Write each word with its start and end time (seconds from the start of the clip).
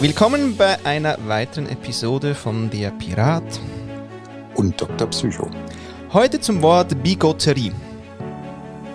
Willkommen 0.00 0.56
bei 0.56 0.84
einer 0.84 1.16
weiteren 1.26 1.68
Episode 1.68 2.34
von 2.34 2.68
Der 2.68 2.90
Pirat 2.90 3.44
und 4.56 4.78
Dr. 4.80 5.08
Psycho. 5.08 5.48
Heute 6.12 6.40
zum 6.40 6.60
Wort 6.62 7.02
Bigotterie. 7.02 7.72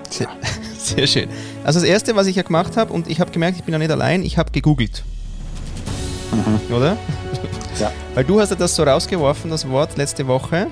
Sehr, 0.10 0.28
sehr 0.78 1.08
schön. 1.08 1.30
Also 1.64 1.80
das 1.80 1.88
erste, 1.88 2.16
was 2.16 2.28
ich 2.28 2.36
ja 2.36 2.44
gemacht 2.44 2.76
habe, 2.78 2.92
und 2.92 3.08
ich 3.08 3.22
habe 3.22 3.32
gemerkt, 3.32 3.58
ich 3.58 3.64
bin 3.64 3.72
ja 3.72 3.80
nicht 3.80 3.92
allein, 3.92 4.24
ich 4.24 4.38
habe 4.38 4.52
gegoogelt. 4.52 5.04
Mhm. 6.32 6.76
Oder? 6.76 6.98
Ja. 7.80 7.92
Weil 8.14 8.26
du 8.26 8.40
hast 8.42 8.50
ja 8.50 8.56
das 8.56 8.76
so 8.76 8.84
rausgeworfen, 8.84 9.50
das 9.50 9.68
Wort 9.70 9.98
letzte 9.98 10.28
Woche. 10.28 10.68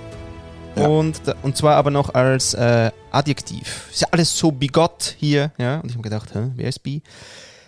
Ja. 0.75 0.87
Und, 0.87 1.21
und 1.41 1.57
zwar 1.57 1.75
aber 1.75 1.89
noch 1.89 2.13
als 2.13 2.53
äh, 2.53 2.91
Adjektiv. 3.11 3.87
Ist 3.91 4.01
ja 4.01 4.07
alles 4.11 4.37
so 4.37 4.51
bigott 4.51 5.15
hier, 5.17 5.51
ja. 5.57 5.79
Und 5.79 5.89
ich 5.89 5.93
habe 5.93 6.03
gedacht, 6.03 6.35
hä, 6.35 6.51
wer 6.55 6.67
ist 6.67 6.83
bi? 6.83 7.01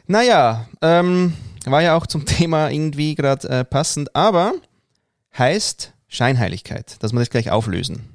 Naja, 0.06 0.68
ähm, 0.82 1.34
war 1.72 1.82
ja 1.82 1.96
auch 1.96 2.08
zum 2.08 2.26
Thema 2.26 2.70
irgendwie 2.70 3.16
gerade 3.16 3.48
äh, 3.50 3.66
passend, 3.66 4.16
aber 4.16 4.54
heißt 5.38 5.94
Scheinheiligkeit, 6.08 7.02
dass 7.02 7.14
wir 7.14 7.20
das 7.20 7.30
gleich 7.30 7.52
auflösen. 7.52 8.10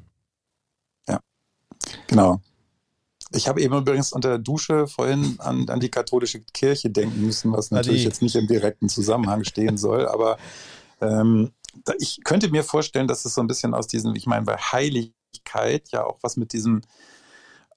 Ja, 1.09 1.21
genau. 2.07 2.41
Ich 3.33 3.49
habe 3.49 3.61
eben 3.61 3.77
übrigens 3.77 4.13
unter 4.13 4.29
der 4.31 4.39
Dusche 4.39 4.87
vorhin 4.87 5.37
an, 5.39 5.69
an 5.69 5.81
die 5.81 5.91
katholische 5.91 6.41
Kirche 6.41 6.91
denken 6.91 7.23
müssen, 7.23 7.53
was 7.53 7.71
natürlich 7.71 8.03
Adi. 8.03 8.09
jetzt 8.09 8.23
nicht 8.23 8.37
im 8.37 8.47
direkten 8.47 8.89
Zusammenhang 8.89 9.45
stehen 9.45 9.77
soll, 9.77 10.07
aber 10.07 10.39
ähm, 11.01 11.51
ich 11.99 12.21
könnte 12.25 12.51
mir 12.51 12.63
vorstellen, 12.63 13.09
dass 13.09 13.25
es 13.25 13.35
so 13.35 13.41
ein 13.41 13.49
bisschen 13.49 13.75
aus 13.75 13.89
diesem, 13.89 14.15
ich 14.15 14.27
meine, 14.27 14.45
bei 14.45 14.57
Heiligkeit 14.57 15.91
ja 15.91 16.05
auch 16.05 16.19
was 16.23 16.37
mit 16.37 16.53
diesem 16.53 16.83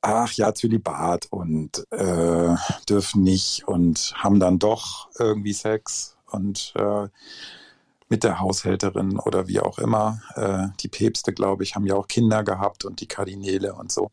ach 0.01 0.33
ja, 0.33 0.53
Zölibat 0.53 1.27
und 1.29 1.85
äh, 1.91 2.55
dürfen 2.87 3.23
nicht 3.23 3.67
und 3.67 4.13
haben 4.15 4.39
dann 4.39 4.59
doch 4.59 5.09
irgendwie 5.17 5.53
Sex 5.53 6.17
und 6.31 6.73
äh, 6.75 7.07
mit 8.09 8.23
der 8.23 8.39
Haushälterin 8.39 9.19
oder 9.19 9.47
wie 9.47 9.59
auch 9.59 9.79
immer. 9.79 10.21
Äh, 10.35 10.67
die 10.79 10.87
Päpste, 10.87 11.33
glaube 11.33 11.63
ich, 11.63 11.75
haben 11.75 11.85
ja 11.85 11.95
auch 11.95 12.07
Kinder 12.07 12.43
gehabt 12.43 12.85
und 12.85 13.01
die 13.01 13.07
Kardinäle 13.07 13.73
und 13.73 13.91
so. 13.91 14.09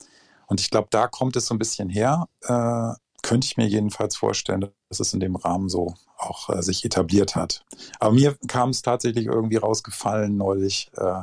Und 0.46 0.60
ich 0.60 0.70
glaube, 0.70 0.88
da 0.90 1.06
kommt 1.06 1.36
es 1.36 1.46
so 1.46 1.54
ein 1.54 1.58
bisschen 1.58 1.88
her. 1.88 2.26
Äh, 2.42 2.94
könnte 3.22 3.46
ich 3.46 3.56
mir 3.56 3.66
jedenfalls 3.66 4.16
vorstellen, 4.16 4.68
dass 4.88 5.00
es 5.00 5.14
in 5.14 5.20
dem 5.20 5.36
Rahmen 5.36 5.68
so 5.68 5.94
auch 6.18 6.50
äh, 6.50 6.62
sich 6.62 6.84
etabliert 6.84 7.36
hat. 7.36 7.64
Aber 7.98 8.12
mir 8.12 8.36
kam 8.48 8.70
es 8.70 8.82
tatsächlich 8.82 9.26
irgendwie 9.26 9.56
rausgefallen 9.56 10.36
neulich. 10.36 10.90
Äh, 10.96 11.22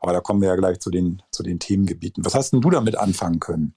aber 0.00 0.12
da 0.12 0.20
kommen 0.20 0.40
wir 0.40 0.48
ja 0.48 0.56
gleich 0.56 0.80
zu 0.80 0.90
den, 0.90 1.22
zu 1.30 1.42
den 1.42 1.58
Themengebieten. 1.58 2.24
Was 2.24 2.34
hast 2.34 2.52
denn 2.52 2.60
du 2.60 2.70
damit 2.70 2.96
anfangen 2.96 3.38
können? 3.38 3.74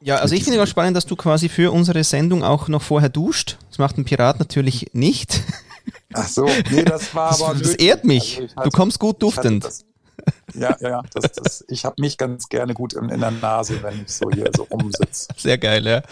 Ja, 0.00 0.16
also 0.16 0.34
ich 0.34 0.44
finde 0.44 0.56
immer 0.56 0.66
spannend, 0.66 0.96
dass 0.96 1.06
du 1.06 1.16
quasi 1.16 1.48
für 1.48 1.72
unsere 1.72 2.04
Sendung 2.04 2.44
auch 2.44 2.68
noch 2.68 2.82
vorher 2.82 3.08
duscht. 3.08 3.58
Das 3.68 3.78
macht 3.78 3.96
ein 3.98 4.04
Pirat 4.04 4.38
natürlich 4.38 4.90
nicht. 4.92 5.42
Ach 6.12 6.28
so, 6.28 6.48
nee, 6.70 6.82
das 6.84 7.14
war 7.14 7.30
das, 7.30 7.42
aber. 7.42 7.58
Das 7.58 7.74
ehrt 7.74 8.04
mich. 8.04 8.40
Also 8.40 8.56
hatte, 8.56 8.70
du 8.70 8.76
kommst 8.76 8.98
gut 8.98 9.22
duftend. 9.22 9.64
Das, 9.64 9.84
ja, 10.58 10.76
ja, 10.80 10.88
ja. 10.88 11.02
Das, 11.12 11.32
das, 11.32 11.64
ich 11.68 11.84
habe 11.84 11.96
mich 11.98 12.18
ganz 12.18 12.48
gerne 12.48 12.74
gut 12.74 12.92
in, 12.92 13.08
in, 13.08 13.20
der 13.20 13.30
Nase, 13.30 13.82
wenn 13.82 14.02
ich 14.02 14.12
so 14.12 14.30
hier 14.30 14.50
so 14.54 14.64
rumsitze. 14.64 15.28
Sehr 15.36 15.58
geil, 15.58 15.86
ja. 15.86 16.02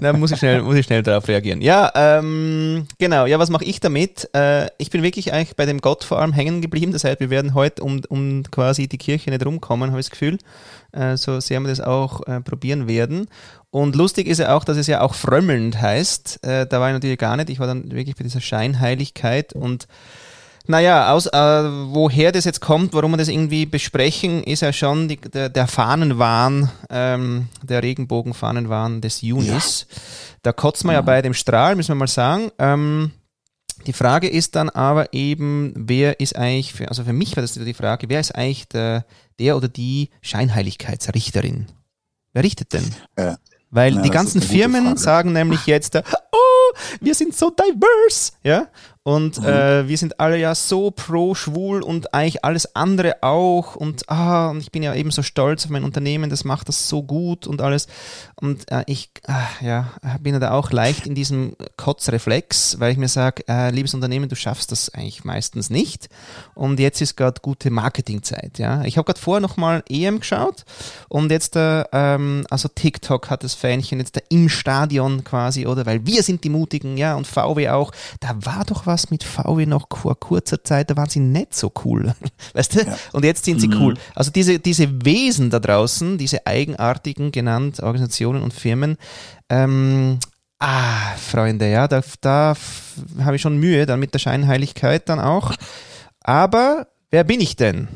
Da 0.00 0.12
muss 0.12 0.32
ich 0.32 0.38
schnell, 0.38 0.62
muss 0.62 0.76
ich 0.76 0.86
schnell 0.86 1.02
darauf 1.02 1.26
reagieren. 1.28 1.60
Ja, 1.60 1.90
ähm, 1.94 2.86
genau. 2.98 3.26
Ja, 3.26 3.38
was 3.38 3.50
mache 3.50 3.64
ich 3.64 3.80
damit? 3.80 4.28
Äh, 4.34 4.66
ich 4.78 4.90
bin 4.90 5.02
wirklich 5.02 5.32
eigentlich 5.32 5.56
bei 5.56 5.66
dem 5.66 5.80
Gott 5.80 6.04
vor 6.04 6.20
allem 6.20 6.32
hängen 6.32 6.60
geblieben. 6.60 6.92
Das 6.92 7.04
heißt, 7.04 7.20
wir 7.20 7.30
werden 7.30 7.54
heute 7.54 7.82
um, 7.82 8.00
um 8.08 8.42
quasi 8.50 8.88
die 8.88 8.98
Kirche 8.98 9.30
nicht 9.30 9.44
rumkommen, 9.44 9.90
habe 9.90 10.00
ich 10.00 10.06
das 10.06 10.10
Gefühl. 10.10 10.38
Äh, 10.92 11.16
so 11.16 11.40
sehr 11.40 11.60
wir 11.60 11.68
das 11.68 11.80
auch 11.80 12.26
äh, 12.26 12.40
probieren 12.40 12.88
werden. 12.88 13.28
Und 13.70 13.94
lustig 13.96 14.26
ist 14.26 14.38
ja 14.38 14.56
auch, 14.56 14.64
dass 14.64 14.76
es 14.76 14.86
ja 14.86 15.02
auch 15.02 15.14
frömmelnd 15.14 15.80
heißt. 15.80 16.44
Äh, 16.44 16.66
da 16.66 16.80
war 16.80 16.88
ich 16.88 16.94
natürlich 16.94 17.18
gar 17.18 17.36
nicht. 17.36 17.50
Ich 17.50 17.60
war 17.60 17.66
dann 17.66 17.90
wirklich 17.90 18.16
bei 18.16 18.24
dieser 18.24 18.40
Scheinheiligkeit 18.40 19.52
und 19.52 19.86
naja, 20.66 21.12
aus, 21.12 21.26
äh, 21.26 21.32
woher 21.34 22.32
das 22.32 22.44
jetzt 22.44 22.60
kommt, 22.60 22.92
warum 22.94 23.12
wir 23.12 23.16
das 23.16 23.28
irgendwie 23.28 23.66
besprechen, 23.66 24.42
ist 24.42 24.62
ja 24.62 24.72
schon 24.72 25.08
die, 25.08 25.16
der, 25.16 25.48
der 25.48 25.66
Fahnenwahn, 25.66 26.70
ähm, 26.90 27.48
der 27.62 27.82
Regenbogenfahnenwahn 27.82 29.00
des 29.00 29.22
Junis. 29.22 29.86
Ja. 29.88 29.96
Da 30.42 30.52
kotzt 30.52 30.84
man 30.84 30.94
ja. 30.94 31.00
ja 31.00 31.02
bei 31.02 31.22
dem 31.22 31.34
Strahl, 31.34 31.76
müssen 31.76 31.90
wir 31.90 31.94
mal 31.96 32.08
sagen. 32.08 32.50
Ähm, 32.58 33.12
die 33.86 33.92
Frage 33.92 34.28
ist 34.28 34.56
dann 34.56 34.68
aber 34.70 35.12
eben, 35.12 35.72
wer 35.76 36.18
ist 36.18 36.34
eigentlich, 36.36 36.72
für, 36.72 36.88
also 36.88 37.04
für 37.04 37.12
mich 37.12 37.36
war 37.36 37.42
das 37.42 37.52
die 37.54 37.74
Frage, 37.74 38.08
wer 38.08 38.20
ist 38.20 38.34
eigentlich 38.34 38.68
der, 38.68 39.04
der 39.38 39.56
oder 39.56 39.68
die 39.68 40.10
Scheinheiligkeitsrichterin? 40.22 41.66
Wer 42.32 42.42
richtet 42.42 42.72
denn? 42.72 42.84
Ja. 43.18 43.36
Weil 43.70 43.96
ja, 43.96 44.02
die 44.02 44.10
ganzen 44.10 44.40
Firmen 44.40 44.96
sagen 44.96 45.32
nämlich 45.32 45.66
jetzt, 45.66 45.96
oh, 45.96 46.76
wir 47.00 47.14
sind 47.14 47.36
so 47.36 47.50
diverse, 47.50 48.32
ja, 48.42 48.68
und 49.06 49.40
mhm. 49.40 49.46
äh, 49.46 49.86
wir 49.86 49.98
sind 49.98 50.18
alle 50.18 50.36
ja 50.36 50.56
so 50.56 50.90
pro 50.90 51.36
schwul 51.36 51.80
und 51.80 52.12
eigentlich 52.12 52.44
alles 52.44 52.74
andere 52.74 53.22
auch. 53.22 53.76
Und, 53.76 54.10
ah, 54.10 54.50
und 54.50 54.58
ich 54.58 54.72
bin 54.72 54.82
ja 54.82 54.92
eben 54.96 55.12
so 55.12 55.22
stolz 55.22 55.64
auf 55.64 55.70
mein 55.70 55.84
Unternehmen, 55.84 56.28
das 56.28 56.42
macht 56.42 56.68
das 56.68 56.88
so 56.88 57.04
gut 57.04 57.46
und 57.46 57.62
alles. 57.62 57.86
Und 58.34 58.68
äh, 58.72 58.82
ich 58.88 59.10
äh, 59.28 59.64
ja, 59.64 59.92
bin 60.18 60.34
ja 60.34 60.40
da 60.40 60.50
auch 60.50 60.72
leicht 60.72 61.06
in 61.06 61.14
diesem 61.14 61.54
Kotzreflex, 61.76 62.80
weil 62.80 62.90
ich 62.90 62.98
mir 62.98 63.06
sage, 63.06 63.44
äh, 63.46 63.70
liebes 63.70 63.94
Unternehmen, 63.94 64.28
du 64.28 64.34
schaffst 64.34 64.72
das 64.72 64.92
eigentlich 64.92 65.22
meistens 65.22 65.70
nicht. 65.70 66.08
Und 66.56 66.80
jetzt 66.80 67.00
ist 67.00 67.16
gerade 67.16 67.40
gute 67.40 67.70
Marketingzeit. 67.70 68.58
Ja? 68.58 68.82
Ich 68.82 68.98
habe 68.98 69.04
gerade 69.04 69.20
vorher 69.20 69.40
nochmal 69.40 69.84
EM 69.88 70.18
geschaut 70.18 70.64
und 71.08 71.30
jetzt, 71.30 71.54
äh, 71.54 71.84
ähm, 71.92 72.44
also 72.50 72.66
TikTok 72.66 73.30
hat 73.30 73.44
das 73.44 73.54
Fähnchen 73.54 74.00
jetzt 74.00 74.16
da 74.16 74.20
im 74.30 74.48
Stadion 74.48 75.22
quasi, 75.22 75.64
oder? 75.64 75.86
Weil 75.86 76.04
wir 76.06 76.24
sind 76.24 76.42
die 76.42 76.50
Mutigen, 76.50 76.96
ja, 76.96 77.14
und 77.14 77.28
VW 77.28 77.68
auch. 77.68 77.92
Da 78.18 78.34
war 78.44 78.64
doch 78.64 78.84
was 78.84 78.95
was 78.96 79.10
mit 79.10 79.24
VW 79.24 79.66
noch 79.66 79.88
vor 79.94 80.18
kurzer 80.18 80.64
Zeit, 80.64 80.90
da 80.90 80.96
waren 80.96 81.10
sie 81.10 81.20
nicht 81.20 81.54
so 81.54 81.70
cool. 81.84 82.14
Weißt 82.54 82.74
du? 82.74 82.80
Ja. 82.80 82.96
Und 83.12 83.26
jetzt 83.26 83.44
sind 83.44 83.60
sie 83.60 83.68
mhm. 83.68 83.82
cool. 83.82 83.94
Also 84.14 84.30
diese, 84.30 84.58
diese 84.58 85.04
Wesen 85.04 85.50
da 85.50 85.60
draußen, 85.60 86.16
diese 86.16 86.46
eigenartigen 86.46 87.30
genannt 87.30 87.80
Organisationen 87.80 88.42
und 88.42 88.54
Firmen, 88.54 88.96
ähm, 89.50 90.18
ah, 90.60 91.14
Freunde, 91.18 91.70
ja, 91.70 91.88
da, 91.88 92.00
da 92.22 92.54
habe 93.22 93.36
ich 93.36 93.42
schon 93.42 93.58
Mühe 93.58 93.84
dann 93.84 94.00
mit 94.00 94.14
der 94.14 94.18
Scheinheiligkeit 94.18 95.10
dann 95.10 95.20
auch. 95.20 95.52
Aber 96.22 96.86
wer 97.10 97.24
bin 97.24 97.42
ich 97.42 97.56
denn? 97.56 97.88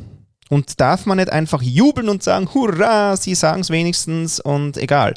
Und 0.50 0.80
darf 0.80 1.06
man 1.06 1.16
nicht 1.16 1.30
einfach 1.30 1.62
jubeln 1.62 2.10
und 2.10 2.22
sagen, 2.22 2.52
hurra, 2.52 3.16
sie 3.16 3.34
sagen 3.34 3.62
es 3.62 3.70
wenigstens 3.70 4.38
und 4.38 4.76
egal. 4.76 5.14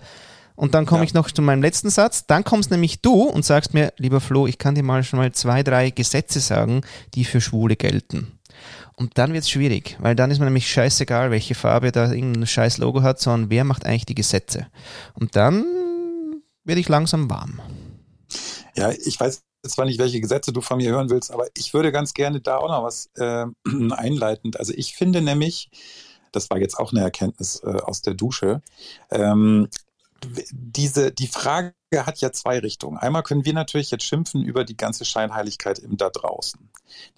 Und 0.56 0.74
dann 0.74 0.86
komme 0.86 1.02
ja. 1.02 1.06
ich 1.06 1.14
noch 1.14 1.32
zu 1.32 1.42
meinem 1.42 1.62
letzten 1.62 1.90
Satz. 1.90 2.26
Dann 2.28 2.44
kommst 2.44 2.72
nämlich 2.72 3.02
du 3.02 3.24
und 3.24 3.44
sagst 3.44 3.74
mir, 3.74 3.94
lieber 3.98 4.22
Flo, 4.22 4.48
ich 4.48 4.58
kann 4.58 4.76
dir 4.76 4.84
mal 4.84 5.04
schon 5.04 5.20
mal 5.20 5.32
zwei, 5.32 5.64
drei 5.64 5.90
Gesetze 5.90 6.40
sagen, 6.40 6.82
die 7.16 7.26
für 7.26 7.42
Schwule 7.42 7.76
gelten. 7.76 8.40
Und 8.96 9.18
dann 9.18 9.34
wird 9.34 9.44
es 9.44 9.50
schwierig, 9.50 9.98
weil 10.00 10.16
dann 10.16 10.30
ist 10.30 10.40
mir 10.40 10.46
nämlich 10.46 10.70
scheißegal, 10.70 11.32
welche 11.32 11.56
Farbe 11.56 11.92
da 11.92 12.12
irgendein 12.12 12.46
scheiß 12.46 12.78
Logo 12.78 13.02
hat, 13.02 13.20
sondern 13.20 13.50
wer 13.50 13.64
macht 13.64 13.86
eigentlich 13.86 14.06
die 14.06 14.16
Gesetze. 14.16 14.68
Und 15.16 15.36
dann 15.36 15.66
werde 16.64 16.80
ich 16.80 16.90
langsam 16.90 17.30
warm. 17.30 17.60
Ja, 18.76 18.92
ich 18.92 19.20
weiß 19.20 19.44
zwar 19.68 19.86
nicht, 19.86 20.00
welche 20.00 20.20
Gesetze 20.20 20.52
du 20.52 20.62
von 20.62 20.78
mir 20.78 20.92
hören 20.92 21.10
willst, 21.10 21.32
aber 21.32 21.48
ich 21.58 21.74
würde 21.74 21.92
ganz 21.92 22.14
gerne 22.14 22.42
da 22.42 22.58
auch 22.58 22.70
noch 22.70 22.84
was 22.84 23.10
äh, 23.16 23.46
einleitend. 23.92 24.60
Also 24.60 24.74
ich 24.76 24.96
finde 24.96 25.22
nämlich, 25.22 25.70
das 26.32 26.50
war 26.50 26.60
jetzt 26.60 26.78
auch 26.78 26.92
eine 26.92 27.02
Erkenntnis 27.02 27.62
äh, 27.64 27.70
aus 27.70 28.02
der 28.02 28.14
Dusche, 28.14 28.62
ähm, 29.10 29.70
diese, 30.52 31.12
die 31.12 31.28
Frage 31.28 31.74
hat 31.96 32.20
ja 32.22 32.32
zwei 32.32 32.60
Richtungen. 32.60 32.98
Einmal 32.98 33.24
können 33.24 33.46
wir 33.46 33.54
natürlich 33.54 33.92
jetzt 33.92 34.06
schimpfen 34.06 34.44
über 34.44 34.64
die 34.64 34.78
ganze 34.78 35.06
Scheinheiligkeit 35.06 35.80
im 35.80 35.98
da 35.98 36.10
draußen. 36.10 36.70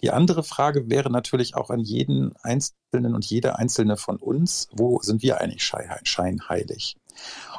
Die 0.02 0.10
andere 0.10 0.42
Frage 0.42 0.90
wäre 0.90 1.10
natürlich 1.10 1.54
auch 1.54 1.70
an 1.70 1.80
jeden 1.80 2.34
Einzelnen 2.42 3.14
und 3.14 3.24
jede 3.24 3.56
Einzelne 3.58 3.96
von 3.96 4.16
uns, 4.16 4.68
wo 4.72 5.00
sind 5.00 5.22
wir 5.22 5.40
eigentlich 5.40 5.64
scheinheilig? 5.64 6.96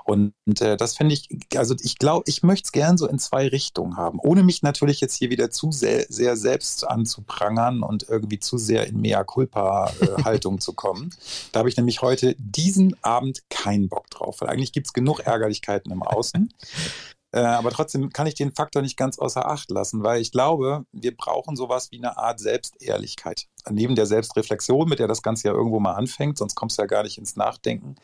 Und 0.08 0.34
äh, 0.62 0.78
das 0.78 0.96
finde 0.96 1.16
ich, 1.16 1.28
also 1.58 1.76
ich 1.82 1.98
glaube, 1.98 2.24
ich 2.28 2.42
möchte 2.42 2.68
es 2.68 2.72
gern 2.72 2.98
so 2.98 3.08
in 3.08 3.20
zwei 3.20 3.50
Richtungen 3.50 3.98
haben, 3.98 4.20
ohne 4.20 4.42
mich 4.42 4.64
natürlich 4.64 5.02
jetzt 5.02 5.16
hier 5.16 5.30
wieder 5.30 5.52
zu 5.52 5.74
sehr, 5.74 6.06
sehr 6.08 6.38
selbst 6.38 6.88
anzuprangern 6.88 7.84
und 7.84 8.08
irgendwie 8.08 8.40
zu 8.40 8.58
sehr 8.58 8.88
in 8.88 9.02
mea 9.02 9.26
culpa 9.26 9.92
äh, 10.00 10.24
Haltung 10.24 10.62
zu 10.62 10.72
kommen. 10.72 11.14
Da 11.52 11.60
habe 11.60 11.68
ich 11.68 11.76
nämlich 11.76 12.02
heute 12.02 12.38
diesen 12.40 12.96
Abend 13.04 13.44
keinen 13.50 13.90
Bock 13.90 14.10
drauf, 14.10 14.40
weil 14.40 14.48
eigentlich 14.48 14.72
gibt 14.72 14.88
es 14.88 14.94
genug 14.94 15.20
Ärgerlichkeiten 15.20 15.92
im 15.92 16.04
Außen. 16.04 16.54
Äh, 17.34 17.40
aber 17.40 17.72
trotzdem 17.72 18.10
kann 18.12 18.26
ich 18.26 18.36
den 18.36 18.56
Faktor 18.56 18.82
nicht 18.82 18.96
ganz 18.96 19.20
außer 19.20 19.46
Acht 19.50 19.70
lassen, 19.70 20.02
weil 20.02 20.22
ich 20.22 20.32
glaube, 20.32 20.86
wir 20.94 21.16
brauchen 21.16 21.58
sowas 21.58 21.92
wie 21.92 21.98
eine 21.98 22.18
Art 22.18 22.40
Selbstehrlichkeit. 22.40 23.48
Neben 23.72 23.96
der 23.96 24.06
Selbstreflexion, 24.06 24.90
mit 24.90 25.00
der 25.00 25.08
das 25.08 25.22
Ganze 25.22 25.48
ja 25.48 25.54
irgendwo 25.54 25.80
mal 25.80 25.94
anfängt, 25.94 26.38
sonst 26.38 26.56
kommst 26.56 26.78
du 26.78 26.84
ja 26.84 26.88
gar 26.88 27.04
nicht 27.04 27.18
ins 27.18 27.36
Nachdenken, 27.36 27.96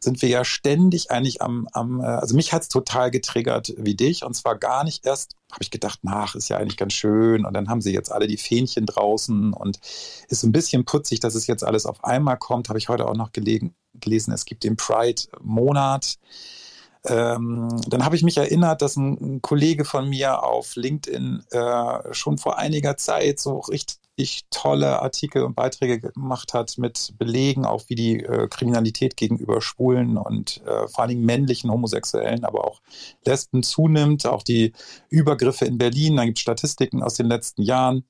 sind 0.00 0.20
wir 0.22 0.28
ja 0.28 0.44
ständig 0.44 1.10
eigentlich 1.10 1.42
am, 1.42 1.68
am 1.72 2.00
äh, 2.00 2.04
also 2.04 2.36
mich 2.36 2.52
hat 2.52 2.62
es 2.62 2.68
total 2.68 3.10
getriggert 3.10 3.74
wie 3.76 3.94
dich. 3.94 4.24
Und 4.24 4.34
zwar 4.34 4.56
gar 4.56 4.84
nicht 4.84 5.06
erst, 5.06 5.34
habe 5.50 5.62
ich 5.62 5.70
gedacht, 5.70 6.00
nach, 6.02 6.34
ist 6.34 6.48
ja 6.48 6.58
eigentlich 6.58 6.76
ganz 6.76 6.92
schön. 6.92 7.44
Und 7.44 7.54
dann 7.54 7.68
haben 7.68 7.80
sie 7.80 7.92
jetzt 7.92 8.12
alle 8.12 8.26
die 8.26 8.36
Fähnchen 8.36 8.86
draußen. 8.86 9.52
Und 9.52 9.78
ist 10.28 10.42
ein 10.44 10.52
bisschen 10.52 10.84
putzig, 10.84 11.20
dass 11.20 11.34
es 11.34 11.46
jetzt 11.46 11.64
alles 11.64 11.86
auf 11.86 12.04
einmal 12.04 12.36
kommt, 12.36 12.68
habe 12.68 12.78
ich 12.78 12.88
heute 12.88 13.06
auch 13.08 13.16
noch 13.16 13.32
gelegen, 13.32 13.74
gelesen, 13.94 14.32
es 14.32 14.44
gibt 14.44 14.64
den 14.64 14.76
Pride-Monat. 14.76 16.16
Ähm, 17.08 17.68
dann 17.86 18.04
habe 18.04 18.16
ich 18.16 18.22
mich 18.22 18.36
erinnert, 18.36 18.82
dass 18.82 18.96
ein, 18.96 19.14
ein, 19.20 19.42
Kollege 19.42 19.84
von 19.84 20.08
mir 20.08 20.42
auf 20.42 20.74
LinkedIn 20.74 21.44
äh, 21.50 22.12
schon 22.12 22.36
vor 22.36 22.58
einiger 22.58 22.96
Zeit 22.96 23.38
so 23.38 23.60
richtig 23.60 23.98
tolle 24.50 25.02
Artikel 25.02 25.42
und 25.42 25.54
Beiträge 25.54 26.00
gemacht 26.00 26.54
hat 26.54 26.78
mit 26.78 27.14
Belegen, 27.18 27.64
auch 27.64 27.84
wie 27.88 27.94
die 27.94 28.20
äh, 28.20 28.48
Kriminalität 28.48 29.16
gegenüber 29.16 29.60
Schwulen 29.60 30.16
und 30.16 30.62
äh, 30.66 30.88
vor 30.88 31.00
allen 31.00 31.10
Dingen 31.10 31.26
männlichen 31.26 31.70
Homosexuellen, 31.70 32.44
aber 32.44 32.64
auch 32.64 32.80
Lesben 33.24 33.62
zunimmt, 33.62 34.26
auch 34.26 34.42
die 34.42 34.72
Übergriffe 35.10 35.66
in 35.66 35.78
Berlin. 35.78 36.16
Da 36.16 36.24
gibt 36.24 36.38
es 36.38 36.42
Statistiken 36.42 37.02
aus 37.02 37.14
den 37.14 37.26
letzten 37.26 37.62
Jahren. 37.62 38.04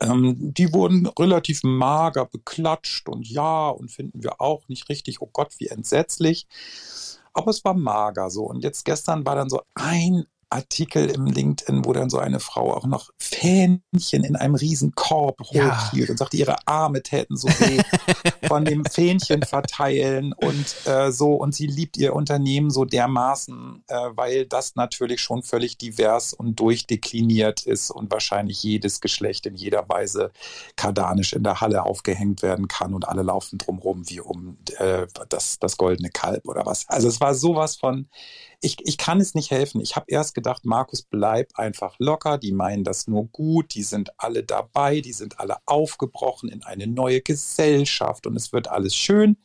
Ähm, 0.00 0.54
die 0.54 0.72
wurden 0.72 1.06
relativ 1.06 1.62
mager 1.62 2.26
beklatscht 2.26 3.08
und 3.08 3.28
ja, 3.28 3.68
und 3.68 3.90
finden 3.90 4.22
wir 4.22 4.40
auch 4.40 4.68
nicht 4.68 4.88
richtig, 4.88 5.20
oh 5.20 5.28
Gott, 5.32 5.54
wie 5.58 5.68
entsetzlich. 5.68 6.46
Aber 7.34 7.50
es 7.50 7.64
war 7.64 7.74
mager 7.74 8.30
so. 8.30 8.44
Und 8.44 8.64
jetzt 8.64 8.84
gestern 8.84 9.26
war 9.26 9.34
dann 9.34 9.50
so 9.50 9.60
ein 9.74 10.24
Artikel 10.48 11.10
im 11.10 11.26
LinkedIn, 11.26 11.84
wo 11.84 11.92
dann 11.92 12.08
so 12.08 12.18
eine 12.18 12.38
Frau 12.38 12.72
auch 12.72 12.86
noch 12.86 13.10
Fähnchen 13.18 14.22
in 14.22 14.36
einem 14.36 14.54
riesen 14.54 14.92
Korb 14.94 15.40
hochhielt 15.40 16.08
ja. 16.08 16.10
und 16.10 16.18
sagte, 16.18 16.36
ihre 16.36 16.56
Arme 16.66 17.02
täten 17.02 17.36
so 17.36 17.48
weh 17.48 17.82
von 18.46 18.64
dem 18.64 18.84
Fähnchen 18.84 19.42
verteilen 19.42 20.32
und 20.32 20.74
äh, 20.86 21.10
so. 21.10 21.34
Und 21.34 21.54
sie 21.54 21.66
liebt 21.66 21.96
ihr 21.96 22.14
Unternehmen 22.14 22.70
so 22.70 22.84
dermaßen, 22.84 23.82
äh, 23.88 23.94
weil 24.14 24.46
das 24.46 24.76
natürlich 24.76 25.20
schon 25.20 25.42
völlig 25.42 25.78
divers 25.78 26.32
und 26.32 26.60
durchdekliniert 26.60 27.62
ist 27.62 27.90
und 27.90 28.10
wahrscheinlich 28.12 28.62
jedes 28.62 29.00
Geschlecht 29.00 29.46
in 29.46 29.56
jeder 29.56 29.88
Weise 29.88 30.30
kardanisch 30.76 31.32
in 31.32 31.42
der 31.42 31.60
Halle 31.60 31.84
aufgehängt 31.84 32.42
werden 32.42 32.68
kann 32.68 32.94
und 32.94 33.08
alle 33.08 33.22
laufen 33.22 33.58
drumherum 33.58 34.08
wie 34.08 34.20
um 34.20 34.58
äh, 34.78 35.06
das, 35.28 35.58
das 35.58 35.76
goldene 35.76 36.10
Kalb 36.10 36.46
oder 36.46 36.64
was. 36.66 36.88
Also 36.88 37.08
es 37.08 37.20
war 37.20 37.34
sowas 37.34 37.76
von 37.76 38.08
ich, 38.60 38.76
ich 38.86 38.98
kann 38.98 39.20
es 39.20 39.34
nicht 39.34 39.50
helfen. 39.50 39.80
Ich 39.80 39.96
habe 39.96 40.06
erst 40.08 40.34
gedacht, 40.34 40.64
Markus, 40.64 41.02
bleib 41.02 41.50
einfach 41.58 41.96
locker. 41.98 42.38
Die 42.38 42.52
meinen 42.52 42.84
das 42.84 43.06
nur 43.06 43.26
gut. 43.26 43.74
Die 43.74 43.82
sind 43.82 44.10
alle 44.18 44.42
dabei. 44.42 45.00
Die 45.00 45.12
sind 45.12 45.38
alle 45.40 45.58
aufgebrochen 45.66 46.48
in 46.48 46.62
eine 46.62 46.86
neue 46.86 47.20
Gesellschaft 47.20 48.26
und 48.26 48.36
es 48.36 48.52
wird 48.52 48.68
alles 48.68 48.94
schön. 48.94 49.36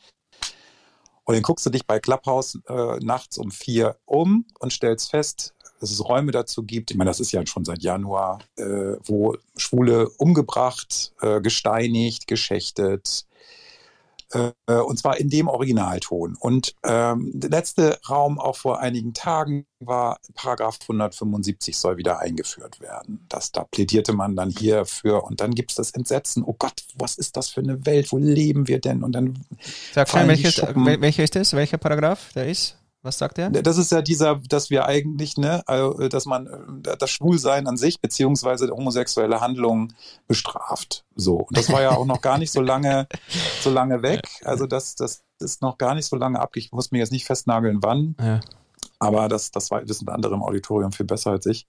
Und 1.23 1.35
dann 1.35 1.43
guckst 1.43 1.65
du 1.65 1.69
dich 1.69 1.85
bei 1.85 1.99
Clubhouse 1.99 2.59
äh, 2.67 2.97
nachts 2.99 3.37
um 3.37 3.51
vier 3.51 3.97
um 4.05 4.45
und 4.59 4.73
stellst 4.73 5.11
fest, 5.11 5.53
dass 5.79 5.91
es 5.91 6.03
Räume 6.03 6.31
dazu 6.31 6.63
gibt. 6.63 6.91
Ich 6.91 6.97
meine, 6.97 7.09
das 7.09 7.19
ist 7.19 7.31
ja 7.31 7.45
schon 7.45 7.63
seit 7.63 7.83
Januar, 7.83 8.39
äh, 8.57 8.95
wo 9.03 9.37
Schwule 9.55 10.09
umgebracht, 10.17 11.13
äh, 11.21 11.39
gesteinigt, 11.41 12.27
geschächtet, 12.27 13.25
äh, 14.33 14.73
und 14.73 14.97
zwar 14.97 15.17
in 15.17 15.29
dem 15.29 15.47
Originalton. 15.47 16.35
Und 16.39 16.75
ähm, 16.83 17.31
der 17.33 17.49
letzte 17.49 17.99
Raum 18.09 18.39
auch 18.39 18.57
vor 18.57 18.79
einigen 18.79 19.13
Tagen 19.13 19.65
war 19.79 20.19
Paragraph 20.35 20.77
175 20.81 21.77
soll 21.77 21.97
wieder 21.97 22.19
eingeführt 22.19 22.79
werden. 22.79 23.25
Das, 23.29 23.51
da 23.51 23.63
plädierte 23.63 24.13
man 24.13 24.35
dann 24.35 24.49
hier 24.49 24.85
für 24.85 25.23
und 25.23 25.41
dann 25.41 25.55
gibt 25.55 25.71
es 25.71 25.75
das 25.75 25.91
Entsetzen, 25.91 26.43
oh 26.45 26.55
Gott, 26.57 26.83
was 26.95 27.17
ist 27.17 27.37
das 27.37 27.49
für 27.49 27.61
eine 27.61 27.85
Welt, 27.85 28.11
wo 28.11 28.17
leben 28.17 28.67
wir 28.67 28.79
denn? 28.79 29.03
Und 29.03 29.13
dann 29.13 29.45
Sag 29.93 30.09
schon, 30.09 30.27
welches, 30.27 30.57
welcher 30.57 31.23
ist 31.23 31.35
das? 31.35 31.53
Welcher 31.53 31.77
Paragraph 31.77 32.31
der 32.33 32.49
ist? 32.49 32.77
Was 33.03 33.17
sagt 33.17 33.39
er? 33.39 33.49
Das 33.49 33.79
ist 33.79 33.91
ja 33.91 34.03
dieser, 34.03 34.35
dass 34.35 34.69
wir 34.69 34.85
eigentlich, 34.85 35.35
ne, 35.35 35.63
also, 35.65 36.07
dass 36.07 36.27
man 36.27 36.83
äh, 36.85 36.95
das 36.97 37.09
Schwulsein 37.09 37.65
an 37.65 37.75
sich 37.75 37.99
beziehungsweise 37.99 38.69
homosexuelle 38.69 39.41
Handlungen 39.41 39.95
bestraft. 40.27 41.03
So. 41.15 41.37
Und 41.37 41.57
das 41.57 41.71
war 41.71 41.81
ja 41.81 41.91
auch 41.91 42.05
noch 42.05 42.21
gar 42.21 42.37
nicht 42.37 42.51
so 42.51 42.61
lange, 42.61 43.07
so 43.61 43.71
lange 43.71 44.01
weg. 44.03 44.21
Also 44.43 44.67
das, 44.67 44.95
das 44.95 45.23
ist 45.39 45.63
noch 45.63 45.79
gar 45.79 45.95
nicht 45.95 46.05
so 46.05 46.15
lange 46.15 46.39
ab. 46.39 46.55
Ich 46.55 46.71
muss 46.71 46.91
mir 46.91 46.99
jetzt 46.99 47.11
nicht 47.11 47.25
festnageln, 47.25 47.79
wann. 47.81 48.15
Ja. 48.19 48.39
Aber 48.99 49.27
das, 49.27 49.49
das 49.49 49.71
wissen 49.71 50.07
andere 50.09 50.35
im 50.35 50.43
Auditorium 50.43 50.91
viel 50.91 51.07
besser 51.07 51.31
als 51.31 51.47
ich. 51.47 51.67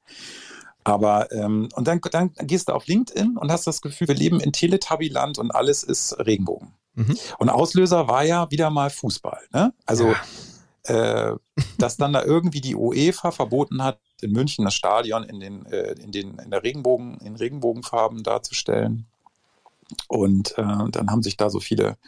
Aber 0.84 1.32
ähm, 1.32 1.70
und 1.74 1.88
dann, 1.88 2.00
dann 2.10 2.32
gehst 2.40 2.68
du 2.68 2.74
auf 2.74 2.86
LinkedIn 2.86 3.38
und 3.38 3.50
hast 3.50 3.66
das 3.66 3.80
Gefühl, 3.80 4.08
wir 4.08 4.14
leben 4.16 4.38
in 4.40 4.52
Teletubbyland 4.52 5.38
und 5.38 5.50
alles 5.54 5.82
ist 5.82 6.18
Regenbogen. 6.18 6.74
Mhm. 6.94 7.16
Und 7.38 7.48
Auslöser 7.48 8.06
war 8.08 8.24
ja 8.24 8.50
wieder 8.50 8.68
mal 8.68 8.90
Fußball. 8.90 9.40
Ne? 9.52 9.72
Also 9.86 10.08
ja 10.08 10.16
äh, 10.84 11.32
dass 11.78 11.96
dann 11.96 12.12
da 12.12 12.24
irgendwie 12.24 12.60
die 12.60 12.74
UEFA 12.74 13.30
verboten 13.30 13.82
hat, 13.82 14.00
in 14.20 14.32
München 14.32 14.64
das 14.64 14.74
Stadion 14.74 15.24
in 15.24 15.40
den, 15.40 15.66
äh, 15.66 15.92
in 15.92 16.12
den 16.12 16.38
in 16.38 16.50
der 16.50 16.62
Regenbogen, 16.62 17.18
in 17.18 17.36
Regenbogenfarben 17.36 18.22
darzustellen. 18.22 19.06
Und 20.08 20.56
äh, 20.58 20.90
dann 20.90 21.10
haben 21.10 21.22
sich 21.22 21.36
da 21.36 21.50
so 21.50 21.60
viele 21.60 21.98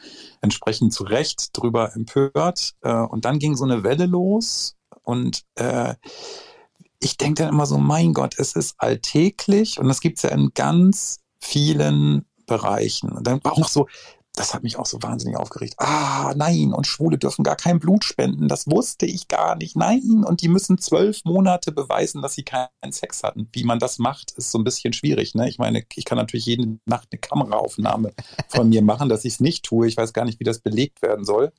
entsprechend 0.41 0.93
zu 0.93 1.05
Recht 1.05 1.51
drüber 1.53 1.95
empört. 1.95 2.75
Äh, 2.83 2.95
und 2.95 3.25
dann 3.25 3.39
ging 3.39 3.57
so 3.57 3.65
eine 3.65 3.85
Welle 3.85 4.07
los. 4.07 4.77
Und 5.03 5.43
äh, 5.57 5.95
ich 7.01 7.19
denke 7.19 7.43
dann 7.43 7.53
immer 7.53 7.67
so, 7.67 7.79
mein 7.79 8.15
Gott, 8.15 8.37
es 8.39 8.57
ist 8.57 8.77
alltäglich 8.79 9.79
und 9.79 9.89
das 9.89 10.01
gibt 10.01 10.19
es 10.19 10.23
ja 10.23 10.31
in 10.31 10.53
ganz 10.55 11.21
vielen 11.39 12.25
Bereichen. 12.47 13.13
Und 13.13 13.27
dann 13.27 13.41
auch 13.45 13.59
noch 13.59 13.69
so 13.69 13.87
das 14.37 14.53
hat 14.53 14.65
mich 14.65 14.77
auch 14.77 14.87
so 14.87 15.01
wahnsinnig 15.01 15.37
aufgeregt. 15.37 15.75
Ah, 15.79 16.35
nein, 16.37 16.73
und 16.73 16.89
Schwule 16.89 17.19
dürfen 17.19 17.45
gar 17.45 17.55
kein 17.55 17.79
Blut 17.79 18.05
spenden. 18.05 18.49
Das 18.49 18.67
wusste 18.67 19.07
ich 19.07 19.29
gar 19.29 19.55
nicht. 19.55 19.77
Nein, 19.77 20.25
und 20.27 20.41
die 20.41 20.49
müssen 20.49 20.79
zwölf 20.79 21.25
Monate 21.25 21.71
beweisen, 21.71 22.21
dass 22.21 22.35
sie 22.35 22.43
keinen 22.43 22.91
Sex 22.91 23.23
hatten. 23.23 23.49
Wie 23.53 23.63
man 23.63 23.79
das 23.79 24.01
macht, 24.01 24.33
ist 24.33 24.51
so 24.51 24.59
ein 24.59 24.65
bisschen 24.65 24.93
schwierig. 24.93 25.37
Ne? 25.37 25.49
Ich 25.49 25.59
meine, 25.59 25.85
ich 25.95 26.05
kann 26.05 26.19
natürlich 26.19 26.47
jede 26.47 26.79
Nacht 26.85 27.09
eine 27.13 27.21
Kameraaufnahme 27.21 28.13
von 28.49 28.69
mir 28.69 28.83
machen, 28.83 29.09
dass 29.09 29.25
ich 29.25 29.35
es 29.35 29.41
nicht 29.41 29.65
tue. 29.65 29.87
Ich 29.87 29.97
weiß 29.97 30.13
gar 30.13 30.25
nicht, 30.25 30.41
wie 30.41 30.45
das 30.45 30.59
belegt 30.59 31.01
werden 31.01 31.25
soll. 31.25 31.53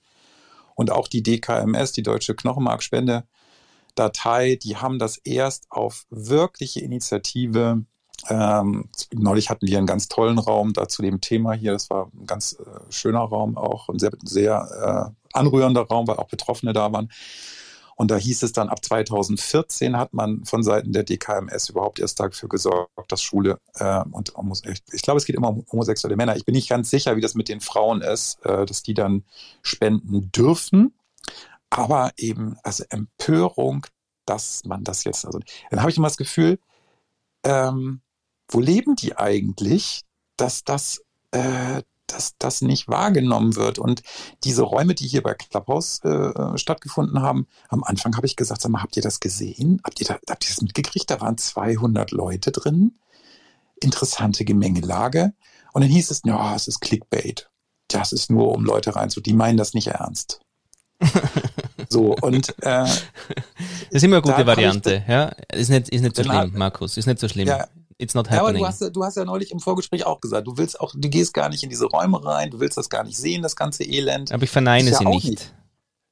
Und 0.76 0.92
auch 0.92 1.08
die 1.08 1.24
DKMS, 1.24 1.94
die 1.94 2.04
Deutsche 2.04 2.36
Knochenmarkspende, 2.36 3.24
Datei, 3.96 4.58
die 4.62 4.76
haben 4.76 5.00
das 5.00 5.16
erst 5.16 5.68
auf 5.70 6.06
wirkliche 6.10 6.82
Initiative 6.82 7.86
ähm, 8.30 8.90
neulich 9.14 9.50
hatten 9.50 9.68
wir 9.68 9.78
einen 9.78 9.88
ganz 9.88 10.08
tollen 10.08 10.40
Raum 10.40 10.74
da 10.74 10.88
zu 10.88 11.02
dem 11.02 11.22
Thema 11.22 11.54
hier. 11.54 11.72
Das 11.72 11.90
war 11.90 12.10
ein 12.14 12.26
ganz 12.26 12.54
äh, 12.54 12.92
schöner 12.92 13.20
Raum 13.20 13.58
auch, 13.58 13.90
ein 13.90 14.00
sehr, 14.00 14.12
sehr 14.24 15.14
äh, 15.34 15.38
anrührender 15.38 15.82
Raum, 15.82 16.08
weil 16.08 16.18
auch 16.18 16.30
Betroffene 16.30 16.74
da 16.74 16.92
waren. 16.92 17.10
Und 17.98 18.12
da 18.12 18.18
hieß 18.18 18.44
es 18.44 18.52
dann, 18.52 18.68
ab 18.68 18.84
2014 18.84 19.98
hat 19.98 20.14
man 20.14 20.44
von 20.44 20.64
Seiten 20.64 20.92
der 20.92 21.04
DKMS 21.04 21.70
überhaupt 21.70 22.00
erst 22.00 22.20
dafür 22.20 22.50
gesorgt, 22.50 22.92
dass 23.10 23.22
Schule 23.22 23.60
äh, 23.76 24.04
und 24.12 24.34
ich, 24.66 24.84
ich 24.92 25.02
glaube, 25.02 25.18
es 25.18 25.26
geht 25.26 25.36
immer 25.36 25.50
um 25.50 25.66
homosexuelle 25.72 26.18
Männer. 26.18 26.36
Ich 26.36 26.46
bin 26.46 26.56
nicht 26.56 26.70
ganz 26.70 26.90
sicher, 26.90 27.16
wie 27.16 27.22
das 27.22 27.36
mit 27.36 27.48
den 27.48 27.62
Frauen 27.62 28.02
ist, 28.02 28.46
äh, 28.46 28.66
dass 28.66 28.84
die 28.84 28.94
dann 28.94 29.24
spenden 29.62 30.30
dürfen. 30.32 30.94
Aber 31.70 32.12
eben, 32.18 32.58
also 32.64 32.84
Empörung, 32.90 33.86
dass 34.26 34.66
man 34.66 34.84
das 34.84 35.04
jetzt, 35.06 35.26
also 35.26 35.40
dann 35.70 35.80
habe 35.80 35.90
ich 35.90 35.98
immer 35.98 36.08
das 36.08 36.18
Gefühl, 36.18 36.60
ähm, 37.44 38.02
wo 38.48 38.60
leben 38.60 38.96
die 38.96 39.18
eigentlich, 39.18 40.02
dass 40.38 40.64
das, 40.64 41.02
äh, 41.32 41.82
dass 42.08 42.36
das 42.38 42.62
nicht 42.62 42.88
wahrgenommen 42.88 43.56
wird. 43.56 43.80
Und 43.80 44.04
diese 44.44 44.62
Räume, 44.62 44.94
die 44.94 45.08
hier 45.08 45.24
bei 45.24 45.34
Clubhouse 45.34 46.04
äh, 46.04 46.58
stattgefunden 46.58 47.22
haben, 47.22 47.48
am 47.70 47.84
Anfang 47.84 48.16
habe 48.16 48.28
ich 48.28 48.36
gesagt, 48.36 48.62
sag 48.62 48.72
mal, 48.72 48.84
habt 48.84 48.96
ihr 48.98 49.04
das 49.04 49.20
gesehen? 49.20 49.82
Habt 49.84 50.00
ihr, 50.02 50.08
da, 50.08 50.20
habt 50.30 50.46
ihr 50.46 50.50
das 50.50 50.62
mitgekriegt? 50.62 51.10
Da 51.10 51.22
waren 51.22 51.38
200 51.38 52.12
Leute 52.12 52.52
drin. 52.52 53.00
Interessante 53.82 54.46
Gemengelage. 54.46 55.34
Und 55.74 55.82
dann 55.82 55.92
hieß 55.92 56.12
es, 56.12 56.22
ja, 56.26 56.56
es 56.56 56.68
ist 56.68 56.80
Clickbait. 56.80 57.50
Das 57.88 58.12
ist 58.14 58.32
nur, 58.32 58.54
um 58.54 58.64
Leute 58.66 58.96
reinzu. 58.96 59.22
Die 59.22 59.34
meinen 59.34 59.58
das 59.58 59.74
nicht 59.74 59.88
ernst. 59.88 60.40
so, 61.90 62.16
und 62.22 62.50
äh, 62.60 62.86
das 62.86 63.04
ist 63.90 64.04
immer 64.04 64.18
eine 64.18 64.22
gute 64.22 64.48
Variante, 64.48 65.04
ja. 65.08 65.26
Ist 65.54 65.70
nicht, 65.70 65.90
ist 65.90 66.02
nicht 66.02 66.16
so 66.16 66.24
schlimm, 66.24 66.54
Markus. 66.56 66.98
Ist 66.98 67.06
nicht 67.06 67.20
so 67.20 67.28
schlimm. 67.28 67.48
Ja, 67.48 67.68
It's 67.98 68.14
not 68.14 68.30
happening. 68.30 68.38
Ja, 68.38 68.50
aber 68.50 68.54
du 68.60 68.68
hast, 68.68 68.96
du 68.96 69.04
hast 69.04 69.16
ja 69.16 69.26
neulich 69.26 69.52
im 69.52 69.60
Vorgespräch 69.60 70.06
auch 70.06 70.20
gesagt, 70.20 70.48
du 70.48 70.58
willst 70.58 70.80
auch, 70.80 70.94
du 70.96 71.10
gehst 71.10 71.34
gar 71.34 71.50
nicht 71.50 71.64
in 71.64 71.70
diese 71.70 71.86
Räume 71.86 72.24
rein, 72.24 72.52
du 72.52 72.60
willst 72.60 72.78
das 72.78 72.90
gar 72.90 73.04
nicht 73.04 73.18
sehen, 73.18 73.42
das 73.42 73.56
ganze 73.56 73.84
Elend. 73.84 74.34
Aber 74.34 74.44
ich 74.44 74.50
verneine 74.50 74.94
sie 74.94 75.04
ja 75.04 75.10
nicht. 75.10 75.30
nicht. 75.30 75.56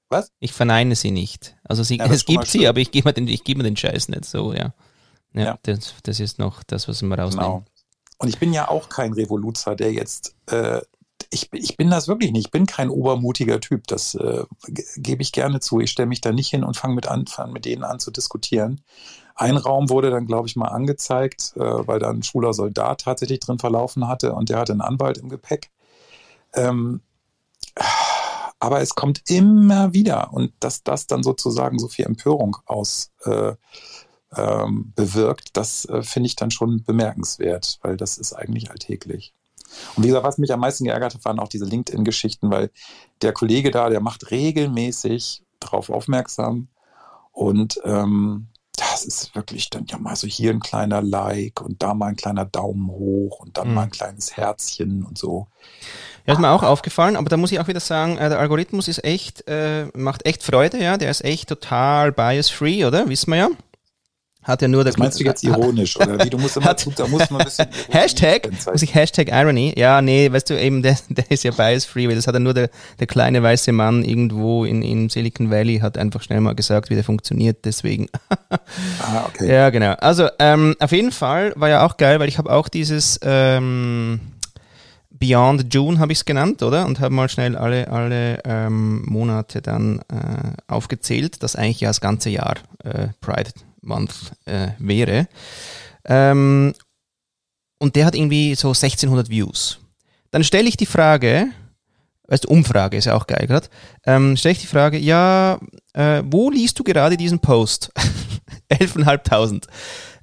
Was? 0.09 0.31
Ich 0.39 0.53
verneine 0.53 0.95
sie 0.95 1.11
nicht. 1.11 1.57
Also 1.63 1.83
sie, 1.83 1.97
ja, 1.97 2.05
es 2.11 2.25
gibt 2.25 2.47
sie, 2.47 2.67
aber 2.67 2.79
ich 2.79 2.91
gebe 2.91 3.09
mir, 3.09 3.13
den, 3.13 3.27
ich 3.27 3.43
geb 3.43 3.57
mir 3.57 3.63
den 3.63 3.75
Scheiß 3.75 4.09
nicht 4.09 4.25
so, 4.25 4.53
ja. 4.53 4.73
Ja, 5.33 5.43
ja. 5.43 5.59
Das, 5.63 5.95
das, 6.03 6.19
ist 6.19 6.39
noch 6.39 6.63
das, 6.63 6.87
was 6.87 7.01
wir 7.01 7.17
rausnehmen. 7.17 7.45
Genau. 7.45 7.65
Und 8.19 8.29
ich 8.29 8.39
bin 8.39 8.53
ja 8.53 8.69
auch 8.69 8.87
kein 8.89 9.13
Revoluzer, 9.13 9.75
der 9.75 9.91
jetzt, 9.91 10.35
äh, 10.45 10.81
ich, 11.31 11.51
ich 11.51 11.75
bin 11.75 11.89
das 11.89 12.07
wirklich 12.07 12.31
nicht. 12.31 12.45
Ich 12.45 12.51
bin 12.51 12.67
kein 12.67 12.89
obermutiger 12.89 13.59
Typ. 13.59 13.87
Das 13.87 14.13
äh, 14.15 14.43
gebe 14.97 15.23
ich 15.23 15.31
gerne 15.31 15.59
zu. 15.59 15.79
Ich 15.79 15.89
stelle 15.89 16.07
mich 16.07 16.21
da 16.21 16.31
nicht 16.31 16.49
hin 16.49 16.63
und 16.63 16.77
fange 16.77 16.93
mit, 16.93 17.07
an, 17.07 17.25
fang 17.25 17.51
mit 17.51 17.65
denen 17.65 17.83
an 17.83 17.99
zu 17.99 18.11
diskutieren. 18.11 18.81
Ein 19.35 19.57
Raum 19.57 19.89
wurde 19.89 20.11
dann, 20.11 20.27
glaube 20.27 20.47
ich, 20.47 20.55
mal 20.55 20.67
angezeigt, 20.67 21.53
äh, 21.55 21.59
weil 21.59 21.99
da 21.99 22.09
ein 22.09 22.23
schwuler 22.23 22.53
Soldat 22.53 23.01
tatsächlich 23.01 23.39
drin 23.39 23.59
verlaufen 23.59 24.07
hatte 24.07 24.33
und 24.33 24.49
der 24.49 24.59
hatte 24.59 24.73
einen 24.73 24.81
Anwalt 24.81 25.17
im 25.17 25.29
Gepäck. 25.29 25.71
Ähm, 26.53 27.01
aber 28.59 28.81
es 28.81 28.95
kommt 28.95 29.29
immer 29.29 29.93
wieder 29.93 30.33
und 30.33 30.53
dass 30.59 30.83
das 30.83 31.07
dann 31.07 31.23
sozusagen 31.23 31.79
so 31.79 31.87
viel 31.87 32.05
Empörung 32.05 32.57
aus 32.65 33.11
äh, 33.25 33.53
ähm, 34.35 34.93
bewirkt, 34.95 35.57
das 35.57 35.85
äh, 35.85 36.01
finde 36.03 36.27
ich 36.27 36.35
dann 36.35 36.51
schon 36.51 36.83
bemerkenswert, 36.83 37.79
weil 37.81 37.97
das 37.97 38.17
ist 38.17 38.33
eigentlich 38.33 38.71
alltäglich. 38.71 39.33
Und 39.95 40.03
wie 40.03 40.07
gesagt, 40.07 40.25
was 40.25 40.37
mich 40.37 40.53
am 40.53 40.59
meisten 40.59 40.85
geärgert 40.85 41.15
hat, 41.15 41.25
waren 41.25 41.39
auch 41.39 41.47
diese 41.47 41.65
LinkedIn-Geschichten, 41.65 42.51
weil 42.51 42.71
der 43.21 43.33
Kollege 43.33 43.71
da, 43.71 43.89
der 43.89 44.01
macht 44.01 44.31
regelmäßig 44.31 45.43
darauf 45.59 45.89
aufmerksam 45.89 46.67
Und 47.33 47.81
ähm, 47.83 48.47
das 48.75 49.05
ist 49.05 49.35
wirklich 49.35 49.69
dann 49.69 49.85
ja 49.87 49.97
mal 49.97 50.15
so 50.15 50.27
hier 50.27 50.51
ein 50.51 50.59
kleiner 50.59 51.01
Like 51.01 51.61
und 51.61 51.83
da 51.83 51.93
mal 51.93 52.07
ein 52.07 52.15
kleiner 52.15 52.45
Daumen 52.45 52.89
hoch 52.89 53.39
und 53.39 53.57
dann 53.57 53.69
mhm. 53.69 53.73
mal 53.75 53.83
ein 53.83 53.91
kleines 53.91 54.35
Herzchen 54.35 55.03
und 55.03 55.17
so. 55.17 55.47
Ja, 56.25 56.33
ist 56.33 56.39
mir 56.39 56.49
auch 56.49 56.63
aufgefallen, 56.63 57.17
aber 57.17 57.29
da 57.29 57.37
muss 57.37 57.51
ich 57.51 57.59
auch 57.59 57.67
wieder 57.67 57.81
sagen, 57.81 58.17
äh, 58.17 58.29
der 58.29 58.39
Algorithmus 58.39 58.87
ist 58.87 59.03
echt, 59.03 59.47
äh, 59.47 59.87
macht 59.93 60.25
echt 60.25 60.41
Freude, 60.41 60.81
ja, 60.81 60.97
der 60.97 61.11
ist 61.11 61.23
echt 61.23 61.49
total 61.49 62.11
bias-free, 62.13 62.85
oder? 62.85 63.09
Wissen 63.09 63.31
wir 63.31 63.37
ja. 63.37 63.49
Hat 64.43 64.62
ja 64.62 64.67
nur 64.67 64.83
das 64.83 64.97
meinst 64.97 65.19
du 65.19 65.23
jetzt 65.23 65.43
ironisch, 65.43 65.95
oder 65.97 66.23
wie? 66.23 66.29
Du 66.29 66.38
musst 66.38 66.57
immer, 66.57 66.65
hat, 66.69 66.85
da 66.97 67.07
muss 67.07 67.29
man 67.29 67.41
ein 67.41 67.45
bisschen 67.45 67.67
Hashtag, 67.89 68.50
muss 68.71 68.81
ich 68.81 68.93
Hashtag 68.93 69.29
Irony? 69.31 69.73
Ja, 69.77 70.01
nee, 70.01 70.31
weißt 70.31 70.50
du, 70.50 70.59
eben, 70.59 70.81
der, 70.83 70.97
der 71.09 71.29
ist 71.31 71.43
ja 71.43 71.51
bias-free, 71.51 72.07
weil 72.07 72.15
das 72.15 72.27
hat 72.27 72.33
ja 72.33 72.39
nur 72.39 72.53
der, 72.53 72.69
der 73.00 73.07
kleine 73.07 73.41
weiße 73.41 73.71
Mann 73.71 74.03
irgendwo 74.03 74.65
in, 74.65 74.81
in 74.81 75.09
Silicon 75.09 75.50
Valley 75.50 75.79
hat 75.79 75.97
einfach 75.97 76.21
schnell 76.21 76.41
mal 76.41 76.55
gesagt, 76.55 76.89
wie 76.89 76.95
der 76.95 77.03
funktioniert, 77.03 77.63
deswegen. 77.63 78.07
ah, 79.00 79.25
okay. 79.27 79.51
Ja, 79.51 79.69
genau. 79.69 79.93
Also, 79.93 80.27
ähm, 80.39 80.75
auf 80.79 80.91
jeden 80.91 81.12
Fall 81.12 81.53
war 81.55 81.69
ja 81.69 81.85
auch 81.85 81.97
geil, 81.97 82.19
weil 82.19 82.27
ich 82.27 82.38
habe 82.38 82.51
auch 82.51 82.67
dieses, 82.67 83.19
ähm, 83.23 84.19
Beyond 85.23 85.73
June 85.73 86.00
habe 86.00 86.12
ich 86.12 86.19
es 86.19 86.25
genannt, 86.25 86.63
oder? 86.63 86.85
Und 86.85 87.00
habe 87.00 87.13
mal 87.13 87.29
schnell 87.29 87.55
alle, 87.55 87.88
alle 87.88 88.39
ähm, 88.43 89.05
Monate 89.05 89.62
dann 89.62 90.00
äh, 90.09 90.51
aufgezählt, 90.67 91.43
dass 91.43 91.55
eigentlich 91.55 91.79
ja 91.79 91.89
das 91.89 92.01
ganze 92.01 92.29
Jahr 92.29 92.55
äh, 92.83 93.07
Pride 93.21 93.51
Month 93.83 94.33
äh, 94.45 94.69
wäre. 94.79 95.27
Ähm, 96.05 96.73
und 97.79 97.95
der 97.95 98.05
hat 98.05 98.15
irgendwie 98.15 98.55
so 98.55 98.69
1600 98.69 99.29
Views. 99.29 99.79
Dann 100.31 100.43
stelle 100.43 100.67
ich 100.67 100.77
die 100.77 100.85
Frage, 100.85 101.47
weißt 102.27 102.45
du, 102.45 102.49
Umfrage 102.49 102.97
ist 102.97 103.05
ja 103.05 103.15
auch 103.15 103.27
geil 103.27 103.45
gerade, 103.47 103.67
ähm, 104.05 104.37
stelle 104.37 104.53
ich 104.53 104.61
die 104.61 104.67
Frage, 104.67 104.97
ja, 104.97 105.59
äh, 105.93 106.23
wo 106.25 106.49
liest 106.49 106.79
du 106.79 106.83
gerade 106.83 107.17
diesen 107.17 107.39
Post? 107.39 107.91
11.500 108.71 109.67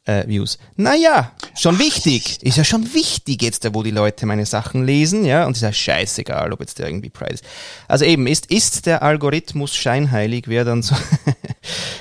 äh, 0.04 0.26
Views. 0.26 0.58
Naja, 0.76 1.32
schon 1.56 1.78
wichtig. 1.78 2.42
Ist 2.42 2.56
ja 2.56 2.64
schon 2.64 2.92
wichtig 2.94 3.42
jetzt, 3.42 3.66
wo 3.74 3.82
die 3.82 3.90
Leute 3.90 4.26
meine 4.26 4.46
Sachen 4.46 4.84
lesen, 4.84 5.24
ja, 5.24 5.46
und 5.46 5.56
ist 5.56 5.62
ja 5.62 5.72
scheißegal, 5.72 6.52
ob 6.52 6.60
jetzt 6.60 6.78
der 6.78 6.86
irgendwie 6.86 7.10
Pride 7.10 7.34
ist. 7.34 7.44
Also 7.86 8.04
eben, 8.04 8.26
ist, 8.26 8.46
ist 8.46 8.86
der 8.86 9.02
Algorithmus 9.02 9.74
scheinheilig, 9.74 10.48
wäre 10.48 10.64
dann 10.64 10.82
so, 10.82 10.96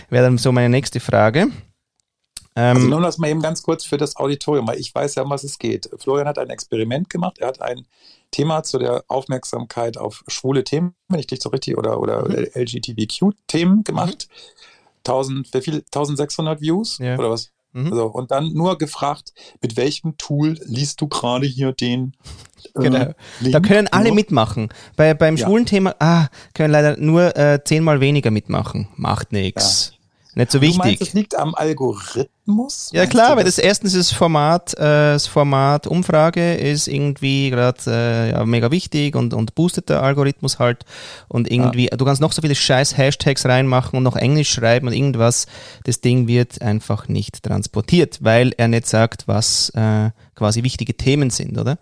wäre 0.10 0.26
dann 0.26 0.38
so 0.38 0.52
meine 0.52 0.70
nächste 0.70 1.00
Frage. 1.00 1.48
Ähm, 2.56 2.76
also 2.76 2.88
nur 2.88 3.02
das 3.02 3.18
mal 3.18 3.30
eben 3.30 3.42
ganz 3.42 3.64
kurz 3.64 3.86
für 3.86 3.98
das 3.98 4.16
Auditorium, 4.16 4.68
weil 4.68 4.80
ich 4.80 4.94
weiß 4.94 5.16
ja, 5.16 5.24
um 5.24 5.30
was 5.30 5.44
es 5.44 5.60
geht. 5.60 5.90
Florian 5.98 6.28
hat 6.28 6.38
ein 6.38 6.50
Experiment 6.50 7.10
gemacht, 7.10 7.38
er 7.40 7.48
hat 7.48 7.62
ein 7.62 7.86
Thema 8.32 8.64
zu 8.64 8.80
der 8.80 9.04
Aufmerksamkeit 9.08 9.98
auf 9.98 10.24
schwule 10.28 10.64
Themen, 10.64 10.94
wenn 11.08 11.20
ich 11.20 11.28
dich 11.28 11.42
so 11.42 11.50
richtig, 11.50 11.78
oder, 11.78 12.00
oder 12.00 12.28
mhm. 12.28 12.48
LGBTQ-Themen 12.54 13.84
gemacht. 13.84 14.28
Mhm. 14.30 15.04
1000, 15.08 15.54
wie 15.54 15.62
viel? 15.62 15.76
1600 15.76 16.62
Views? 16.62 16.98
Ja. 17.00 17.18
Oder 17.18 17.32
was? 17.32 17.52
Mhm. 17.72 17.94
So, 17.94 18.06
und 18.06 18.32
dann 18.32 18.54
nur 18.54 18.78
gefragt, 18.78 19.34
mit 19.62 19.78
welchem 19.78 20.18
Tool 20.18 20.58
liest 20.66 21.02
du 21.02 21.08
gerade 21.08 21.46
hier 21.46 21.72
den? 21.72 22.14
Äh, 22.76 22.82
genau. 22.82 23.14
Link? 23.40 23.54
Da 23.54 23.60
können 23.60 23.88
alle 23.88 24.12
mitmachen. 24.12 24.70
Bei, 24.96 25.14
beim 25.14 25.38
ja. 25.38 25.46
schwulen 25.46 25.66
Thema, 25.66 25.96
ah, 26.00 26.28
können 26.54 26.72
leider 26.72 26.98
nur 26.98 27.36
äh, 27.38 27.64
zehnmal 27.64 28.00
weniger 28.00 28.32
mitmachen. 28.32 28.88
Macht 28.96 29.32
nichts. 29.32 29.94
Nicht 30.36 30.52
so 30.52 30.62
wichtig. 30.62 30.78
Du 30.78 30.88
meinst, 30.88 31.02
es 31.02 31.14
liegt 31.14 31.36
am 31.36 31.56
Algorithmus? 31.56 32.92
Ja 32.94 33.08
klar, 33.08 33.36
weil 33.36 33.46
das 33.46 33.58
erstens 33.58 33.96
ist 33.96 34.12
das 34.12 34.18
Format, 34.18 34.74
äh, 34.76 35.14
das 35.14 35.26
Format 35.26 35.88
Umfrage 35.88 36.56
ist 36.56 36.88
irgendwie 36.88 37.50
gerade 37.50 37.80
äh, 37.88 38.32
ja, 38.32 38.46
mega 38.46 38.70
wichtig 38.70 39.16
und, 39.16 39.34
und 39.34 39.56
boostet 39.56 39.90
der 39.90 40.04
Algorithmus 40.04 40.60
halt 40.60 40.86
und 41.30 41.52
irgendwie, 41.52 41.90
ja. 41.90 41.98
du 41.98 42.06
kannst 42.06 42.22
noch 42.22 42.32
so 42.32 42.44
viele 42.44 42.54
scheiß 42.54 42.96
Hashtags 42.96 43.46
reinmachen 43.46 43.98
und 43.98 44.04
noch 44.04 44.16
Englisch 44.16 44.52
schreiben 44.52 44.88
und 44.88 44.94
irgendwas, 44.94 45.48
das 45.84 46.00
Ding 46.00 46.28
wird 46.28 46.62
einfach 46.62 47.08
nicht 47.08 47.42
transportiert, 47.42 48.20
weil 48.22 48.54
er 48.58 48.68
nicht 48.68 48.86
sagt, 48.86 49.28
was 49.28 49.70
äh, 49.72 50.12
quasi 50.36 50.62
wichtige 50.64 50.96
Themen 50.96 51.32
sind, 51.32 51.58
oder? 51.58 51.80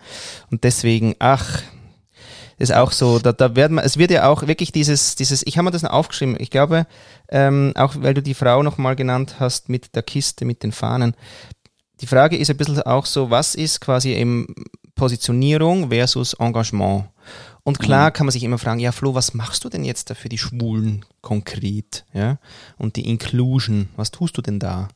Und 0.49 0.63
deswegen, 0.63 1.15
ach, 1.19 1.63
ist 2.57 2.73
auch 2.73 2.91
so, 2.91 3.19
da, 3.19 3.31
da 3.33 3.55
werden 3.55 3.77
es 3.77 3.97
wird 3.97 4.11
ja 4.11 4.27
auch 4.27 4.47
wirklich 4.47 4.71
dieses, 4.71 5.15
dieses, 5.15 5.45
ich 5.45 5.57
habe 5.57 5.65
mir 5.65 5.71
das 5.71 5.83
noch 5.83 5.91
aufgeschrieben, 5.91 6.37
ich 6.39 6.49
glaube, 6.49 6.87
ähm, 7.29 7.73
auch 7.75 7.95
weil 7.99 8.13
du 8.13 8.21
die 8.21 8.33
Frau 8.33 8.63
nochmal 8.63 8.95
genannt 8.95 9.35
hast 9.39 9.69
mit 9.69 9.95
der 9.95 10.03
Kiste, 10.03 10.45
mit 10.45 10.63
den 10.63 10.71
Fahnen. 10.71 11.15
Die 12.01 12.07
Frage 12.07 12.37
ist 12.37 12.49
ein 12.49 12.57
bisschen 12.57 12.81
auch 12.81 13.05
so, 13.05 13.29
was 13.29 13.55
ist 13.55 13.81
quasi 13.81 14.13
eben 14.13 14.47
Positionierung 14.95 15.89
versus 15.89 16.33
Engagement? 16.33 17.05
Und 17.63 17.79
klar 17.79 18.09
mhm. 18.09 18.13
kann 18.13 18.25
man 18.25 18.31
sich 18.31 18.43
immer 18.43 18.57
fragen, 18.57 18.79
ja 18.79 18.91
Flo, 18.91 19.13
was 19.13 19.33
machst 19.33 19.63
du 19.63 19.69
denn 19.69 19.83
jetzt 19.83 20.09
da 20.09 20.13
für 20.13 20.29
die 20.29 20.37
Schwulen 20.37 21.05
konkret? 21.21 22.05
Ja? 22.13 22.39
Und 22.77 22.95
die 22.95 23.09
Inclusion, 23.09 23.89
was 23.95 24.11
tust 24.11 24.37
du 24.37 24.41
denn 24.41 24.59
da? 24.59 24.87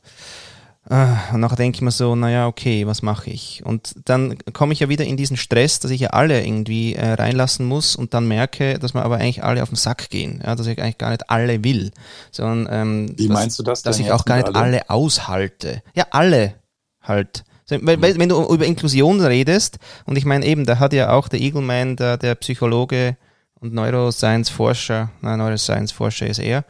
Ah, 0.88 1.32
und 1.32 1.40
nachher 1.40 1.56
denke 1.56 1.76
ich 1.76 1.82
mir 1.82 1.92
so, 1.92 2.16
naja, 2.16 2.48
okay, 2.48 2.88
was 2.88 3.02
mache 3.02 3.30
ich? 3.30 3.62
Und 3.64 3.94
dann 4.04 4.36
komme 4.52 4.72
ich 4.72 4.80
ja 4.80 4.88
wieder 4.88 5.04
in 5.04 5.16
diesen 5.16 5.36
Stress, 5.36 5.78
dass 5.78 5.92
ich 5.92 6.00
ja 6.00 6.10
alle 6.10 6.44
irgendwie 6.44 6.94
äh, 6.94 7.12
reinlassen 7.12 7.66
muss 7.66 7.94
und 7.94 8.14
dann 8.14 8.26
merke, 8.26 8.80
dass 8.80 8.92
wir 8.92 9.04
aber 9.04 9.16
eigentlich 9.16 9.44
alle 9.44 9.62
auf 9.62 9.68
den 9.68 9.76
Sack 9.76 10.10
gehen, 10.10 10.42
ja, 10.44 10.56
dass 10.56 10.66
ich 10.66 10.82
eigentlich 10.82 10.98
gar 10.98 11.10
nicht 11.10 11.30
alle 11.30 11.62
will, 11.62 11.92
sondern 12.32 12.68
ähm, 12.70 13.14
Wie 13.16 13.28
dass, 13.28 13.34
meinst 13.34 13.58
du 13.60 13.62
das? 13.62 13.82
Dass 13.82 14.00
ich 14.00 14.10
auch 14.10 14.24
gar 14.24 14.38
nicht 14.38 14.48
alle? 14.48 14.58
alle 14.58 14.90
aushalte. 14.90 15.82
Ja, 15.94 16.06
alle 16.10 16.54
halt. 17.00 17.44
Weil, 17.68 18.02
weil, 18.02 18.18
wenn 18.18 18.28
du 18.28 18.42
über 18.52 18.66
Inklusion 18.66 19.20
redest, 19.20 19.78
und 20.04 20.18
ich 20.18 20.24
meine 20.24 20.44
eben, 20.44 20.66
da 20.66 20.78
hat 20.78 20.92
ja 20.92 21.12
auch 21.12 21.28
der 21.28 21.40
Eagleman, 21.40 21.96
der, 21.96 22.18
der 22.18 22.34
Psychologe 22.34 23.16
und 23.62 23.72
Neuroscience-Forscher, 23.72 25.10
nein, 25.20 25.38
Neuroscience-Forscher 25.38 26.26
ist 26.26 26.40
er, 26.40 26.64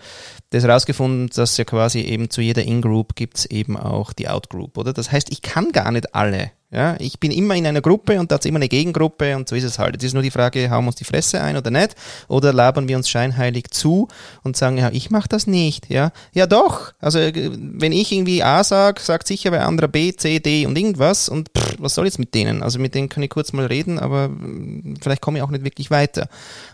das 0.51 0.63
herausgefunden, 0.63 1.31
dass 1.35 1.57
ja 1.57 1.65
quasi 1.65 2.01
eben 2.01 2.29
zu 2.29 2.43
jeder 2.43 2.63
In-Group 2.63 3.17
gibt 3.17 3.39
es 3.39 3.47
eben 3.47 3.79
auch 3.79 4.13
die 4.13 4.29
Out-Group, 4.29 4.77
oder? 4.77 4.93
Das 4.93 5.11
heißt, 5.11 5.33
ich 5.33 5.41
kann 5.41 5.73
gar 5.73 5.91
nicht 5.91 6.15
alle 6.15 6.53
ja, 6.73 6.97
ich 6.99 7.21
bin 7.21 7.31
immer 7.31 7.55
in 7.55 7.67
einer 7.67 7.83
Gruppe 7.83 8.19
und 8.19 8.31
da 8.31 8.37
hat 8.37 8.47
immer 8.47 8.57
eine 8.57 8.69
Gegengruppe 8.69 9.37
und 9.37 9.47
so 9.47 9.55
ist 9.55 9.65
es 9.65 9.79
halt. 9.79 9.97
Es 9.97 10.05
ist 10.05 10.15
nur 10.15 10.23
die 10.23 10.31
Frage, 10.31 10.71
hauen 10.71 10.85
wir 10.85 10.89
uns 10.89 10.97
die 10.97 11.05
Fresse 11.05 11.43
ein 11.43 11.57
oder 11.59 11.71
nicht? 11.71 11.95
Oder 12.29 12.55
labern 12.55 12.89
wir 12.89 12.97
uns 12.97 13.11
scheinheilig 13.11 13.71
zu 13.71 14.09
und 14.43 14.57
sagen, 14.57 14.79
ja, 14.79 14.91
ich 14.91 15.11
mache 15.11 15.29
das 15.29 15.47
nicht, 15.47 15.91
ja? 15.91 16.13
Ja 16.33 16.47
doch. 16.47 16.93
Also 16.99 17.19
wenn 17.19 17.93
ich 17.93 18.11
irgendwie 18.11 18.43
A 18.43 18.65
sage, 18.65 19.03
sagt 19.03 19.27
sicher 19.27 19.51
bei 19.51 19.61
anderer 19.61 19.89
B, 19.89 20.15
C, 20.15 20.41
D 20.41 20.65
und 20.65 20.79
irgendwas 20.79 21.29
und 21.29 21.51
pff, 21.57 21.77
was 21.79 21.95
soll 21.95 22.07
jetzt 22.07 22.19
mit 22.19 22.35
denen? 22.35 22.63
Also 22.63 22.79
mit 22.79 22.95
denen 22.95 23.11
kann 23.11 23.23
ich 23.23 23.29
kurz 23.29 23.53
mal 23.53 23.67
reden, 23.67 23.99
aber 23.99 24.25
hm, 24.25 24.95
vielleicht 25.03 25.21
komme 25.21 25.39
ich 25.39 25.45
auch 25.45 25.51
nicht 25.51 25.65
wirklich 25.65 25.91
weiter. 25.91 26.29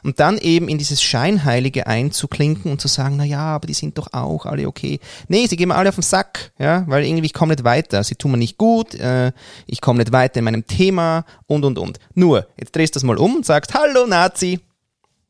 Und 0.05 0.21
dann 0.21 0.38
eben 0.38 0.69
in 0.69 0.78
dieses 0.78 1.02
Scheinheilige 1.02 1.88
einzuklinken 1.88 2.71
und 2.71 2.81
zu 2.81 2.87
sagen, 2.87 3.17
na 3.17 3.25
ja, 3.25 3.40
aber 3.40 3.67
die 3.67 3.75
sind 3.75 3.99
doch 3.99 4.12
auch 4.12 4.47
alle 4.47 4.69
okay. 4.69 5.00
Nee, 5.26 5.47
sie 5.49 5.57
gehen 5.57 5.69
mir 5.69 5.75
alle 5.75 5.88
auf 5.88 5.97
den 5.97 6.02
Sack, 6.02 6.52
ja, 6.59 6.85
weil 6.87 7.05
irgendwie 7.05 7.26
ich 7.26 7.33
komme 7.33 7.55
nicht 7.55 7.64
weiter. 7.64 8.05
Sie 8.05 8.14
tun 8.14 8.31
mir 8.31 8.38
nicht 8.38 8.59
gut, 8.59 8.95
äh, 8.95 9.33
ich 9.67 9.81
komme 9.88 10.00
nicht 10.00 10.12
weiter 10.12 10.40
in 10.40 10.45
meinem 10.45 10.66
Thema 10.66 11.25
und 11.47 11.64
und 11.64 11.78
und. 11.78 11.99
Nur, 12.12 12.47
jetzt 12.59 12.76
drehst 12.76 12.95
du 12.95 12.99
das 12.99 13.04
mal 13.04 13.16
um 13.16 13.37
und 13.37 13.47
sagst, 13.47 13.73
hallo 13.73 14.07
Nazi. 14.07 14.61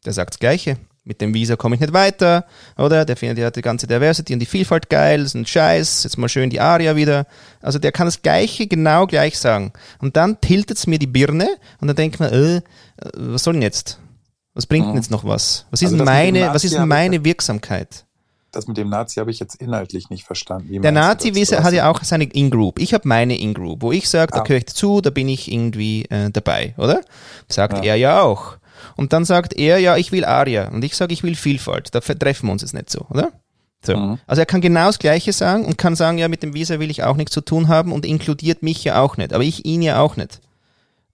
Der 0.04 0.12
sagt 0.12 0.34
das 0.34 0.40
Gleiche. 0.40 0.78
Mit 1.04 1.20
dem 1.20 1.32
Visa 1.32 1.54
komme 1.54 1.76
ich 1.76 1.80
nicht 1.80 1.92
weiter, 1.92 2.44
oder? 2.76 3.04
Der 3.04 3.16
findet 3.16 3.38
ja 3.38 3.52
die 3.52 3.62
ganze 3.62 3.86
Diversity 3.86 4.32
und 4.32 4.40
die 4.40 4.46
Vielfalt 4.46 4.90
geil, 4.90 5.20
das 5.20 5.28
ist 5.28 5.34
ein 5.34 5.46
Scheiß, 5.46 6.02
jetzt 6.02 6.18
mal 6.18 6.28
schön 6.28 6.50
die 6.50 6.58
Aria 6.58 6.96
wieder. 6.96 7.28
Also 7.62 7.78
der 7.78 7.92
kann 7.92 8.08
das 8.08 8.20
Gleiche 8.20 8.66
genau 8.66 9.06
gleich 9.06 9.38
sagen. 9.38 9.72
Und 10.00 10.16
dann 10.16 10.40
tiltet 10.40 10.76
es 10.76 10.88
mir 10.88 10.98
die 10.98 11.06
Birne 11.06 11.48
und 11.80 11.86
dann 11.86 11.96
denkt 11.96 12.18
man, 12.18 12.32
äh, 12.32 12.60
was 13.14 13.44
soll 13.44 13.52
denn 13.52 13.62
jetzt? 13.62 14.00
Was 14.54 14.66
bringt 14.66 14.88
denn 14.88 14.96
jetzt 14.96 15.12
noch 15.12 15.22
was? 15.22 15.66
Was 15.70 15.82
ist 15.82 15.92
also 15.92 16.04
meine, 16.04 16.52
was 16.52 16.64
ist 16.64 16.74
denn 16.74 16.88
meine 16.88 17.24
Wirksamkeit? 17.24 18.06
Das 18.50 18.66
mit 18.66 18.76
dem 18.76 18.88
Nazi 18.88 19.20
habe 19.20 19.30
ich 19.30 19.38
jetzt 19.38 19.56
inhaltlich 19.56 20.10
nicht 20.10 20.24
verstanden. 20.24 20.68
Wie 20.70 20.78
der 20.78 20.92
Nazi 20.92 21.32
hat 21.32 21.72
ja 21.72 21.90
auch 21.90 22.02
seine 22.02 22.24
In-Group. 22.24 22.78
Ich 22.78 22.94
habe 22.94 23.06
meine 23.06 23.38
In-Group, 23.38 23.82
wo 23.82 23.92
ich 23.92 24.08
sage, 24.08 24.32
da 24.32 24.40
ah. 24.40 24.42
gehöre 24.42 24.58
ich 24.58 24.66
dazu, 24.66 25.00
da 25.00 25.10
bin 25.10 25.28
ich 25.28 25.52
irgendwie 25.52 26.04
äh, 26.06 26.30
dabei, 26.30 26.74
oder? 26.78 27.00
Sagt 27.48 27.78
ja. 27.78 27.92
er 27.92 27.96
ja 27.96 28.22
auch. 28.22 28.56
Und 28.96 29.12
dann 29.12 29.24
sagt 29.24 29.54
er, 29.54 29.78
ja, 29.78 29.96
ich 29.96 30.12
will 30.12 30.24
Aria. 30.24 30.68
Und 30.68 30.84
ich 30.84 30.96
sage, 30.96 31.12
ich 31.12 31.22
will 31.22 31.34
Vielfalt. 31.34 31.94
Da 31.94 32.00
treffen 32.00 32.46
wir 32.46 32.52
uns 32.52 32.62
jetzt 32.62 32.74
nicht 32.74 32.90
so, 32.90 33.06
oder? 33.10 33.32
So. 33.84 33.96
Mhm. 33.96 34.18
Also 34.26 34.40
er 34.40 34.46
kann 34.46 34.60
genau 34.60 34.86
das 34.86 34.98
Gleiche 34.98 35.32
sagen 35.32 35.64
und 35.64 35.78
kann 35.78 35.94
sagen, 35.94 36.18
ja, 36.18 36.28
mit 36.28 36.42
dem 36.42 36.54
Visa 36.54 36.80
will 36.80 36.90
ich 36.90 37.04
auch 37.04 37.16
nichts 37.16 37.32
zu 37.32 37.40
tun 37.40 37.68
haben 37.68 37.92
und 37.92 38.04
inkludiert 38.04 38.62
mich 38.62 38.82
ja 38.84 39.00
auch 39.00 39.16
nicht. 39.16 39.32
Aber 39.32 39.44
ich 39.44 39.64
ihn 39.64 39.82
ja 39.82 40.00
auch 40.00 40.16
nicht. 40.16 40.40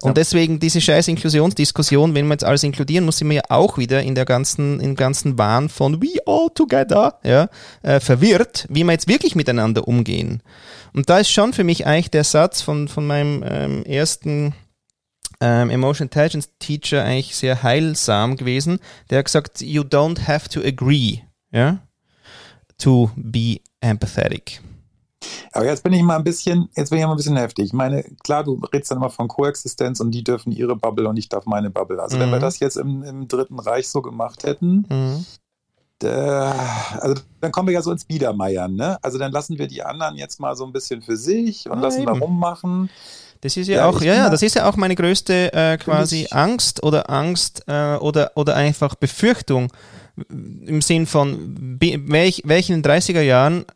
Und 0.04 0.18
deswegen 0.18 0.60
diese 0.60 0.80
scheiß 0.80 1.08
Inklusionsdiskussion, 1.08 2.14
wenn 2.14 2.26
man 2.26 2.36
jetzt 2.36 2.44
alles 2.44 2.62
inkludieren 2.62 3.06
muss, 3.06 3.18
sind 3.18 3.28
wir 3.28 3.36
ja 3.36 3.42
auch 3.48 3.78
wieder 3.78 4.02
in 4.02 4.14
der 4.14 4.26
ganzen, 4.26 4.78
im 4.80 4.96
ganzen 4.96 5.38
Wahn 5.38 5.70
von 5.70 6.02
we 6.02 6.18
all 6.26 6.48
together, 6.54 7.18
ja, 7.24 7.48
äh, 7.82 8.00
verwirrt, 8.00 8.66
wie 8.68 8.84
wir 8.84 8.92
jetzt 8.92 9.08
wirklich 9.08 9.34
miteinander 9.34 9.88
umgehen. 9.88 10.42
Und 10.92 11.08
da 11.08 11.18
ist 11.18 11.30
schon 11.30 11.54
für 11.54 11.64
mich 11.64 11.86
eigentlich 11.86 12.10
der 12.10 12.24
Satz 12.24 12.60
von, 12.60 12.88
von 12.88 13.06
meinem 13.06 13.42
ähm, 13.46 13.84
ersten 13.84 14.54
ähm, 15.40 15.70
Emotion 15.70 16.06
Intelligence 16.06 16.50
Teacher 16.58 17.02
eigentlich 17.02 17.34
sehr 17.34 17.62
heilsam 17.62 18.36
gewesen. 18.36 18.80
Der 19.08 19.18
hat 19.18 19.24
gesagt, 19.24 19.62
you 19.62 19.82
don't 19.82 20.26
have 20.26 20.48
to 20.50 20.60
agree, 20.60 21.20
ja, 21.50 21.78
to 22.76 23.10
be 23.16 23.60
empathetic. 23.80 24.60
Aber 25.52 25.66
jetzt 25.66 25.82
bin 25.82 25.92
ich 25.92 26.02
mal 26.02 26.16
ein 26.16 26.24
bisschen, 26.24 26.68
jetzt 26.74 26.90
bin 26.90 26.98
ich 26.98 27.04
mal 27.04 27.12
ein 27.12 27.16
bisschen 27.16 27.36
heftig. 27.36 27.66
Ich 27.66 27.72
meine, 27.72 28.04
klar, 28.22 28.44
du 28.44 28.60
redest 28.72 28.90
dann 28.90 28.98
immer 28.98 29.10
von 29.10 29.28
Koexistenz 29.28 30.00
und 30.00 30.10
die 30.10 30.24
dürfen 30.24 30.52
ihre 30.52 30.76
Bubble 30.76 31.08
und 31.08 31.16
ich 31.16 31.28
darf 31.28 31.46
meine 31.46 31.70
Bubble. 31.70 32.02
Also 32.02 32.16
mhm. 32.16 32.22
wenn 32.22 32.30
wir 32.30 32.36
mhm. 32.38 32.42
das 32.42 32.60
jetzt 32.60 32.76
im, 32.76 33.02
im 33.02 33.28
Dritten 33.28 33.58
Reich 33.58 33.88
so 33.88 34.02
gemacht 34.02 34.44
hätten, 34.44 34.86
mhm. 34.88 35.24
also 36.02 37.20
dann 37.40 37.52
kommen 37.52 37.68
wir 37.68 37.74
ja 37.74 37.82
so 37.82 37.92
ins 37.92 38.04
Biedermeiern, 38.04 38.74
ne? 38.74 38.98
Also 39.02 39.18
dann 39.18 39.32
lassen 39.32 39.58
wir 39.58 39.68
die 39.68 39.82
anderen 39.82 40.16
jetzt 40.16 40.40
mal 40.40 40.56
so 40.56 40.64
ein 40.64 40.72
bisschen 40.72 41.02
für 41.02 41.16
sich 41.16 41.68
und 41.70 41.78
ah, 41.78 41.82
lassen 41.82 42.02
eben. 42.02 42.12
da 42.12 42.24
rummachen. 42.24 42.90
Das 43.40 43.56
ist 43.58 43.68
ja, 43.68 43.76
ja 43.76 43.86
auch, 43.86 44.00
ja, 44.00 44.14
ja, 44.14 44.30
das 44.30 44.42
ist 44.42 44.54
ja 44.54 44.66
auch 44.66 44.76
meine 44.76 44.94
größte 44.94 45.52
äh, 45.52 45.76
quasi 45.76 46.28
Angst 46.30 46.82
oder 46.82 47.10
Angst 47.10 47.62
äh, 47.66 47.96
oder, 47.96 48.32
oder 48.36 48.56
einfach 48.56 48.94
Befürchtung 48.94 49.70
im 50.28 50.80
Sinn 50.80 51.06
von, 51.06 51.78
in 51.78 51.78
den 51.78 52.82
30er 52.82 53.20
Jahren 53.20 53.66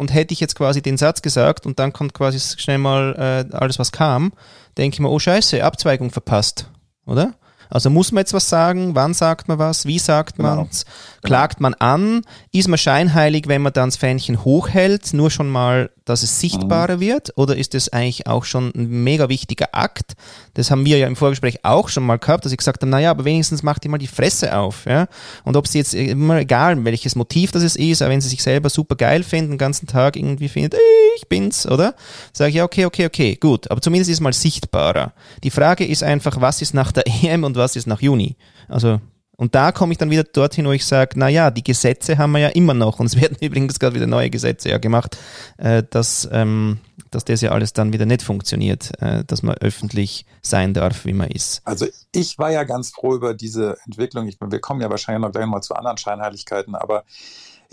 und 0.00 0.14
hätte 0.14 0.32
ich 0.32 0.40
jetzt 0.40 0.56
quasi 0.56 0.80
den 0.80 0.96
Satz 0.96 1.20
gesagt 1.20 1.66
und 1.66 1.78
dann 1.78 1.92
kommt 1.92 2.14
quasi 2.14 2.40
schnell 2.40 2.78
mal 2.78 3.46
äh, 3.52 3.54
alles, 3.54 3.78
was 3.78 3.92
kam, 3.92 4.32
denke 4.78 4.94
ich 4.94 5.00
mir, 5.00 5.10
oh 5.10 5.18
scheiße, 5.18 5.62
Abzweigung 5.62 6.10
verpasst, 6.10 6.70
oder? 7.04 7.34
Also 7.68 7.90
muss 7.90 8.10
man 8.10 8.22
jetzt 8.22 8.32
was 8.32 8.48
sagen? 8.48 8.94
Wann 8.94 9.12
sagt 9.12 9.46
man 9.46 9.58
was? 9.58 9.84
Wie 9.84 9.98
sagt 9.98 10.36
genau. 10.36 10.56
man 10.56 10.68
es? 10.70 10.86
Klagt 11.22 11.60
man 11.60 11.74
an? 11.74 12.22
Ist 12.50 12.66
man 12.66 12.78
scheinheilig, 12.78 13.46
wenn 13.46 13.62
man 13.62 13.74
dann 13.74 13.90
das 13.90 13.96
Fähnchen 13.96 14.42
hochhält? 14.42 15.12
Nur 15.12 15.30
schon 15.30 15.50
mal 15.50 15.90
dass 16.10 16.22
es 16.22 16.40
sichtbarer 16.40 16.96
mhm. 16.96 17.00
wird? 17.00 17.32
Oder 17.36 17.56
ist 17.56 17.74
das 17.74 17.88
eigentlich 17.88 18.26
auch 18.26 18.44
schon 18.44 18.72
ein 18.74 18.88
mega 19.04 19.28
wichtiger 19.28 19.68
Akt? 19.72 20.14
Das 20.54 20.70
haben 20.70 20.84
wir 20.84 20.98
ja 20.98 21.06
im 21.06 21.16
Vorgespräch 21.16 21.64
auch 21.64 21.88
schon 21.88 22.04
mal 22.04 22.18
gehabt, 22.18 22.44
dass 22.44 22.52
ich 22.52 22.58
gesagt 22.58 22.82
habe, 22.82 22.90
naja, 22.90 23.10
aber 23.10 23.24
wenigstens 23.24 23.62
macht 23.62 23.84
ihr 23.84 23.90
mal 23.90 23.98
die 23.98 24.06
Fresse 24.06 24.56
auf. 24.56 24.84
Ja? 24.86 25.06
Und 25.44 25.56
ob 25.56 25.66
sie 25.66 25.78
jetzt 25.78 25.94
immer 25.94 26.38
egal, 26.38 26.84
welches 26.84 27.16
Motiv 27.16 27.52
das 27.52 27.76
ist, 27.76 28.02
aber 28.02 28.10
wenn 28.10 28.20
sie 28.20 28.28
sich 28.28 28.42
selber 28.42 28.70
super 28.70 28.96
geil 28.96 29.22
finden, 29.22 29.52
den 29.52 29.58
ganzen 29.58 29.86
Tag 29.86 30.16
irgendwie 30.16 30.48
findet, 30.48 30.74
ich 31.16 31.28
bin's, 31.28 31.66
oder? 31.66 31.94
Sage 32.32 32.50
ich, 32.50 32.56
ja, 32.56 32.64
okay, 32.64 32.84
okay, 32.84 33.06
okay, 33.06 33.36
gut. 33.36 33.70
Aber 33.70 33.80
zumindest 33.80 34.10
ist 34.10 34.16
es 34.16 34.20
mal 34.20 34.32
sichtbarer. 34.32 35.12
Die 35.44 35.50
Frage 35.50 35.86
ist 35.86 36.02
einfach, 36.02 36.40
was 36.40 36.60
ist 36.60 36.74
nach 36.74 36.92
der 36.92 37.04
EM 37.22 37.44
und 37.44 37.56
was 37.56 37.76
ist 37.76 37.86
nach 37.86 38.00
Juni? 38.00 38.36
Also 38.68 39.00
und 39.40 39.54
da 39.54 39.72
komme 39.72 39.92
ich 39.92 39.98
dann 39.98 40.10
wieder 40.10 40.24
dorthin, 40.24 40.66
wo 40.66 40.72
ich 40.72 40.84
sage, 40.84 41.12
na 41.14 41.30
ja, 41.30 41.50
die 41.50 41.64
Gesetze 41.64 42.18
haben 42.18 42.32
wir 42.32 42.40
ja 42.40 42.48
immer 42.48 42.74
noch. 42.74 43.00
Und 43.00 43.06
es 43.06 43.18
werden 43.18 43.38
übrigens 43.40 43.78
gerade 43.78 43.94
wieder 43.94 44.06
neue 44.06 44.28
Gesetze 44.28 44.68
ja 44.68 44.76
gemacht, 44.76 45.16
äh, 45.56 45.82
dass, 45.88 46.28
ähm, 46.30 46.76
dass 47.10 47.24
das 47.24 47.40
ja 47.40 47.50
alles 47.52 47.72
dann 47.72 47.94
wieder 47.94 48.04
nicht 48.04 48.20
funktioniert, 48.20 48.92
äh, 49.00 49.24
dass 49.24 49.42
man 49.42 49.54
öffentlich 49.56 50.26
sein 50.42 50.74
darf, 50.74 51.06
wie 51.06 51.14
man 51.14 51.30
ist. 51.30 51.62
Also 51.64 51.86
ich 52.12 52.38
war 52.38 52.52
ja 52.52 52.64
ganz 52.64 52.90
froh 52.90 53.14
über 53.14 53.32
diese 53.32 53.78
Entwicklung. 53.86 54.28
Ich, 54.28 54.36
wir 54.38 54.60
kommen 54.60 54.82
ja 54.82 54.90
wahrscheinlich 54.90 55.22
noch 55.22 55.32
gleich 55.32 55.46
mal 55.46 55.62
zu 55.62 55.74
anderen 55.74 55.96
Scheinheiligkeiten, 55.96 56.74
aber 56.74 57.04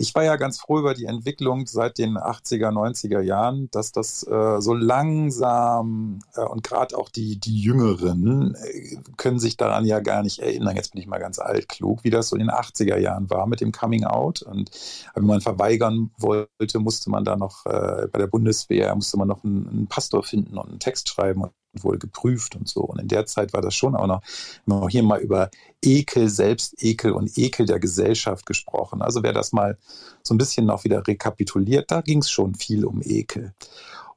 ich 0.00 0.14
war 0.14 0.22
ja 0.22 0.36
ganz 0.36 0.60
froh 0.60 0.78
über 0.78 0.94
die 0.94 1.06
Entwicklung 1.06 1.66
seit 1.66 1.98
den 1.98 2.16
80er, 2.16 2.70
90er 2.70 3.20
Jahren, 3.20 3.68
dass 3.72 3.90
das 3.90 4.22
äh, 4.22 4.60
so 4.60 4.72
langsam 4.72 6.20
äh, 6.36 6.42
und 6.42 6.62
gerade 6.62 6.96
auch 6.96 7.08
die, 7.08 7.38
die 7.40 7.60
Jüngeren 7.60 8.54
äh, 8.54 8.96
können 9.16 9.40
sich 9.40 9.56
daran 9.56 9.84
ja 9.84 9.98
gar 9.98 10.22
nicht 10.22 10.38
erinnern. 10.38 10.76
Jetzt 10.76 10.92
bin 10.92 11.00
ich 11.00 11.08
mal 11.08 11.18
ganz 11.18 11.40
altklug, 11.40 12.04
wie 12.04 12.10
das 12.10 12.28
so 12.28 12.36
in 12.36 12.40
den 12.40 12.50
80er 12.50 12.96
Jahren 12.96 13.28
war 13.28 13.48
mit 13.48 13.60
dem 13.60 13.72
Coming 13.72 14.04
Out. 14.04 14.42
Und 14.42 14.70
wenn 15.14 15.26
man 15.26 15.40
verweigern 15.40 16.12
wollte, 16.16 16.78
musste 16.78 17.10
man 17.10 17.24
da 17.24 17.34
noch 17.34 17.66
äh, 17.66 18.06
bei 18.12 18.20
der 18.20 18.28
Bundeswehr, 18.28 18.94
musste 18.94 19.18
man 19.18 19.26
noch 19.26 19.42
einen, 19.42 19.68
einen 19.68 19.86
Pastor 19.88 20.22
finden 20.22 20.58
und 20.58 20.68
einen 20.68 20.80
Text 20.80 21.08
schreiben 21.08 21.42
wohl 21.84 21.98
geprüft 21.98 22.56
und 22.56 22.68
so. 22.68 22.80
Und 22.80 23.00
in 23.00 23.08
der 23.08 23.26
Zeit 23.26 23.52
war 23.52 23.60
das 23.60 23.74
schon 23.74 23.94
auch 23.94 24.06
noch, 24.06 24.22
wir 24.66 24.76
haben 24.76 24.88
hier 24.88 25.02
mal 25.02 25.20
über 25.20 25.50
Ekel, 25.82 26.28
Selbstekel 26.28 27.12
und 27.12 27.36
Ekel 27.36 27.66
der 27.66 27.78
Gesellschaft 27.78 28.46
gesprochen. 28.46 29.02
Also 29.02 29.22
wer 29.22 29.32
das 29.32 29.52
mal 29.52 29.78
so 30.22 30.34
ein 30.34 30.38
bisschen 30.38 30.66
noch 30.66 30.84
wieder 30.84 31.06
rekapituliert, 31.06 31.90
da 31.90 32.00
ging 32.00 32.18
es 32.18 32.30
schon 32.30 32.54
viel 32.54 32.84
um 32.84 33.00
Ekel. 33.02 33.54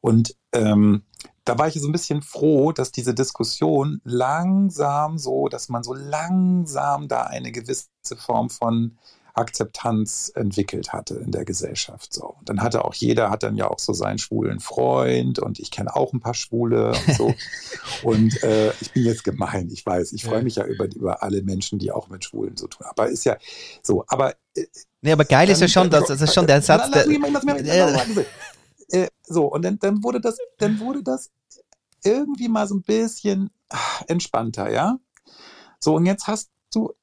Und 0.01 0.36
ähm, 0.53 1.03
da 1.46 1.58
war 1.58 1.68
ich 1.68 1.80
so 1.80 1.88
ein 1.88 1.91
bisschen 1.91 2.22
froh, 2.22 2.72
dass 2.72 2.91
diese 2.91 3.13
Diskussion 3.13 4.01
langsam 4.03 5.18
so, 5.18 5.48
dass 5.48 5.70
man 5.70 5.84
so 5.84 5.94
langsam 5.94 7.08
da 7.08 7.24
eine 7.24 7.51
gewisse 7.51 7.88
Form 8.18 8.50
von 8.50 8.98
Akzeptanz 9.41 10.31
entwickelt 10.36 10.93
hatte 10.93 11.15
in 11.15 11.31
der 11.31 11.43
Gesellschaft. 11.43 12.13
So. 12.13 12.36
Und 12.39 12.48
dann 12.48 12.62
hatte 12.62 12.86
auch 12.86 12.93
jeder, 12.93 13.29
hat 13.29 13.43
dann 13.43 13.55
ja 13.55 13.67
auch 13.67 13.79
so 13.79 13.91
seinen 13.93 14.19
schwulen 14.19 14.60
Freund 14.60 15.39
und 15.39 15.60
ich 15.60 15.71
kenne 15.71 15.95
auch 15.95 16.13
ein 16.13 16.19
paar 16.19 16.36
Schwule 16.36 16.93
und 17.07 17.15
so. 17.15 17.33
und 18.03 18.43
äh, 18.43 18.71
ich 18.79 18.91
bin 18.91 19.03
jetzt 19.03 19.24
gemein, 19.24 19.69
ich 19.71 19.86
weiß, 19.86 20.13
ich 20.13 20.24
freue 20.24 20.43
mich 20.43 20.55
ja 20.55 20.65
über, 20.65 20.86
über 20.86 21.23
alle 21.23 21.41
Menschen, 21.41 21.80
die 21.80 21.91
auch 21.91 22.08
mit 22.08 22.23
Schwulen 22.23 22.56
so 22.56 22.67
tun. 22.67 22.86
Aber 22.88 23.10
ist 23.10 23.25
ja 23.25 23.38
so, 23.82 24.06
aber. 24.08 24.36
Äh, 24.56 24.65
nee, 25.01 25.12
aber 25.12 25.25
geil 25.25 25.49
ist 25.49 25.62
ja 25.62 25.67
schon, 25.67 25.89
das, 25.89 26.06
das 26.06 26.21
ist 26.21 26.34
schon 26.34 26.47
der 26.47 26.62
Satz. 26.62 26.91
Der, 26.91 27.06
äh, 28.91 29.08
so, 29.23 29.45
und 29.45 29.63
dann, 29.63 29.80
dann 29.80 30.04
wurde 30.04 30.21
das, 30.21 30.38
dann 30.60 30.80
wurde 30.80 31.04
das 31.04 31.32
irgendwie 32.04 32.47
mal 32.47 32.67
so 32.67 32.75
ein 32.75 32.84
bisschen 32.84 33.49
entspannter, 34.08 34.71
ja. 34.71 34.97
So, 35.80 35.95
und 35.95 36.06
jetzt 36.06 36.27
hast 36.27 36.51
du 36.73 36.93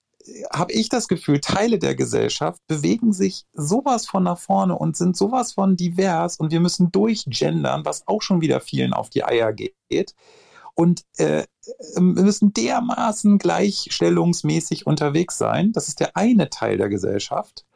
habe 0.52 0.72
ich 0.72 0.88
das 0.88 1.08
Gefühl, 1.08 1.40
Teile 1.40 1.78
der 1.78 1.94
Gesellschaft 1.94 2.60
bewegen 2.66 3.12
sich 3.12 3.46
sowas 3.52 4.06
von 4.06 4.24
nach 4.24 4.38
vorne 4.38 4.76
und 4.76 4.96
sind 4.96 5.16
sowas 5.16 5.52
von 5.52 5.76
divers 5.76 6.36
und 6.36 6.52
wir 6.52 6.60
müssen 6.60 6.90
durchgendern, 6.92 7.84
was 7.84 8.06
auch 8.06 8.22
schon 8.22 8.40
wieder 8.40 8.60
vielen 8.60 8.92
auf 8.92 9.10
die 9.10 9.24
Eier 9.24 9.52
geht. 9.52 10.14
Und 10.74 11.04
äh, 11.16 11.44
wir 11.96 12.22
müssen 12.22 12.52
dermaßen 12.52 13.38
gleichstellungsmäßig 13.38 14.86
unterwegs 14.86 15.36
sein. 15.36 15.72
Das 15.72 15.88
ist 15.88 16.00
der 16.00 16.16
eine 16.16 16.50
Teil 16.50 16.78
der 16.78 16.88
Gesellschaft. 16.88 17.66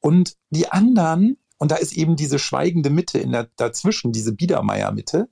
Und 0.00 0.36
die 0.50 0.70
anderen, 0.70 1.38
und 1.58 1.70
da 1.70 1.76
ist 1.76 1.96
eben 1.96 2.16
diese 2.16 2.38
schweigende 2.38 2.90
Mitte 2.90 3.18
in 3.18 3.32
der, 3.32 3.48
dazwischen, 3.56 4.12
diese 4.12 4.32
Biedermeier-Mitte. 4.32 5.28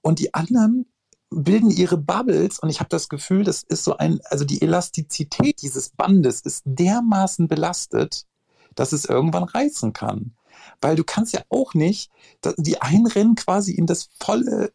Und 0.00 0.20
die 0.20 0.32
anderen 0.32 0.86
bilden 1.34 1.70
ihre 1.70 1.96
Bubbles 1.96 2.58
und 2.58 2.70
ich 2.70 2.80
habe 2.80 2.88
das 2.88 3.08
Gefühl, 3.08 3.44
das 3.44 3.62
ist 3.62 3.84
so 3.84 3.96
ein, 3.96 4.20
also 4.24 4.44
die 4.44 4.62
Elastizität 4.62 5.62
dieses 5.62 5.90
Bandes 5.90 6.40
ist 6.40 6.62
dermaßen 6.64 7.48
belastet, 7.48 8.26
dass 8.74 8.92
es 8.92 9.04
irgendwann 9.04 9.44
reißen 9.44 9.92
kann. 9.92 10.34
Weil 10.80 10.96
du 10.96 11.04
kannst 11.04 11.32
ja 11.32 11.42
auch 11.48 11.74
nicht, 11.74 12.10
die 12.56 12.80
einrennen 12.80 13.34
quasi 13.34 13.72
in 13.72 13.86
das 13.86 14.08
volle 14.18 14.72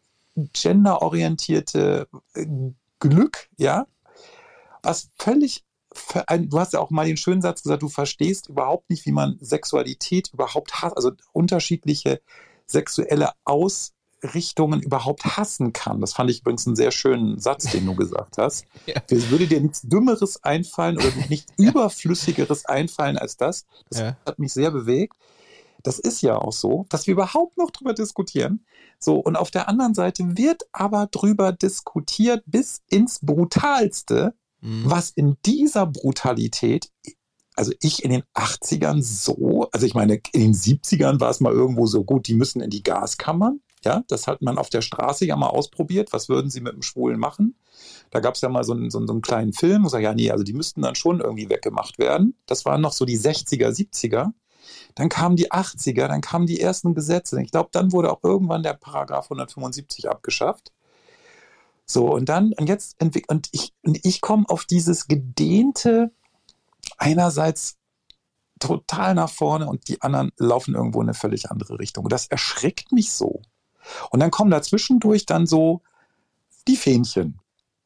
genderorientierte 0.52 2.08
äh, 2.34 2.46
Glück, 2.98 3.48
ja, 3.56 3.86
was 4.82 5.10
völlig, 5.18 5.64
du 6.28 6.58
hast 6.58 6.74
ja 6.74 6.80
auch 6.80 6.90
mal 6.90 7.06
den 7.06 7.16
schönen 7.16 7.42
Satz 7.42 7.62
gesagt, 7.62 7.82
du 7.82 7.88
verstehst 7.88 8.48
überhaupt 8.48 8.88
nicht, 8.90 9.06
wie 9.06 9.12
man 9.12 9.38
Sexualität 9.40 10.30
überhaupt 10.32 10.82
hat, 10.82 10.96
also 10.96 11.12
unterschiedliche 11.32 12.20
sexuelle 12.66 13.32
Aus 13.44 13.92
Richtungen 14.22 14.80
überhaupt 14.82 15.24
hassen 15.36 15.72
kann. 15.72 16.00
Das 16.00 16.12
fand 16.12 16.30
ich 16.30 16.40
übrigens 16.40 16.66
einen 16.66 16.76
sehr 16.76 16.90
schönen 16.90 17.38
Satz, 17.38 17.70
den 17.70 17.86
du 17.86 17.94
gesagt 17.94 18.38
hast. 18.38 18.64
ja. 18.86 19.02
Es 19.10 19.30
würde 19.30 19.46
dir 19.46 19.60
nichts 19.60 19.82
Dümmeres 19.82 20.42
einfallen 20.44 20.96
oder 20.96 21.12
nichts 21.28 21.52
ja. 21.58 21.70
Überflüssigeres 21.70 22.66
einfallen 22.66 23.18
als 23.18 23.36
das. 23.36 23.66
Das 23.88 24.00
ja. 24.00 24.16
hat 24.26 24.38
mich 24.38 24.52
sehr 24.52 24.70
bewegt. 24.70 25.16
Das 25.82 25.98
ist 25.98 26.20
ja 26.20 26.36
auch 26.36 26.52
so, 26.52 26.84
dass 26.90 27.06
wir 27.06 27.12
überhaupt 27.12 27.56
noch 27.56 27.70
drüber 27.70 27.94
diskutieren. 27.94 28.66
So, 28.98 29.16
und 29.16 29.36
auf 29.36 29.50
der 29.50 29.68
anderen 29.68 29.94
Seite 29.94 30.36
wird 30.36 30.64
aber 30.72 31.06
drüber 31.06 31.52
diskutiert 31.52 32.42
bis 32.46 32.82
ins 32.88 33.20
Brutalste, 33.20 34.34
mhm. 34.60 34.82
was 34.84 35.10
in 35.10 35.38
dieser 35.46 35.86
Brutalität 35.86 36.90
also 37.56 37.72
ich 37.82 38.04
in 38.04 38.10
den 38.10 38.22
80ern 38.34 39.02
so, 39.02 39.68
also 39.72 39.84
ich 39.84 39.94
meine, 39.94 40.20
in 40.32 40.40
den 40.40 40.54
70ern 40.54 41.20
war 41.20 41.28
es 41.28 41.40
mal 41.40 41.52
irgendwo 41.52 41.86
so 41.86 42.04
gut, 42.04 42.26
die 42.26 42.34
müssen 42.34 42.62
in 42.62 42.70
die 42.70 42.82
Gaskammern. 42.82 43.60
Ja, 43.82 44.04
das 44.08 44.26
hat 44.26 44.42
man 44.42 44.58
auf 44.58 44.68
der 44.68 44.82
Straße 44.82 45.24
ja 45.24 45.36
mal 45.36 45.48
ausprobiert. 45.48 46.12
Was 46.12 46.28
würden 46.28 46.50
sie 46.50 46.60
mit 46.60 46.74
dem 46.74 46.82
Schwulen 46.82 47.18
machen? 47.18 47.54
Da 48.10 48.20
gab 48.20 48.34
es 48.34 48.42
ja 48.42 48.50
mal 48.50 48.62
so 48.62 48.72
einen, 48.72 48.90
so, 48.90 48.98
einen, 48.98 49.22
kleinen 49.22 49.54
Film, 49.54 49.84
wo 49.84 49.96
ich 49.96 50.02
ja, 50.02 50.12
nee, 50.12 50.30
also 50.30 50.44
die 50.44 50.52
müssten 50.52 50.82
dann 50.82 50.96
schon 50.96 51.20
irgendwie 51.20 51.48
weggemacht 51.48 51.98
werden. 51.98 52.34
Das 52.46 52.66
waren 52.66 52.82
noch 52.82 52.92
so 52.92 53.06
die 53.06 53.18
60er, 53.18 53.70
70er. 53.70 54.32
Dann 54.96 55.08
kamen 55.08 55.36
die 55.36 55.50
80er, 55.50 56.08
dann 56.08 56.20
kamen 56.20 56.46
die 56.46 56.60
ersten 56.60 56.94
Gesetze. 56.94 57.40
Ich 57.40 57.50
glaube, 57.50 57.70
dann 57.72 57.92
wurde 57.92 58.12
auch 58.12 58.22
irgendwann 58.22 58.62
der 58.62 58.74
Paragraph 58.74 59.26
175 59.26 60.10
abgeschafft. 60.10 60.72
So, 61.86 62.12
und 62.12 62.28
dann, 62.28 62.52
und 62.52 62.68
jetzt 62.68 63.00
entwickelt, 63.00 63.30
und 63.30 63.48
ich, 63.52 63.72
und 63.82 64.04
ich 64.04 64.20
komme 64.20 64.44
auf 64.48 64.64
dieses 64.64 65.08
gedehnte, 65.08 66.12
einerseits 66.98 67.78
total 68.58 69.14
nach 69.14 69.30
vorne 69.30 69.66
und 69.66 69.88
die 69.88 70.00
anderen 70.02 70.30
laufen 70.36 70.74
irgendwo 70.74 71.00
in 71.00 71.08
eine 71.08 71.14
völlig 71.14 71.50
andere 71.50 71.78
Richtung. 71.78 72.08
Das 72.08 72.26
erschreckt 72.26 72.92
mich 72.92 73.12
so. 73.12 73.40
Und 74.10 74.20
dann 74.20 74.30
kommen 74.30 74.50
dazwischendurch 74.50 75.26
dann 75.26 75.46
so 75.46 75.82
die 76.68 76.76
Fähnchen. 76.76 77.38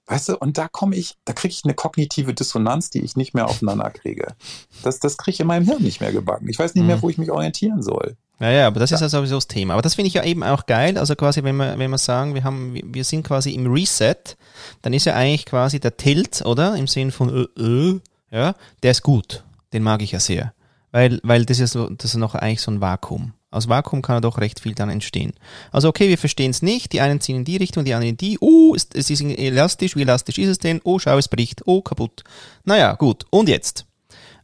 Weißt 0.06 0.28
du, 0.28 0.36
und 0.36 0.58
da 0.58 0.68
komme 0.68 0.96
ich, 0.96 1.16
da 1.24 1.32
kriege 1.32 1.52
ich 1.52 1.64
eine 1.64 1.72
kognitive 1.72 2.34
Dissonanz, 2.34 2.90
die 2.90 3.00
ich 3.00 3.16
nicht 3.16 3.32
mehr 3.32 3.46
aufeinander 3.46 3.88
kriege. 3.90 4.34
Das, 4.82 5.00
das 5.00 5.16
kriege 5.16 5.34
ich 5.34 5.40
in 5.40 5.46
meinem 5.46 5.64
Hirn 5.64 5.82
nicht 5.82 6.00
mehr 6.00 6.12
gebacken. 6.12 6.48
Ich 6.48 6.58
weiß 6.58 6.74
nicht 6.74 6.84
mehr, 6.84 6.98
mhm. 6.98 7.02
wo 7.02 7.08
ich 7.08 7.16
mich 7.16 7.30
orientieren 7.30 7.82
soll. 7.82 8.16
Ja, 8.40 8.50
ja, 8.50 8.66
aber 8.66 8.80
das 8.80 8.92
ist 8.92 9.00
ja 9.00 9.08
sowieso 9.08 9.36
das 9.36 9.48
Thema. 9.48 9.74
Aber 9.74 9.82
das 9.82 9.94
finde 9.94 10.08
ich 10.08 10.14
ja 10.14 10.24
eben 10.24 10.42
auch 10.42 10.66
geil. 10.66 10.98
Also 10.98 11.14
quasi, 11.14 11.42
wenn 11.42 11.56
wir, 11.56 11.78
wenn 11.78 11.90
wir 11.90 11.98
sagen, 11.98 12.34
wir 12.34 12.44
haben, 12.44 12.78
wir 12.84 13.04
sind 13.04 13.26
quasi 13.26 13.52
im 13.52 13.72
Reset, 13.72 14.36
dann 14.82 14.92
ist 14.92 15.06
ja 15.06 15.14
eigentlich 15.14 15.46
quasi 15.46 15.80
der 15.80 15.96
Tilt, 15.96 16.42
oder? 16.44 16.74
Im 16.76 16.86
Sinn 16.86 17.10
von, 17.10 17.48
äh, 17.56 17.62
äh, 17.62 18.00
ja, 18.30 18.54
der 18.82 18.90
ist 18.90 19.02
gut. 19.02 19.44
Den 19.72 19.82
mag 19.82 20.02
ich 20.02 20.12
ja 20.12 20.20
sehr. 20.20 20.52
Weil, 20.90 21.20
weil 21.22 21.46
das 21.46 21.60
ist 21.60 21.72
so, 21.72 21.88
das 21.88 22.10
ist 22.10 22.16
noch 22.16 22.34
eigentlich 22.34 22.60
so 22.60 22.70
ein 22.70 22.80
Vakuum. 22.80 23.32
Aus 23.54 23.68
Vakuum 23.68 24.02
kann 24.02 24.20
doch 24.20 24.38
recht 24.38 24.58
viel 24.58 24.74
dann 24.74 24.90
entstehen. 24.90 25.32
Also 25.70 25.88
okay, 25.88 26.08
wir 26.08 26.18
verstehen 26.18 26.50
es 26.50 26.60
nicht. 26.60 26.92
Die 26.92 27.00
einen 27.00 27.20
ziehen 27.20 27.36
in 27.36 27.44
die 27.44 27.56
Richtung, 27.56 27.84
die 27.84 27.94
anderen 27.94 28.10
in 28.10 28.16
die. 28.16 28.36
Oh, 28.40 28.74
es, 28.74 28.88
es 28.92 29.10
ist 29.10 29.20
elastisch. 29.22 29.94
Wie 29.94 30.02
elastisch 30.02 30.38
ist 30.38 30.48
es 30.48 30.58
denn? 30.58 30.80
Oh, 30.82 30.98
schau, 30.98 31.16
es 31.18 31.28
bricht. 31.28 31.62
Oh, 31.66 31.80
kaputt. 31.80 32.24
Naja, 32.64 32.94
gut. 32.94 33.24
Und 33.30 33.48
jetzt? 33.48 33.86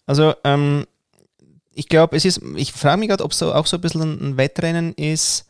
Also, 0.06 0.34
ähm, 0.44 0.86
ich 1.74 1.88
glaube, 1.88 2.16
es 2.16 2.24
ist, 2.24 2.40
ich 2.56 2.72
frage 2.72 3.00
mich 3.00 3.08
gerade, 3.08 3.24
ob 3.24 3.34
so 3.34 3.52
auch 3.52 3.66
so 3.66 3.78
ein 3.78 3.80
bisschen 3.80 4.02
ein 4.02 4.36
Wettrennen 4.36 4.94
ist. 4.94 5.46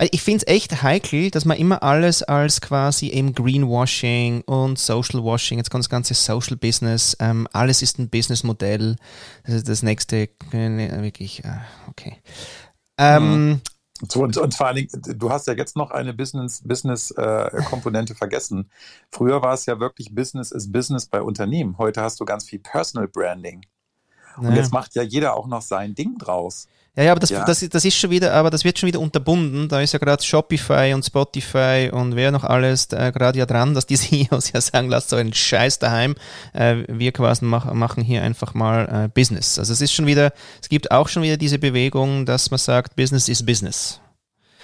Ich 0.00 0.22
finde 0.22 0.38
es 0.38 0.46
echt 0.46 0.82
heikel, 0.82 1.30
dass 1.30 1.44
man 1.44 1.58
immer 1.58 1.82
alles 1.82 2.22
als 2.22 2.62
quasi 2.62 3.08
eben 3.08 3.34
Greenwashing 3.34 4.40
und 4.42 4.78
Social 4.78 5.22
Washing, 5.22 5.58
jetzt 5.58 5.70
kommt 5.70 5.84
das 5.84 5.90
ganze 5.90 6.14
Social 6.14 6.56
Business, 6.56 7.14
ähm, 7.20 7.46
alles 7.52 7.82
ist 7.82 7.98
ein 7.98 8.08
Businessmodell. 8.08 8.96
Das 9.44 9.56
ist 9.56 9.68
das 9.68 9.82
nächste, 9.82 10.30
äh, 10.52 11.02
wirklich, 11.02 11.44
äh, 11.44 11.58
okay. 11.88 12.16
Ähm, 12.96 13.48
mhm. 13.48 13.60
Und, 14.14 14.38
und, 14.38 14.54
vor 14.54 14.68
allen 14.68 14.76
Dingen, 14.76 14.88
du 15.18 15.30
hast 15.30 15.46
ja 15.46 15.52
jetzt 15.52 15.76
noch 15.76 15.90
eine 15.90 16.14
Business-Komponente 16.14 16.64
Business, 16.66 17.10
äh, 17.12 18.14
vergessen. 18.14 18.70
Früher 19.10 19.42
war 19.42 19.52
es 19.52 19.66
ja 19.66 19.78
wirklich 19.78 20.14
Business 20.14 20.50
is 20.52 20.72
Business 20.72 21.04
bei 21.04 21.20
Unternehmen. 21.20 21.76
Heute 21.76 22.00
hast 22.00 22.18
du 22.20 22.24
ganz 22.24 22.44
viel 22.44 22.60
Personal 22.60 23.08
Branding. 23.08 23.66
Und 24.38 24.54
jetzt 24.54 24.72
macht 24.72 24.94
ja 24.94 25.02
jeder 25.02 25.36
auch 25.36 25.46
noch 25.46 25.60
sein 25.60 25.94
Ding 25.94 26.16
draus. 26.16 26.66
Ja, 26.96 27.04
ja, 27.04 27.12
aber 27.12 27.20
das, 27.20 27.30
ja. 27.30 27.44
Das, 27.44 27.60
das 27.60 27.84
ist 27.84 27.96
schon 27.96 28.10
wieder, 28.10 28.34
aber 28.34 28.50
das 28.50 28.64
wird 28.64 28.78
schon 28.78 28.88
wieder 28.88 29.00
unterbunden. 29.00 29.68
Da 29.68 29.80
ist 29.80 29.92
ja 29.92 29.98
gerade 29.98 30.22
Shopify 30.22 30.92
und 30.92 31.04
Spotify 31.04 31.88
und 31.92 32.16
wer 32.16 32.32
noch 32.32 32.42
alles 32.44 32.88
gerade 32.88 33.38
ja 33.38 33.46
dran, 33.46 33.74
dass 33.74 33.86
die 33.86 33.94
CEOs 34.28 34.52
ja 34.52 34.60
sagen, 34.60 34.88
lasst 34.88 35.10
so 35.10 35.16
einen 35.16 35.32
Scheiß 35.32 35.78
daheim. 35.78 36.16
Äh, 36.52 36.84
wir 36.88 37.12
quasi 37.12 37.44
mach, 37.44 37.72
machen 37.72 38.02
hier 38.02 38.22
einfach 38.22 38.54
mal 38.54 39.04
äh, 39.04 39.08
Business. 39.08 39.58
Also 39.58 39.72
es 39.72 39.80
ist 39.80 39.92
schon 39.92 40.06
wieder, 40.06 40.32
es 40.60 40.68
gibt 40.68 40.90
auch 40.90 41.08
schon 41.08 41.22
wieder 41.22 41.36
diese 41.36 41.58
Bewegung, 41.58 42.26
dass 42.26 42.50
man 42.50 42.58
sagt, 42.58 42.96
Business 42.96 43.28
is 43.28 43.44
Business. 43.46 44.00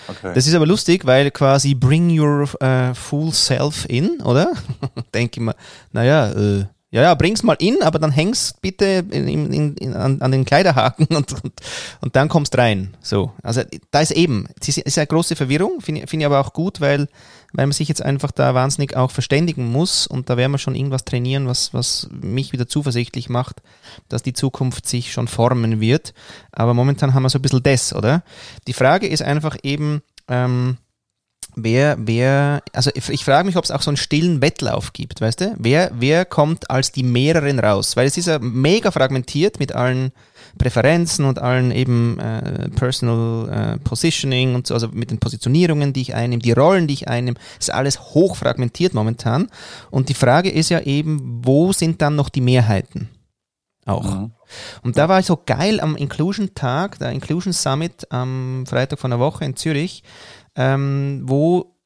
Okay. 0.09 0.33
Das 0.35 0.47
ist 0.47 0.55
aber 0.55 0.67
lustig, 0.67 1.05
weil 1.05 1.31
quasi 1.31 1.75
bring 1.75 2.17
your 2.17 2.49
uh, 2.62 2.95
full 2.95 3.33
self 3.33 3.87
in, 3.89 4.21
oder? 4.23 4.53
Denke 5.15 5.41
ich 5.41 5.45
mal, 5.45 5.55
naja, 5.93 6.31
äh, 6.31 6.67
ja, 6.90 7.03
ja, 7.03 7.14
bring's 7.14 7.42
mal 7.42 7.57
in, 7.59 7.83
aber 7.83 7.99
dann 7.99 8.12
hängst 8.12 8.62
bitte 8.62 9.05
in, 9.11 9.53
in, 9.53 9.77
in, 9.77 9.94
an, 9.94 10.22
an, 10.22 10.31
den 10.31 10.44
Kleiderhaken 10.44 11.07
und, 11.16 11.33
und, 11.33 11.53
und 12.01 12.16
dann 12.16 12.29
kommst 12.29 12.57
rein. 12.57 12.96
So. 13.01 13.33
Also 13.42 13.62
da 13.90 14.01
ist 14.01 14.12
eben, 14.12 14.49
es 14.61 14.79
ist, 14.79 14.96
eine 14.96 15.07
große 15.07 15.35
Verwirrung, 15.35 15.81
finde 15.81 16.07
find 16.07 16.22
ich 16.22 16.27
aber 16.27 16.38
auch 16.38 16.53
gut, 16.53 16.81
weil, 16.81 17.09
weil 17.53 17.66
man 17.66 17.72
sich 17.72 17.88
jetzt 17.88 18.03
einfach 18.03 18.31
da 18.31 18.55
wahnsinnig 18.55 18.96
auch 18.96 19.11
verständigen 19.11 19.66
muss 19.66 20.07
und 20.07 20.31
da 20.31 20.37
werden 20.37 20.53
wir 20.53 20.59
schon 20.59 20.77
irgendwas 20.77 21.05
trainieren, 21.05 21.49
was, 21.49 21.75
was 21.75 22.09
mich 22.11 22.53
wieder 22.53 22.68
zuversichtlich 22.68 23.29
macht, 23.29 23.62
dass 24.09 24.22
die 24.22 24.33
Zukunft 24.33 24.87
sich 24.87 25.12
schon 25.12 25.27
formen 25.27 25.81
wird. 25.81 26.14
Aber 26.53 26.72
momentan 26.72 27.14
haben 27.14 27.25
wir 27.25 27.31
so 27.31 27.40
ein 27.40 27.42
bisschen 27.42 27.64
das, 27.64 27.94
oder? 27.94 28.22
Die 28.68 28.72
Frage 28.72 29.09
ist 29.09 29.22
einfach 29.22 29.57
eben, 29.64 30.03
ähm, 30.29 30.77
wer, 31.57 31.97
wer, 31.99 32.62
also 32.73 32.90
ich, 32.95 33.25
frage 33.25 33.47
mich, 33.47 33.57
ob 33.57 33.64
es 33.64 33.71
auch 33.71 33.83
so 33.83 33.90
einen 33.90 33.97
stillen 33.97 34.42
Wettlauf 34.42 34.92
gibt, 34.92 35.21
weißt 35.21 35.40
du? 35.40 35.55
Wer, 35.59 35.90
wer 35.95 36.25
kommt 36.25 36.71
als 36.71 36.92
die 36.92 37.03
mehreren 37.03 37.59
raus? 37.59 37.97
Weil 37.97 38.07
es 38.07 38.16
ist 38.16 38.27
ja 38.27 38.38
mega 38.38 38.90
fragmentiert 38.90 39.59
mit 39.59 39.73
allen 39.73 40.12
Präferenzen 40.59 41.25
und 41.25 41.38
allen 41.38 41.71
eben 41.71 42.19
äh, 42.19 42.69
Personal 42.71 43.49
äh, 43.49 43.79
Positioning 43.79 44.55
und 44.55 44.66
so, 44.66 44.75
also 44.75 44.88
mit 44.88 45.11
den 45.11 45.19
Positionierungen, 45.19 45.92
die 45.92 46.03
ich 46.03 46.14
einnehme, 46.14 46.42
die 46.42 46.53
Rollen, 46.53 46.87
die 46.87 46.95
ich 46.95 47.09
einnehme, 47.09 47.38
ist 47.59 47.73
alles 47.73 48.01
hoch 48.14 48.37
fragmentiert 48.37 48.95
momentan. 48.95 49.49
Und 49.90 50.09
die 50.09 50.14
Frage 50.14 50.51
ist 50.51 50.69
ja 50.69 50.81
eben, 50.81 51.42
wo 51.45 51.73
sind 51.73 52.03
dann 52.03 52.16
noch 52.16 52.29
die 52.29 52.42
Mehrheiten? 52.42 53.09
Auch. 53.87 54.03
Mhm. 54.03 54.33
Und 54.83 54.99
da 54.99 55.09
war 55.09 55.21
ich 55.21 55.27
so 55.27 55.40
geil 55.45 55.81
am 55.81 55.97
Inclusion 55.97 56.55
Tag, 56.55 56.99
der 56.99 57.12
Inclusion 57.12 57.53
Summit 57.53 58.11
am 58.11 58.64
Freitag 58.66 58.99
von 58.99 59.11
der 59.11 59.21
Woche 59.21 59.45
in 59.45 59.55
Zürich 59.55 60.03
ähm, 60.57 61.23
wo 61.25 61.77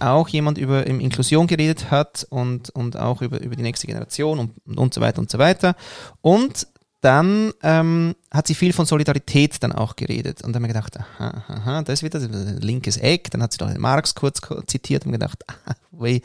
auch 0.00 0.28
jemand 0.28 0.58
über 0.58 0.86
Inklusion 0.86 1.46
geredet 1.46 1.90
hat 1.90 2.26
und, 2.28 2.70
und 2.70 2.98
auch 2.98 3.22
über, 3.22 3.40
über 3.40 3.56
die 3.56 3.62
nächste 3.62 3.86
Generation 3.86 4.38
und, 4.38 4.78
und 4.78 4.92
so 4.92 5.00
weiter 5.00 5.18
und 5.18 5.30
so 5.30 5.38
weiter. 5.38 5.76
Und 6.20 6.66
dann 7.00 7.52
ähm, 7.62 8.16
hat 8.32 8.48
sie 8.48 8.56
viel 8.56 8.72
von 8.72 8.84
Solidarität 8.84 9.62
dann 9.62 9.70
auch 9.70 9.94
geredet. 9.94 10.42
Und 10.42 10.52
dann 10.52 10.56
haben 10.56 10.68
wir 10.68 10.74
gedacht, 10.74 10.98
aha, 10.98 11.44
aha, 11.46 11.82
das 11.82 12.00
ist 12.00 12.02
wieder 12.02 12.18
ein 12.18 12.60
linkes 12.60 12.96
Eck. 12.96 13.30
Dann 13.30 13.40
hat 13.40 13.52
sie 13.52 13.58
doch 13.58 13.68
den 13.68 13.80
Marx 13.80 14.16
kurz 14.16 14.40
zitiert 14.66 15.06
und 15.06 15.12
gedacht, 15.12 15.44
ah, 15.66 15.74
wei, 15.92 16.20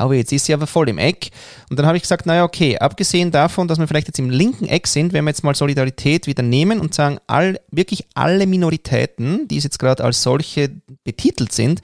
oh, 0.00 0.12
jetzt 0.12 0.32
ist 0.32 0.46
sie 0.46 0.54
aber 0.54 0.66
voll 0.66 0.88
im 0.88 0.98
Eck. 0.98 1.30
Und 1.70 1.78
dann 1.78 1.86
habe 1.86 1.96
ich 1.96 2.02
gesagt, 2.02 2.26
naja, 2.26 2.42
okay, 2.42 2.76
abgesehen 2.78 3.30
davon, 3.30 3.68
dass 3.68 3.78
wir 3.78 3.86
vielleicht 3.86 4.08
jetzt 4.08 4.18
im 4.18 4.30
linken 4.30 4.66
Eck 4.66 4.88
sind, 4.88 5.12
wenn 5.12 5.24
wir 5.24 5.30
jetzt 5.30 5.44
mal 5.44 5.54
Solidarität 5.54 6.26
wieder 6.26 6.42
nehmen 6.42 6.80
und 6.80 6.92
sagen, 6.92 7.18
all, 7.28 7.60
wirklich 7.70 8.06
alle 8.14 8.48
Minoritäten, 8.48 9.46
die 9.46 9.58
jetzt 9.58 9.78
gerade 9.78 10.02
als 10.02 10.22
solche 10.22 10.70
betitelt 11.04 11.52
sind, 11.52 11.82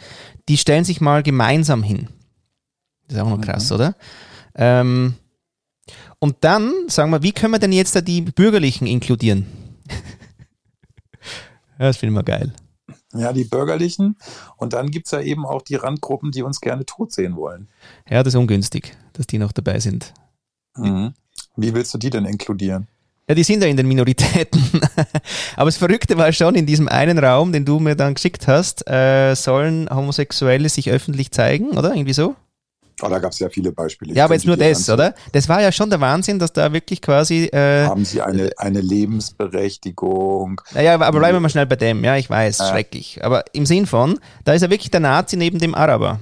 die 0.48 0.56
stellen 0.56 0.84
sich 0.84 1.00
mal 1.00 1.22
gemeinsam 1.22 1.84
hin. 1.84 2.08
Das 3.06 3.18
ist 3.18 3.22
auch 3.22 3.30
noch 3.30 3.40
krass, 3.40 3.70
mhm. 3.70 3.74
oder? 3.76 3.94
Ähm, 4.56 5.14
und 6.22 6.36
dann 6.42 6.72
sagen 6.86 7.10
wir, 7.10 7.24
wie 7.24 7.32
können 7.32 7.52
wir 7.52 7.58
denn 7.58 7.72
jetzt 7.72 7.96
da 7.96 8.00
die 8.00 8.20
Bürgerlichen 8.20 8.86
inkludieren? 8.86 9.44
das 11.78 11.96
finde 11.96 12.12
ich 12.12 12.14
mal 12.14 12.22
geil. 12.22 12.52
Ja, 13.12 13.32
die 13.32 13.42
Bürgerlichen. 13.42 14.16
Und 14.56 14.72
dann 14.72 14.92
gibt 14.92 15.06
es 15.06 15.10
ja 15.10 15.20
eben 15.20 15.44
auch 15.44 15.62
die 15.62 15.74
Randgruppen, 15.74 16.30
die 16.30 16.42
uns 16.42 16.60
gerne 16.60 16.86
tot 16.86 17.10
sehen 17.10 17.34
wollen. 17.34 17.66
Ja, 18.08 18.22
das 18.22 18.34
ist 18.34 18.38
ungünstig, 18.38 18.96
dass 19.14 19.26
die 19.26 19.38
noch 19.38 19.50
dabei 19.50 19.80
sind. 19.80 20.14
Mhm. 20.76 21.12
Wie 21.56 21.74
willst 21.74 21.92
du 21.92 21.98
die 21.98 22.10
denn 22.10 22.24
inkludieren? 22.24 22.86
Ja, 23.28 23.34
die 23.34 23.42
sind 23.42 23.60
ja 23.60 23.68
in 23.68 23.76
den 23.76 23.88
Minoritäten. 23.88 24.62
Aber 25.56 25.64
das 25.64 25.76
Verrückte 25.76 26.16
war 26.18 26.32
schon, 26.32 26.54
in 26.54 26.66
diesem 26.66 26.86
einen 26.86 27.18
Raum, 27.18 27.50
den 27.50 27.64
du 27.64 27.80
mir 27.80 27.96
dann 27.96 28.14
geschickt 28.14 28.46
hast, 28.46 28.88
äh, 28.88 29.34
sollen 29.34 29.90
Homosexuelle 29.90 30.68
sich 30.68 30.88
öffentlich 30.88 31.32
zeigen, 31.32 31.70
oder? 31.70 31.92
Irgendwie 31.96 32.12
so? 32.12 32.36
Oh, 33.00 33.08
da 33.08 33.18
gab 33.18 33.32
es 33.32 33.38
ja 33.38 33.48
viele 33.48 33.72
Beispiele. 33.72 34.14
Ja, 34.14 34.24
aber 34.24 34.34
jetzt 34.34 34.46
nur 34.46 34.56
das, 34.56 34.88
oder? 34.88 35.14
Das 35.32 35.48
war 35.48 35.60
ja 35.60 35.72
schon 35.72 35.90
der 35.90 36.00
Wahnsinn, 36.00 36.38
dass 36.38 36.52
da 36.52 36.72
wirklich 36.72 37.00
quasi. 37.00 37.46
Äh, 37.46 37.86
Haben 37.86 38.04
Sie 38.04 38.20
eine, 38.20 38.50
eine 38.58 38.80
Lebensberechtigung? 38.80 40.60
Naja, 40.72 40.94
aber, 40.94 41.06
aber 41.06 41.18
bleiben 41.18 41.36
wir 41.36 41.40
mal 41.40 41.48
schnell 41.48 41.66
bei 41.66 41.76
dem. 41.76 42.04
Ja, 42.04 42.16
ich 42.16 42.28
weiß, 42.28 42.60
äh. 42.60 42.70
schrecklich. 42.70 43.24
Aber 43.24 43.44
im 43.52 43.66
Sinn 43.66 43.86
von, 43.86 44.18
da 44.44 44.52
ist 44.52 44.62
ja 44.62 44.70
wirklich 44.70 44.90
der 44.90 45.00
Nazi 45.00 45.36
neben 45.36 45.58
dem 45.58 45.74
Araber 45.74 46.20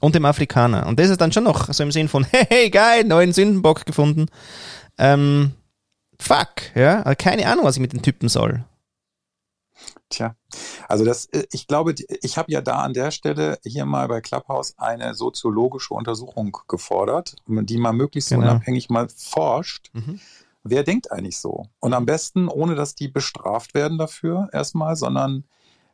und 0.00 0.14
dem 0.14 0.24
Afrikaner. 0.24 0.86
Und 0.86 0.98
das 0.98 1.10
ist 1.10 1.20
dann 1.20 1.32
schon 1.32 1.44
noch 1.44 1.72
so 1.72 1.82
im 1.82 1.92
Sinn 1.92 2.08
von, 2.08 2.24
hey, 2.24 2.46
hey 2.50 2.70
geil, 2.70 3.04
neuen 3.04 3.32
Sündenbock 3.32 3.86
gefunden. 3.86 4.26
Ähm, 4.98 5.52
fuck, 6.18 6.74
ja, 6.74 7.14
keine 7.14 7.46
Ahnung, 7.46 7.64
was 7.64 7.76
ich 7.76 7.82
mit 7.82 7.92
den 7.92 8.02
Typen 8.02 8.28
soll. 8.28 8.64
Tja, 10.08 10.36
also 10.88 11.04
das, 11.04 11.26
äh, 11.26 11.46
ich 11.50 11.66
glaube, 11.66 11.94
ich 12.22 12.38
habe 12.38 12.52
ja 12.52 12.60
da 12.60 12.78
an 12.78 12.94
der 12.94 13.10
Stelle 13.10 13.58
hier 13.64 13.86
mal 13.86 14.06
bei 14.06 14.20
Clubhouse 14.20 14.74
eine 14.78 15.14
soziologische 15.14 15.94
Untersuchung 15.94 16.56
gefordert, 16.68 17.36
die 17.46 17.78
mal 17.78 17.92
möglichst 17.92 18.30
genau. 18.30 18.42
unabhängig 18.42 18.88
mal 18.88 19.08
forscht. 19.08 19.90
Mhm. 19.94 20.20
Wer 20.62 20.84
denkt 20.84 21.10
eigentlich 21.12 21.38
so? 21.38 21.66
Und 21.80 21.94
am 21.94 22.06
besten, 22.06 22.48
ohne 22.48 22.74
dass 22.74 22.94
die 22.94 23.08
bestraft 23.08 23.74
werden 23.74 23.98
dafür 23.98 24.48
erstmal, 24.52 24.96
sondern 24.96 25.44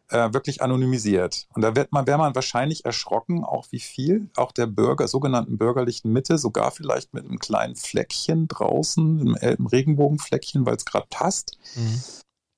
äh, 0.08 0.32
wirklich 0.32 0.62
anonymisiert. 0.62 1.46
Und 1.54 1.62
da 1.62 1.74
wird 1.74 1.92
man, 1.92 2.06
wäre 2.06 2.18
man 2.18 2.34
wahrscheinlich 2.34 2.84
erschrocken, 2.84 3.44
auch 3.44 3.66
wie 3.70 3.80
viel, 3.80 4.28
auch 4.36 4.52
der 4.52 4.66
Bürger, 4.66 5.08
sogenannten 5.08 5.58
bürgerlichen 5.58 6.12
Mitte, 6.12 6.38
sogar 6.38 6.70
vielleicht 6.70 7.14
mit 7.14 7.24
einem 7.24 7.38
kleinen 7.38 7.76
Fleckchen 7.76 8.48
draußen, 8.48 9.20
einem, 9.20 9.36
einem 9.40 9.66
Regenbogenfleckchen, 9.66 10.66
weil 10.66 10.76
es 10.76 10.84
gerade 10.84 11.06
passt. 11.08 11.58
Mhm. 11.76 12.02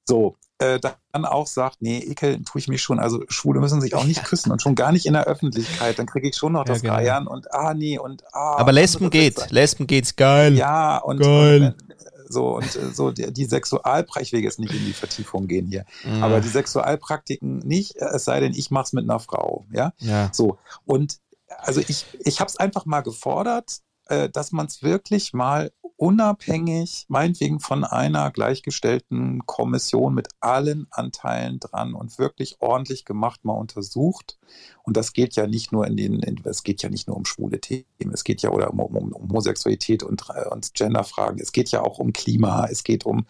So, 0.07 0.37
äh, 0.59 0.79
dann 0.79 1.25
auch 1.25 1.47
sagt, 1.47 1.79
nee, 1.81 1.99
ekeln 1.99 2.45
tue 2.45 2.61
ich 2.61 2.69
mich 2.69 2.83
schon. 2.83 2.99
Also 2.99 3.25
Schwule 3.29 3.61
müssen 3.61 3.81
sich 3.81 3.95
auch 3.95 4.05
nicht 4.05 4.25
küssen 4.25 4.53
und 4.53 4.63
schon 4.63 4.75
gar 4.75 4.93
nicht 4.93 5.07
in 5.07 5.15
der 5.15 5.25
Öffentlichkeit. 5.25 5.99
Dann 5.99 6.07
kriege 6.07 6.29
ich 6.29 6.37
schon 6.37 6.53
noch 6.53 6.67
ja, 6.67 6.73
das 6.73 6.83
genau. 6.83 6.95
Reiern 6.95 7.27
und 7.27 7.53
ah 7.53 7.75
nee 7.75 7.99
und 7.99 8.23
ah. 8.33 8.57
Aber 8.57 8.73
Lesben 8.73 9.11
geht, 9.11 9.51
Lesben 9.51 9.87
geht's 9.87 10.17
geil. 10.17 10.55
Ja 10.55 10.99
und, 10.99 11.19
geil. 11.21 11.75
und 11.79 11.95
so 12.29 12.57
und 12.57 12.77
äh, 12.77 12.93
so 12.93 13.11
die, 13.11 13.33
die 13.33 13.45
Sexualpraktiken, 13.45 14.23
ich 14.23 14.33
will 14.33 14.43
jetzt 14.43 14.59
nicht 14.59 14.73
in 14.73 14.85
die 14.85 14.93
Vertiefung 14.93 15.47
gehen 15.47 15.67
hier, 15.67 15.85
mhm. 16.05 16.23
aber 16.23 16.41
die 16.41 16.49
Sexualpraktiken 16.49 17.59
nicht, 17.59 17.97
es 17.97 18.25
sei 18.25 18.41
denn, 18.41 18.53
ich 18.55 18.71
mach's 18.71 18.93
mit 18.93 19.05
einer 19.05 19.21
Frau, 19.21 19.67
ja, 19.73 19.93
ja. 19.99 20.31
so 20.33 20.59
und 20.85 21.19
also 21.59 21.81
ich 21.81 22.07
ich 22.25 22.41
habe 22.41 22.49
es 22.49 22.57
einfach 22.57 22.87
mal 22.87 23.03
gefordert, 23.03 23.81
äh, 24.07 24.29
dass 24.29 24.53
man 24.53 24.67
es 24.67 24.83
wirklich 24.83 25.33
mal 25.33 25.71
unabhängig, 25.97 27.07
meinetwegen 27.09 27.61
von 27.61 27.85
einer 27.85 28.31
gleichgestellten 28.31 29.47
Kommission 29.47 30.13
mit 30.13 30.29
allen 30.41 30.87
Anteilen 30.91 31.61
dran 31.61 31.95
und 31.95 32.19
wirklich 32.19 32.57
ordentlich 32.59 33.05
gemacht 33.05 33.45
mal 33.45 33.55
untersucht. 33.55 34.39
Und 34.83 34.97
das 34.97 35.13
geht 35.13 35.37
ja 35.37 35.47
nicht 35.47 35.73
nur 35.73 35.87
in 35.87 35.97
den, 35.97 36.21
es 36.45 36.65
geht 36.65 36.83
ja 36.83 36.89
nicht 36.89 37.07
nur 37.07 37.17
um 37.17 37.25
schwule 37.25 37.61
Themen, 37.61 38.13
es 38.13 38.25
geht 38.25 38.43
ja 38.43 38.51
oder 38.51 38.71
um, 38.73 38.81
um, 38.81 39.13
um 39.13 39.29
Homosexualität 39.29 40.03
und, 40.03 40.29
und 40.51 40.75
Genderfragen, 40.75 41.41
es 41.41 41.53
geht 41.53 41.71
ja 41.71 41.83
auch 41.83 41.99
um 41.99 42.13
Klima, 42.13 42.67
es 42.67 42.83
geht 42.83 43.07
um, 43.07 43.27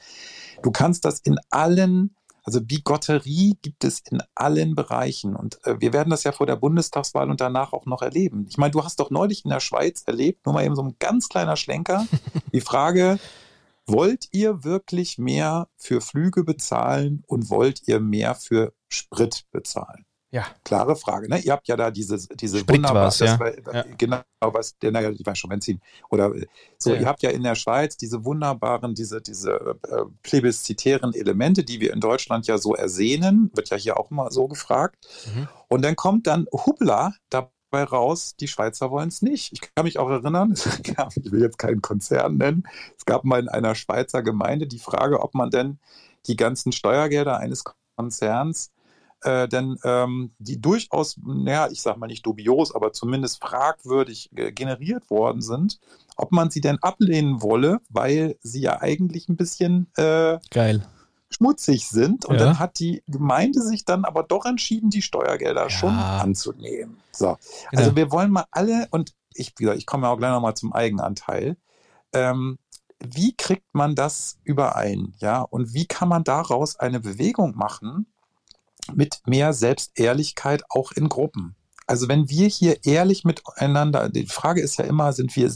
du 0.62 0.70
kannst 0.70 1.04
das 1.04 1.20
in 1.20 1.38
allen 1.50 2.16
also 2.44 2.60
Bigotterie 2.60 3.56
gibt 3.62 3.84
es 3.84 4.00
in 4.10 4.22
allen 4.34 4.74
Bereichen. 4.74 5.34
Und 5.34 5.58
äh, 5.66 5.80
wir 5.80 5.92
werden 5.92 6.10
das 6.10 6.24
ja 6.24 6.32
vor 6.32 6.46
der 6.46 6.56
Bundestagswahl 6.56 7.30
und 7.30 7.40
danach 7.40 7.72
auch 7.72 7.86
noch 7.86 8.02
erleben. 8.02 8.46
Ich 8.48 8.58
meine, 8.58 8.70
du 8.70 8.84
hast 8.84 9.00
doch 9.00 9.10
neulich 9.10 9.44
in 9.44 9.50
der 9.50 9.60
Schweiz 9.60 10.02
erlebt, 10.06 10.44
nur 10.44 10.54
mal 10.54 10.64
eben 10.64 10.76
so 10.76 10.82
ein 10.82 10.96
ganz 10.98 11.28
kleiner 11.28 11.56
Schlenker, 11.56 12.06
die 12.52 12.60
Frage, 12.60 13.18
wollt 13.86 14.28
ihr 14.32 14.62
wirklich 14.62 15.18
mehr 15.18 15.68
für 15.76 16.00
Flüge 16.00 16.44
bezahlen 16.44 17.22
und 17.26 17.50
wollt 17.50 17.88
ihr 17.88 18.00
mehr 18.00 18.34
für 18.34 18.74
Sprit 18.88 19.44
bezahlen? 19.50 20.04
Ja. 20.34 20.46
Klare 20.64 20.96
Frage. 20.96 21.28
Ne? 21.28 21.38
Ihr 21.38 21.52
habt 21.52 21.68
ja 21.68 21.76
da 21.76 21.92
diese, 21.92 22.18
diese 22.34 22.68
wunderbare, 22.68 23.14
ja. 23.24 23.72
ja. 23.72 23.84
genau 23.96 24.18
was, 24.40 24.76
der, 24.78 24.90
naja, 24.90 25.10
ich 25.10 25.24
weiß 25.24 25.38
schon, 25.38 25.48
Benzin. 25.48 25.80
Oder 26.10 26.32
so, 26.76 26.92
ja, 26.92 27.02
ihr 27.02 27.06
habt 27.06 27.22
ja 27.22 27.30
in 27.30 27.44
der 27.44 27.54
Schweiz 27.54 27.96
diese 27.96 28.24
wunderbaren, 28.24 28.96
diese, 28.96 29.22
diese 29.22 29.78
äh, 29.88 30.02
plebiszitären 30.24 31.14
Elemente, 31.14 31.62
die 31.62 31.78
wir 31.78 31.92
in 31.92 32.00
Deutschland 32.00 32.48
ja 32.48 32.58
so 32.58 32.74
ersehnen, 32.74 33.52
wird 33.54 33.70
ja 33.70 33.76
hier 33.76 33.96
auch 33.96 34.10
immer 34.10 34.32
so 34.32 34.48
gefragt. 34.48 35.06
Mhm. 35.32 35.46
Und 35.68 35.82
dann 35.82 35.94
kommt 35.94 36.26
dann 36.26 36.48
Hubla 36.52 37.14
dabei 37.30 37.84
raus, 37.84 38.34
die 38.34 38.48
Schweizer 38.48 38.90
wollen 38.90 39.10
es 39.10 39.22
nicht. 39.22 39.52
Ich 39.52 39.60
kann 39.60 39.84
mich 39.84 40.00
auch 40.00 40.10
erinnern, 40.10 40.54
ich 40.82 41.30
will 41.30 41.42
jetzt 41.42 41.60
keinen 41.60 41.80
Konzern 41.80 42.38
nennen, 42.38 42.64
es 42.98 43.04
gab 43.04 43.22
mal 43.22 43.38
in 43.38 43.48
einer 43.48 43.76
Schweizer 43.76 44.24
Gemeinde 44.24 44.66
die 44.66 44.80
Frage, 44.80 45.20
ob 45.20 45.34
man 45.34 45.50
denn 45.50 45.78
die 46.26 46.34
ganzen 46.34 46.72
Steuergelder 46.72 47.38
eines 47.38 47.62
Konzerns 47.96 48.72
äh, 49.24 49.48
denn 49.48 49.76
ähm, 49.84 50.32
die 50.38 50.60
durchaus, 50.60 51.16
naja, 51.24 51.68
ich 51.70 51.82
sage 51.82 51.98
mal 51.98 52.06
nicht 52.06 52.24
dubios, 52.24 52.74
aber 52.74 52.92
zumindest 52.92 53.40
fragwürdig 53.42 54.30
äh, 54.36 54.52
generiert 54.52 55.10
worden 55.10 55.42
sind, 55.42 55.80
ob 56.16 56.32
man 56.32 56.50
sie 56.50 56.60
denn 56.60 56.78
ablehnen 56.82 57.42
wolle, 57.42 57.80
weil 57.88 58.36
sie 58.42 58.60
ja 58.60 58.80
eigentlich 58.80 59.28
ein 59.28 59.36
bisschen 59.36 59.88
äh, 59.96 60.38
geil 60.50 60.86
schmutzig 61.34 61.88
sind. 61.88 62.24
Und 62.24 62.36
ja. 62.36 62.44
dann 62.44 62.58
hat 62.58 62.78
die 62.78 63.02
Gemeinde 63.08 63.60
sich 63.60 63.84
dann 63.84 64.04
aber 64.04 64.22
doch 64.22 64.46
entschieden, 64.46 64.90
die 64.90 65.02
Steuergelder 65.02 65.64
ja. 65.64 65.70
schon 65.70 65.94
anzunehmen. 65.94 66.98
So. 67.12 67.36
Also 67.72 67.90
ja. 67.90 67.96
wir 67.96 68.12
wollen 68.12 68.30
mal 68.30 68.44
alle, 68.50 68.86
und 68.90 69.12
ich, 69.34 69.52
ich 69.58 69.86
komme 69.86 70.06
ja 70.06 70.12
auch 70.12 70.16
gleich 70.16 70.30
nochmal 70.30 70.54
zum 70.54 70.72
Eigenanteil. 70.72 71.56
Ähm, 72.12 72.58
wie 73.04 73.34
kriegt 73.36 73.74
man 73.74 73.94
das 73.94 74.38
überein? 74.44 75.14
Ja, 75.18 75.42
und 75.42 75.74
wie 75.74 75.86
kann 75.86 76.08
man 76.08 76.24
daraus 76.24 76.76
eine 76.76 77.00
Bewegung 77.00 77.56
machen, 77.56 78.06
mit 78.92 79.20
mehr 79.26 79.52
Selbstehrlichkeit 79.52 80.64
auch 80.68 80.92
in 80.92 81.08
Gruppen. 81.08 81.54
Also 81.86 82.08
wenn 82.08 82.28
wir 82.28 82.48
hier 82.48 82.84
ehrlich 82.84 83.24
miteinander, 83.24 84.08
die 84.08 84.26
Frage 84.26 84.60
ist 84.60 84.78
ja 84.78 84.84
immer, 84.84 85.12
sind 85.12 85.34
wir 85.36 85.52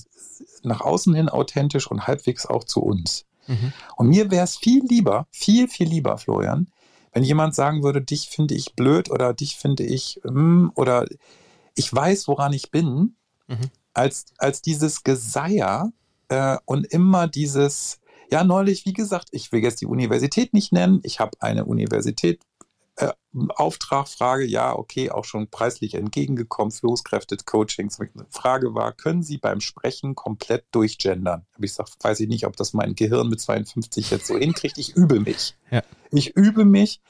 nach 0.63 0.81
außen 0.81 1.15
hin 1.15 1.29
authentisch 1.29 1.87
und 1.87 2.07
halbwegs 2.07 2.47
auch 2.47 2.65
zu 2.65 2.81
uns? 2.81 3.25
Mhm. 3.47 3.73
Und 3.97 4.09
mir 4.09 4.31
wäre 4.31 4.45
es 4.45 4.57
viel 4.57 4.85
lieber, 4.85 5.27
viel, 5.31 5.69
viel 5.69 5.89
lieber, 5.89 6.19
Florian, 6.19 6.69
wenn 7.13 7.25
jemand 7.25 7.55
sagen 7.55 7.83
würde, 7.83 8.03
dich 8.03 8.29
finde 8.29 8.55
ich 8.55 8.75
blöd 8.75 9.11
oder 9.11 9.33
dich 9.33 9.57
finde 9.57 9.85
ich 9.85 10.21
mm, 10.25 10.69
oder 10.75 11.07
ich 11.75 11.93
weiß, 11.93 12.29
woran 12.29 12.53
ich 12.53 12.71
bin, 12.71 13.17
mhm. 13.47 13.71
als, 13.95 14.27
als 14.37 14.61
dieses 14.61 15.03
Geseier 15.05 15.91
äh, 16.29 16.59
und 16.67 16.87
immer 16.87 17.27
dieses, 17.27 18.01
ja, 18.31 18.45
neulich, 18.45 18.85
wie 18.85 18.93
gesagt, 18.93 19.29
ich 19.33 19.51
will 19.53 19.63
jetzt 19.63 19.81
die 19.81 19.87
Universität 19.87 20.53
nicht 20.53 20.73
nennen. 20.73 21.01
Ich 21.03 21.21
habe 21.21 21.33
eine 21.41 21.65
Universität 21.65 22.41
äh, 23.43 23.53
Auftragfrage, 23.55 24.45
ja, 24.45 24.75
okay, 24.75 25.11
auch 25.11 25.25
schon 25.25 25.49
preislich 25.49 25.95
entgegengekommen, 25.95 26.71
Führungskräfte-Coachings. 26.71 27.99
Frage 28.31 28.75
war, 28.75 28.93
können 28.93 29.23
Sie 29.23 29.39
beim 29.39 29.61
Sprechen 29.61 30.15
komplett 30.15 30.65
durchgendern? 30.73 31.47
Habe 31.55 31.65
ich 31.65 31.73
gesagt, 31.73 31.97
weiß 32.03 32.21
ich 32.21 32.29
nicht, 32.29 32.47
ob 32.47 32.57
das 32.57 32.73
mein 32.73 32.95
Gehirn 32.95 33.29
mit 33.29 33.41
52 33.41 34.11
jetzt 34.11 34.27
so 34.27 34.37
hinkriegt. 34.39 34.79
Ich 34.79 34.97
übe 34.97 35.21
mich. 35.21 35.55
Ja. 35.71 35.83
Ich 36.11 36.35
übe 36.35 36.65
mich. 36.65 37.03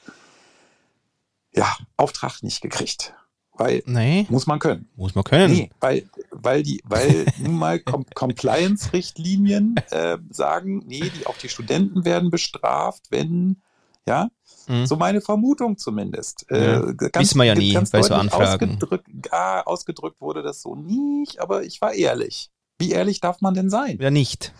Ja, 1.53 1.77
Auftrag 1.95 2.43
nicht 2.43 2.59
gekriegt. 2.59 3.13
Weil 3.59 3.83
nee. 3.85 4.25
muss 4.29 4.47
man 4.47 4.59
können. 4.59 4.89
Muss 4.95 5.15
man 5.15 5.25
können. 5.25 5.53
Nee, 5.53 5.69
weil, 5.81 6.09
weil 6.31 6.63
die, 6.63 6.81
weil 6.85 7.25
nun 7.39 7.57
mal 7.57 7.79
Com 7.79 8.05
Compliance-Richtlinien 8.13 9.75
äh, 9.91 10.17
sagen, 10.29 10.83
nee, 10.87 11.01
die, 11.01 11.27
auch 11.27 11.37
die 11.37 11.49
Studenten 11.49 12.05
werden 12.05 12.29
bestraft, 12.29 13.07
wenn, 13.11 13.61
ja, 14.07 14.29
Mhm. 14.69 14.85
So 14.85 14.95
meine 14.95 15.19
Vermutung 15.19 15.77
zumindest. 15.77 16.45
Ja. 16.49 16.89
Äh, 16.89 16.93
ganz, 16.93 17.17
Wissen 17.17 17.39
wir 17.39 17.45
ja 17.45 17.55
nie 17.55 17.73
bei 17.91 18.03
so 18.03 18.13
Anfragen. 18.13 18.75
Ausgedrückt, 18.75 19.07
ja, 19.31 19.65
ausgedrückt 19.65 20.21
wurde 20.21 20.43
das 20.43 20.61
so 20.61 20.75
nicht, 20.75 21.41
aber 21.41 21.63
ich 21.63 21.81
war 21.81 21.93
ehrlich. 21.93 22.51
Wie 22.77 22.91
ehrlich 22.91 23.19
darf 23.19 23.41
man 23.41 23.55
denn 23.55 23.69
sein? 23.69 23.97
Ja, 23.99 24.11
nicht. 24.11 24.53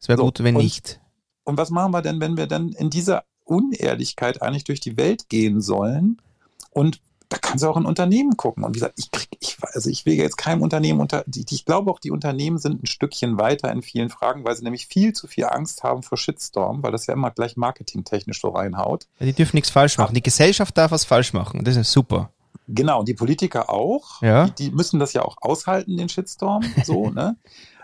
Es 0.00 0.08
wäre 0.08 0.18
so, 0.18 0.24
gut, 0.24 0.42
wenn 0.42 0.56
und, 0.56 0.62
nicht. 0.62 1.00
Und 1.44 1.58
was 1.58 1.70
machen 1.70 1.92
wir 1.92 2.00
denn, 2.00 2.18
wenn 2.18 2.38
wir 2.38 2.46
dann 2.46 2.70
in 2.70 2.88
dieser 2.88 3.24
Unehrlichkeit 3.44 4.40
eigentlich 4.40 4.64
durch 4.64 4.80
die 4.80 4.96
Welt 4.96 5.28
gehen 5.28 5.60
sollen 5.60 6.20
und 6.70 7.00
da 7.28 7.38
kannst 7.38 7.64
du 7.64 7.68
auch 7.68 7.76
in 7.76 7.86
Unternehmen 7.86 8.36
gucken. 8.36 8.64
Und 8.64 8.74
wie 8.74 8.78
gesagt, 8.78 8.98
ich 8.98 9.10
krieg, 9.10 9.28
ich, 9.40 9.56
also 9.60 9.90
ich 9.90 10.06
will 10.06 10.14
jetzt 10.14 10.36
keinem 10.36 10.62
Unternehmen 10.62 11.00
unter, 11.00 11.24
die, 11.26 11.44
ich 11.50 11.64
glaube 11.64 11.90
auch, 11.90 11.98
die 11.98 12.10
Unternehmen 12.10 12.58
sind 12.58 12.82
ein 12.82 12.86
Stückchen 12.86 13.38
weiter 13.38 13.70
in 13.72 13.82
vielen 13.82 14.10
Fragen, 14.10 14.44
weil 14.44 14.56
sie 14.56 14.64
nämlich 14.64 14.86
viel 14.86 15.12
zu 15.12 15.26
viel 15.26 15.46
Angst 15.46 15.82
haben 15.82 16.02
vor 16.02 16.18
Shitstorm, 16.18 16.82
weil 16.82 16.92
das 16.92 17.06
ja 17.06 17.14
immer 17.14 17.30
gleich 17.30 17.56
marketingtechnisch 17.56 18.40
so 18.40 18.48
reinhaut. 18.48 19.06
Ja, 19.18 19.26
die 19.26 19.32
dürfen 19.32 19.56
nichts 19.56 19.70
falsch 19.70 19.98
machen. 19.98 20.14
Die 20.14 20.22
Gesellschaft 20.22 20.76
darf 20.78 20.90
was 20.92 21.04
falsch 21.04 21.32
machen. 21.32 21.64
Das 21.64 21.76
ist 21.76 21.92
super. 21.92 22.30
Genau, 22.68 23.00
und 23.00 23.08
die 23.08 23.14
Politiker 23.14 23.70
auch. 23.70 24.22
Ja. 24.22 24.48
Die, 24.48 24.70
die 24.70 24.70
müssen 24.70 24.98
das 24.98 25.12
ja 25.12 25.22
auch 25.22 25.36
aushalten, 25.40 25.96
den 25.96 26.08
Shitstorm, 26.08 26.64
so, 26.84 27.10
ne? 27.14 27.36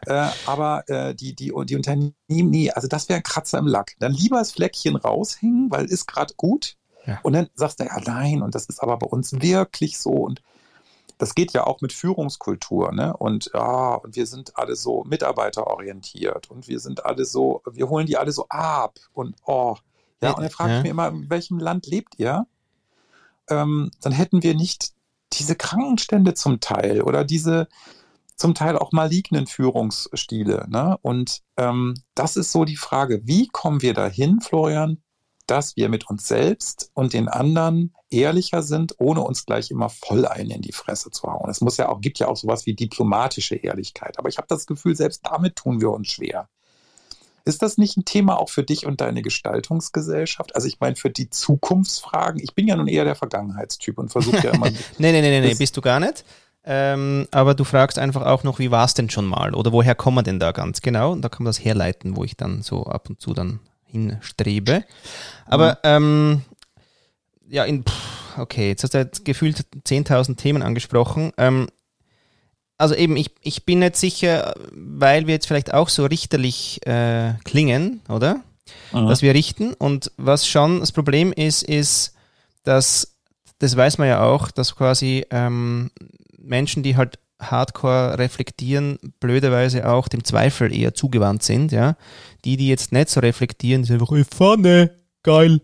Äh, 0.06 0.28
aber 0.46 0.82
äh, 0.88 1.14
die, 1.14 1.34
die, 1.34 1.52
die 1.64 1.76
Unternehmen, 1.76 2.14
nee, 2.28 2.70
also 2.70 2.88
das 2.88 3.08
wäre 3.08 3.18
ein 3.18 3.22
Kratzer 3.22 3.58
im 3.58 3.68
Lack. 3.68 3.92
Dann 4.00 4.12
lieber 4.12 4.38
das 4.38 4.50
Fleckchen 4.50 4.96
raushängen, 4.96 5.70
weil 5.70 5.84
ist 5.84 6.06
gerade 6.06 6.34
gut, 6.36 6.76
ja. 7.06 7.18
Und 7.22 7.32
dann 7.32 7.48
sagst 7.54 7.80
du, 7.80 7.84
ja, 7.84 7.98
nein, 8.04 8.42
und 8.42 8.54
das 8.54 8.66
ist 8.66 8.80
aber 8.80 8.96
bei 8.98 9.06
uns 9.06 9.32
wirklich 9.40 9.98
so. 9.98 10.10
Und 10.10 10.42
das 11.18 11.34
geht 11.34 11.52
ja 11.52 11.66
auch 11.66 11.80
mit 11.80 11.92
Führungskultur, 11.92 12.92
ne? 12.92 13.16
Und 13.16 13.50
ja, 13.54 13.94
und 13.94 14.16
wir 14.16 14.26
sind 14.26 14.56
alle 14.56 14.76
so 14.76 15.04
mitarbeiterorientiert 15.04 16.50
und 16.50 16.68
wir 16.68 16.80
sind 16.80 17.04
alle 17.04 17.24
so, 17.24 17.62
wir 17.70 17.88
holen 17.88 18.06
die 18.06 18.16
alle 18.16 18.32
so 18.32 18.46
ab 18.48 18.98
und 19.12 19.36
oh. 19.44 19.76
Ja, 20.20 20.32
und 20.32 20.42
dann 20.42 20.50
frage 20.50 20.76
ich 20.76 20.82
mich 20.82 20.90
immer, 20.90 21.08
in 21.08 21.28
welchem 21.30 21.58
Land 21.58 21.86
lebt 21.86 22.18
ihr? 22.18 22.46
Ähm, 23.50 23.90
dann 24.00 24.12
hätten 24.12 24.44
wir 24.44 24.54
nicht 24.54 24.92
diese 25.32 25.56
Krankenstände 25.56 26.34
zum 26.34 26.60
Teil 26.60 27.02
oder 27.02 27.24
diese 27.24 27.66
zum 28.36 28.54
Teil 28.54 28.76
auch 28.76 28.92
malignen 28.92 29.46
Führungsstile. 29.46 30.66
Ne? 30.68 30.98
Und 31.02 31.42
ähm, 31.56 31.94
das 32.14 32.36
ist 32.36 32.52
so 32.52 32.64
die 32.64 32.76
Frage, 32.76 33.20
wie 33.24 33.48
kommen 33.48 33.82
wir 33.82 33.94
dahin, 33.94 34.40
Florian, 34.40 35.02
dass 35.52 35.76
wir 35.76 35.90
mit 35.90 36.08
uns 36.08 36.26
selbst 36.26 36.90
und 36.94 37.12
den 37.12 37.28
anderen 37.28 37.92
ehrlicher 38.08 38.62
sind, 38.62 38.94
ohne 38.98 39.20
uns 39.20 39.44
gleich 39.44 39.70
immer 39.70 39.90
voll 39.90 40.24
ein 40.24 40.48
in 40.48 40.62
die 40.62 40.72
Fresse 40.72 41.10
zu 41.10 41.24
hauen. 41.24 41.50
Es 41.50 41.60
muss 41.60 41.76
ja 41.76 41.90
auch, 41.90 42.00
gibt 42.00 42.18
ja 42.18 42.28
auch 42.28 42.38
sowas 42.38 42.64
wie 42.64 42.72
diplomatische 42.72 43.56
Ehrlichkeit. 43.56 44.18
Aber 44.18 44.30
ich 44.30 44.38
habe 44.38 44.46
das 44.48 44.66
Gefühl, 44.66 44.96
selbst 44.96 45.20
damit 45.30 45.56
tun 45.56 45.82
wir 45.82 45.90
uns 45.90 46.08
schwer. 46.08 46.48
Ist 47.44 47.60
das 47.60 47.76
nicht 47.76 47.98
ein 47.98 48.06
Thema 48.06 48.40
auch 48.40 48.48
für 48.48 48.62
dich 48.62 48.86
und 48.86 49.02
deine 49.02 49.20
Gestaltungsgesellschaft? 49.20 50.56
Also 50.56 50.68
ich 50.68 50.80
meine, 50.80 50.96
für 50.96 51.10
die 51.10 51.28
Zukunftsfragen. 51.28 52.40
Ich 52.42 52.54
bin 52.54 52.66
ja 52.66 52.74
nun 52.74 52.88
eher 52.88 53.04
der 53.04 53.14
Vergangenheitstyp 53.14 53.98
und 53.98 54.10
versuche 54.10 54.38
ja 54.38 54.52
immer. 54.52 54.70
nee, 54.98 55.12
nee, 55.12 55.20
nee, 55.20 55.20
nee, 55.20 55.46
nee, 55.46 55.54
bist 55.54 55.76
du 55.76 55.82
gar 55.82 56.00
nicht. 56.00 56.24
Ähm, 56.64 57.28
aber 57.30 57.54
du 57.54 57.64
fragst 57.64 57.98
einfach 57.98 58.24
auch 58.24 58.42
noch, 58.42 58.58
wie 58.58 58.70
war 58.70 58.86
es 58.86 58.94
denn 58.94 59.10
schon 59.10 59.26
mal? 59.26 59.54
Oder 59.54 59.70
woher 59.70 59.94
kommen 59.94 60.16
wir 60.16 60.22
denn 60.22 60.40
da 60.40 60.52
ganz 60.52 60.80
genau? 60.80 61.12
Und 61.12 61.20
da 61.20 61.28
kann 61.28 61.44
man 61.44 61.50
das 61.50 61.62
herleiten, 61.62 62.16
wo 62.16 62.24
ich 62.24 62.38
dann 62.38 62.62
so 62.62 62.86
ab 62.86 63.10
und 63.10 63.20
zu 63.20 63.34
dann 63.34 63.60
hinstrebe. 63.92 64.84
Aber 65.46 65.74
mhm. 65.74 65.78
ähm, 65.84 66.42
ja, 67.48 67.64
in, 67.64 67.84
pff, 67.84 68.38
okay, 68.38 68.68
jetzt 68.68 68.82
hast 68.82 68.94
du 68.94 68.98
jetzt 68.98 69.24
gefühlt 69.24 69.64
10.000 69.86 70.36
Themen 70.36 70.62
angesprochen. 70.62 71.32
Ähm, 71.36 71.68
also 72.78 72.94
eben, 72.94 73.16
ich, 73.16 73.30
ich 73.42 73.64
bin 73.64 73.80
nicht 73.80 73.96
sicher, 73.96 74.54
weil 74.72 75.26
wir 75.26 75.34
jetzt 75.34 75.46
vielleicht 75.46 75.72
auch 75.72 75.88
so 75.88 76.04
richterlich 76.04 76.84
äh, 76.86 77.34
klingen, 77.44 78.00
oder? 78.08 78.40
Mhm. 78.92 79.06
Dass 79.06 79.22
wir 79.22 79.34
richten. 79.34 79.74
Und 79.74 80.10
was 80.16 80.48
schon 80.48 80.80
das 80.80 80.90
Problem 80.90 81.32
ist, 81.32 81.62
ist, 81.62 82.14
dass, 82.64 83.16
das 83.58 83.76
weiß 83.76 83.98
man 83.98 84.08
ja 84.08 84.24
auch, 84.24 84.50
dass 84.50 84.74
quasi 84.74 85.26
ähm, 85.30 85.90
Menschen, 86.38 86.82
die 86.82 86.96
halt 86.96 87.18
Hardcore 87.42 88.18
reflektieren, 88.18 88.98
blöderweise 89.20 89.88
auch 89.88 90.08
dem 90.08 90.24
Zweifel 90.24 90.74
eher 90.74 90.94
zugewandt 90.94 91.42
sind, 91.42 91.72
ja. 91.72 91.96
Die, 92.44 92.56
die 92.56 92.68
jetzt 92.68 92.92
nicht 92.92 93.08
so 93.08 93.20
reflektieren, 93.20 93.84
sind 93.84 94.00
einfach, 94.00 94.16
Pfanne, 94.30 94.92
geil, 95.22 95.60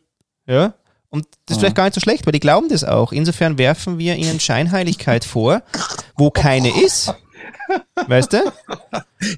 ja. 0.47 0.75
Und 1.11 1.25
das 1.47 1.57
ist 1.57 1.57
ja. 1.57 1.61
vielleicht 1.61 1.77
gar 1.77 1.85
nicht 1.85 1.95
so 1.95 2.01
schlecht, 2.01 2.27
weil 2.27 2.33
die 2.33 2.41
glauben 2.41 2.69
das 2.69 2.85
auch. 2.85 3.13
Insofern 3.13 3.57
werfen 3.57 3.99
wir 3.99 4.17
ihnen 4.17 4.41
Scheinheiligkeit 4.41 5.25
vor, 5.25 5.63
wo 6.17 6.31
keine 6.31 6.69
ist. 6.83 7.15
Weißt 8.07 8.33
du? 8.33 8.53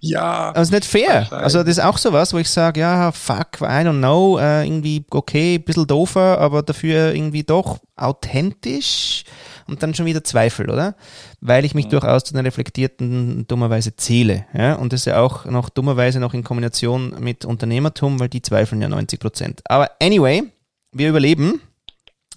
Ja. 0.01 0.53
Das 0.53 0.69
ist 0.69 0.73
nicht 0.73 0.85
fair. 0.85 1.33
Also 1.33 1.61
das 1.61 1.69
ist 1.69 1.81
auch 1.81 1.99
sowas, 1.99 2.33
wo 2.33 2.39
ich 2.39 2.51
sage, 2.51 2.81
ja, 2.81 3.13
fuck, 3.13 3.61
I 3.61 3.83
don't 3.83 3.99
know, 3.99 4.39
äh, 4.39 4.65
irgendwie 4.65 5.05
okay, 5.11 5.57
ein 5.57 5.63
bisschen 5.63 5.87
doofer, 5.87 6.39
aber 6.39 6.63
dafür 6.63 7.15
irgendwie 7.15 7.45
doch 7.45 7.79
authentisch 7.97 9.25
und 9.67 9.83
dann 9.83 9.95
schon 9.95 10.07
wieder 10.07 10.23
Zweifel, 10.25 10.71
oder? 10.71 10.97
Weil 11.41 11.65
ich 11.65 11.75
mich 11.75 11.87
mhm. 11.87 11.91
durchaus 11.91 12.25
zu 12.25 12.35
den 12.35 12.45
Reflektierten 12.45 13.47
dummerweise 13.47 13.97
zähle. 13.97 14.47
Ja? 14.53 14.75
Und 14.75 14.93
das 14.93 15.01
ist 15.01 15.07
ja 15.07 15.21
auch 15.21 15.47
noch 15.47 15.71
dummerweise 15.71 16.21
noch 16.21 16.35
in 16.35 16.45
Kombination 16.45 17.15
mit 17.19 17.45
Unternehmertum, 17.45 18.21
weil 18.21 18.29
die 18.29 18.43
zweifeln 18.43 18.83
ja 18.83 18.89
90 18.89 19.21
Prozent. 19.21 19.63
Aber 19.65 19.91
anyway, 20.03 20.43
wir 20.93 21.09
überleben 21.09 21.61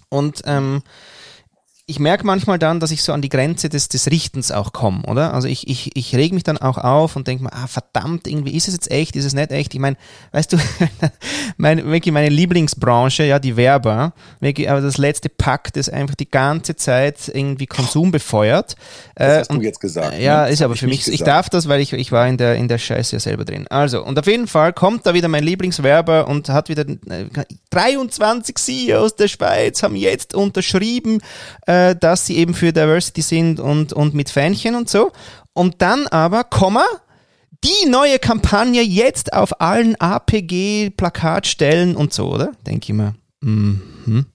und 0.08 0.42
ähm, 0.46 0.82
ich 1.86 1.98
merke 1.98 2.24
manchmal 2.24 2.58
dann, 2.58 2.80
dass 2.80 2.90
ich 2.90 3.02
so 3.02 3.12
an 3.12 3.20
die 3.20 3.28
Grenze 3.28 3.68
des, 3.68 3.88
des 3.88 4.10
Richtens 4.10 4.50
auch 4.50 4.72
komme, 4.72 5.02
oder? 5.02 5.34
Also 5.34 5.48
ich, 5.48 5.68
ich, 5.68 5.94
ich 5.94 6.14
reg 6.16 6.32
mich 6.32 6.42
dann 6.42 6.56
auch 6.56 6.78
auf 6.78 7.14
und 7.14 7.28
denke 7.28 7.44
mir, 7.44 7.52
ah 7.52 7.66
verdammt, 7.66 8.26
irgendwie 8.26 8.56
ist 8.56 8.68
es 8.68 8.74
jetzt 8.74 8.90
echt, 8.90 9.16
ist 9.16 9.26
es 9.26 9.34
nicht 9.34 9.50
echt? 9.50 9.74
Ich 9.74 9.80
meine, 9.80 9.98
weißt 10.32 10.54
du, 10.54 10.56
meine, 11.58 11.84
wirklich 11.84 12.14
meine 12.14 12.30
Lieblingsbranche, 12.30 13.24
ja, 13.24 13.38
die 13.38 13.58
Werber, 13.58 14.14
wirklich, 14.40 14.70
aber 14.70 14.80
das 14.80 14.96
letzte 14.96 15.28
Pack, 15.28 15.74
das 15.74 15.90
einfach 15.90 16.14
die 16.14 16.30
ganze 16.30 16.74
Zeit 16.74 17.30
irgendwie 17.30 17.66
Konsum 17.66 18.10
befeuert. 18.10 18.76
Das 19.14 19.28
äh, 19.28 19.38
hast 19.40 19.50
und, 19.50 19.58
du 19.58 19.64
jetzt 19.66 19.80
gesagt. 19.80 20.18
Ja, 20.18 20.44
ne? 20.44 20.52
ist 20.52 20.62
aber 20.62 20.76
für 20.76 20.86
mich, 20.86 21.00
gesagt. 21.00 21.14
ich 21.14 21.22
darf 21.22 21.50
das, 21.50 21.68
weil 21.68 21.82
ich, 21.82 21.92
ich 21.92 22.10
war 22.12 22.26
in 22.26 22.38
der, 22.38 22.54
in 22.54 22.66
der 22.66 22.78
Scheiße 22.78 23.16
ja 23.16 23.20
selber 23.20 23.44
drin. 23.44 23.66
Also, 23.68 24.02
und 24.02 24.18
auf 24.18 24.26
jeden 24.26 24.46
Fall 24.46 24.72
kommt 24.72 25.04
da 25.04 25.12
wieder 25.12 25.28
mein 25.28 25.44
Lieblingswerber 25.44 26.28
und 26.28 26.48
hat 26.48 26.70
wieder 26.70 26.86
23 27.68 28.56
CEOs 28.56 29.16
der 29.16 29.28
Schweiz 29.28 29.82
haben 29.82 29.96
jetzt 29.96 30.32
unterschrieben, 30.32 31.20
äh, 31.66 31.73
äh, 31.74 31.96
dass 31.96 32.26
sie 32.26 32.36
eben 32.36 32.54
für 32.54 32.72
Diversity 32.72 33.22
sind 33.22 33.60
und, 33.60 33.92
und 33.92 34.14
mit 34.14 34.30
Fähnchen 34.30 34.74
und 34.74 34.88
so. 34.88 35.12
Und 35.52 35.82
dann 35.82 36.06
aber, 36.08 36.44
Komma, 36.44 36.84
die 37.64 37.88
neue 37.88 38.18
Kampagne 38.18 38.82
jetzt 38.82 39.32
auf 39.32 39.60
allen 39.60 39.96
APG-Plakatstellen 40.00 41.96
und 41.96 42.12
so, 42.12 42.32
oder? 42.32 42.52
Denke 42.66 42.92
ich 42.92 42.96
mir. 42.96 43.14
Mhm. 43.40 44.26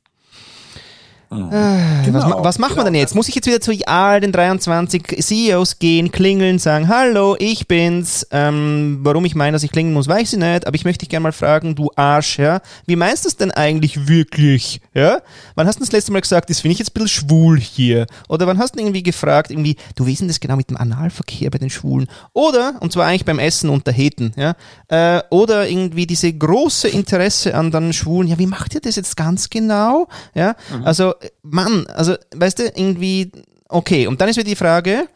Mhm. 1.31 1.51
Äh, 1.51 2.05
genau, 2.05 2.19
was, 2.19 2.43
was 2.43 2.59
machen 2.59 2.71
genau. 2.71 2.81
wir 2.81 2.91
denn 2.91 2.95
jetzt? 2.95 3.13
Muss 3.13 3.27
ich 3.29 3.35
jetzt 3.35 3.45
wieder 3.45 3.61
zu 3.61 3.71
all 3.85 4.19
den 4.19 4.31
23 4.31 5.23
CEOs 5.23 5.77
gehen, 5.77 6.11
klingeln, 6.11 6.57
sagen, 6.57 6.87
hallo, 6.87 7.35
ich 7.37 7.67
bin's. 7.67 8.25
Ähm, 8.31 8.99
warum 9.03 9.25
ich 9.25 9.35
meine, 9.35 9.53
dass 9.53 9.61
ich 9.61 9.71
klingeln 9.71 9.93
muss, 9.93 10.07
weiß 10.07 10.33
ich 10.33 10.39
nicht, 10.39 10.65
aber 10.65 10.75
ich 10.75 10.85
möchte 10.85 10.99
dich 10.99 11.09
gerne 11.09 11.23
mal 11.23 11.31
fragen, 11.31 11.75
du 11.75 11.91
Arsch, 11.95 12.39
ja, 12.39 12.61
wie 12.87 12.95
meinst 12.95 13.25
du 13.25 13.29
es 13.29 13.37
denn 13.37 13.51
eigentlich 13.51 14.07
wirklich? 14.07 14.81
Ja? 14.95 15.21
Wann 15.53 15.67
hast 15.67 15.75
du 15.75 15.81
das 15.81 15.91
letzte 15.91 16.11
Mal 16.11 16.21
gesagt, 16.21 16.49
das 16.49 16.61
finde 16.61 16.73
ich 16.73 16.79
jetzt 16.79 16.89
ein 16.89 16.93
bisschen 16.93 17.29
schwul 17.29 17.59
hier? 17.59 18.07
Oder 18.27 18.47
wann 18.47 18.57
hast 18.57 18.75
du 18.75 18.79
irgendwie 18.79 19.03
gefragt, 19.03 19.51
irgendwie, 19.51 19.75
du 19.95 20.07
wie 20.07 20.13
ist 20.13 20.19
denn 20.19 20.27
das 20.29 20.39
genau 20.39 20.55
mit 20.55 20.71
dem 20.71 20.77
Analverkehr 20.77 21.51
bei 21.51 21.59
den 21.59 21.69
Schwulen? 21.69 22.07
Oder, 22.33 22.73
und 22.79 22.91
zwar 22.91 23.05
eigentlich 23.05 23.25
beim 23.25 23.37
Essen 23.37 23.69
unter 23.69 23.91
Heten, 23.91 24.33
ja, 24.35 24.55
äh, 24.87 25.21
oder 25.29 25.69
irgendwie 25.69 26.07
diese 26.07 26.33
große 26.33 26.87
Interesse 26.87 27.53
an 27.53 27.69
den 27.69 27.93
Schwulen, 27.93 28.27
ja, 28.27 28.39
wie 28.39 28.47
macht 28.47 28.73
ihr 28.73 28.81
das 28.81 28.95
jetzt 28.95 29.15
ganz 29.15 29.51
genau? 29.51 30.07
Ja, 30.33 30.55
mhm. 30.73 30.85
also 30.85 31.13
Mann, 31.41 31.87
also, 31.87 32.15
weißt 32.35 32.59
du, 32.59 32.63
irgendwie, 32.63 33.31
okay. 33.67 34.07
Und 34.07 34.21
dann 34.21 34.29
ist 34.29 34.37
wieder 34.37 34.49
die 34.49 34.55
Frage, 34.55 35.07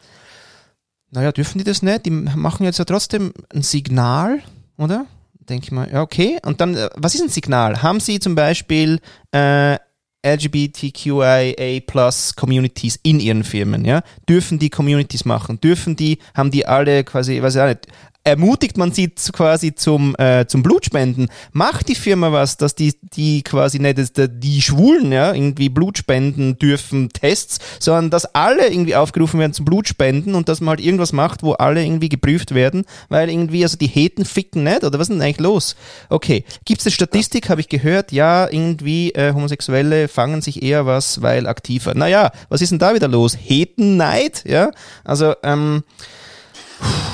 naja, 1.10 1.32
dürfen 1.32 1.58
die 1.58 1.64
das 1.64 1.82
nicht? 1.82 2.06
Die 2.06 2.10
machen 2.10 2.64
jetzt 2.64 2.78
ja 2.78 2.84
trotzdem 2.84 3.32
ein 3.54 3.62
Signal, 3.62 4.40
oder? 4.76 5.06
Denke 5.48 5.66
ich 5.66 5.72
mal, 5.72 5.90
ja, 5.90 6.02
okay. 6.02 6.38
Und 6.44 6.60
dann, 6.60 6.74
äh, 6.76 6.90
was 6.96 7.14
ist 7.14 7.22
ein 7.22 7.28
Signal? 7.28 7.82
Haben 7.82 8.00
sie 8.00 8.18
zum 8.18 8.34
Beispiel 8.34 9.00
äh, 9.32 9.76
LGBTQIA 10.24 11.80
Plus 11.86 12.34
Communities 12.34 12.98
in 13.02 13.20
ihren 13.20 13.44
Firmen, 13.44 13.84
ja? 13.84 14.02
Dürfen 14.28 14.58
die 14.58 14.70
Communities 14.70 15.24
machen? 15.24 15.60
Dürfen 15.60 15.96
die, 15.96 16.18
haben 16.34 16.50
die 16.50 16.66
alle 16.66 17.04
quasi, 17.04 17.42
weiß 17.42 17.54
ich 17.54 17.60
auch 17.60 17.68
nicht, 17.68 17.86
ermutigt 18.24 18.78
man 18.78 18.90
sie 18.92 19.10
quasi 19.32 19.74
zum, 19.74 20.16
äh, 20.16 20.46
zum 20.46 20.62
Blutspenden. 20.62 21.28
Macht 21.52 21.88
die 21.88 21.94
Firma 21.94 22.32
was, 22.32 22.56
dass 22.56 22.74
die, 22.74 22.94
die 23.02 23.42
quasi 23.42 23.78
nicht 23.78 23.98
dass 23.98 24.12
die 24.14 24.62
Schwulen 24.62 25.12
ja, 25.12 25.34
irgendwie 25.34 25.68
Blutspenden 25.68 26.58
dürfen, 26.58 27.10
Tests, 27.10 27.58
sondern 27.78 28.10
dass 28.10 28.34
alle 28.34 28.68
irgendwie 28.68 28.96
aufgerufen 28.96 29.38
werden 29.38 29.52
zum 29.52 29.66
Blutspenden 29.66 30.34
und 30.34 30.48
dass 30.48 30.62
man 30.62 30.70
halt 30.70 30.80
irgendwas 30.80 31.12
macht, 31.12 31.42
wo 31.42 31.52
alle 31.52 31.84
irgendwie 31.84 32.08
geprüft 32.08 32.54
werden, 32.54 32.84
weil 33.10 33.28
irgendwie, 33.28 33.62
also 33.62 33.76
die 33.76 33.86
Heten 33.86 34.24
ficken 34.24 34.64
nicht, 34.64 34.84
oder 34.84 34.98
was 34.98 35.08
ist 35.08 35.14
denn 35.14 35.22
eigentlich 35.22 35.40
los? 35.40 35.76
Okay, 36.08 36.44
gibt 36.64 36.80
es 36.80 36.86
eine 36.86 36.92
Statistik, 36.92 37.50
habe 37.50 37.60
ich 37.60 37.68
gehört, 37.68 38.10
ja, 38.10 38.48
irgendwie 38.50 39.10
äh, 39.12 39.34
Homosexuelle 39.34 40.08
fangen 40.08 40.40
sich 40.40 40.62
eher 40.62 40.86
was, 40.86 41.20
weil 41.20 41.46
aktiver. 41.46 41.94
Naja, 41.94 42.32
was 42.48 42.62
ist 42.62 42.70
denn 42.70 42.78
da 42.78 42.94
wieder 42.94 43.08
los? 43.08 43.36
Hetenneid, 43.38 44.44
ja? 44.46 44.70
Also, 45.04 45.34
ähm, 45.42 45.84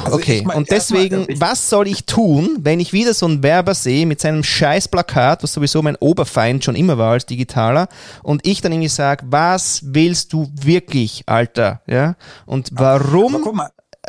also 0.05 0.17
okay, 0.17 0.43
mein, 0.45 0.57
und 0.57 0.71
deswegen, 0.71 1.21
mal, 1.21 1.41
was 1.41 1.69
soll 1.69 1.89
ich 1.89 2.05
tun, 2.05 2.59
wenn 2.61 2.81
ich 2.81 2.93
wieder 2.93 3.15
so 3.15 3.27
einen 3.27 3.43
Werber 3.43 3.75
sehe 3.75 4.07
mit 4.07 4.21
seinem 4.21 4.43
scheiß 4.43 4.89
Plakat, 4.89 5.43
was 5.43 5.53
sowieso 5.53 5.83
mein 5.83 5.97
Oberfeind 5.97 6.65
schon 6.65 6.77
immer 6.77 6.99
war 6.99 7.13
als 7.13 7.27
Digitaler, 7.27 7.89
und 8.23 8.47
ich 8.47 8.61
dann 8.61 8.73
irgendwie 8.73 8.89
sage, 8.89 9.25
was 9.29 9.81
willst 9.85 10.33
du 10.33 10.51
wirklich, 10.55 11.25
Alter? 11.27 11.81
Ja? 11.87 12.17
Und 12.47 12.71
warum 12.73 13.41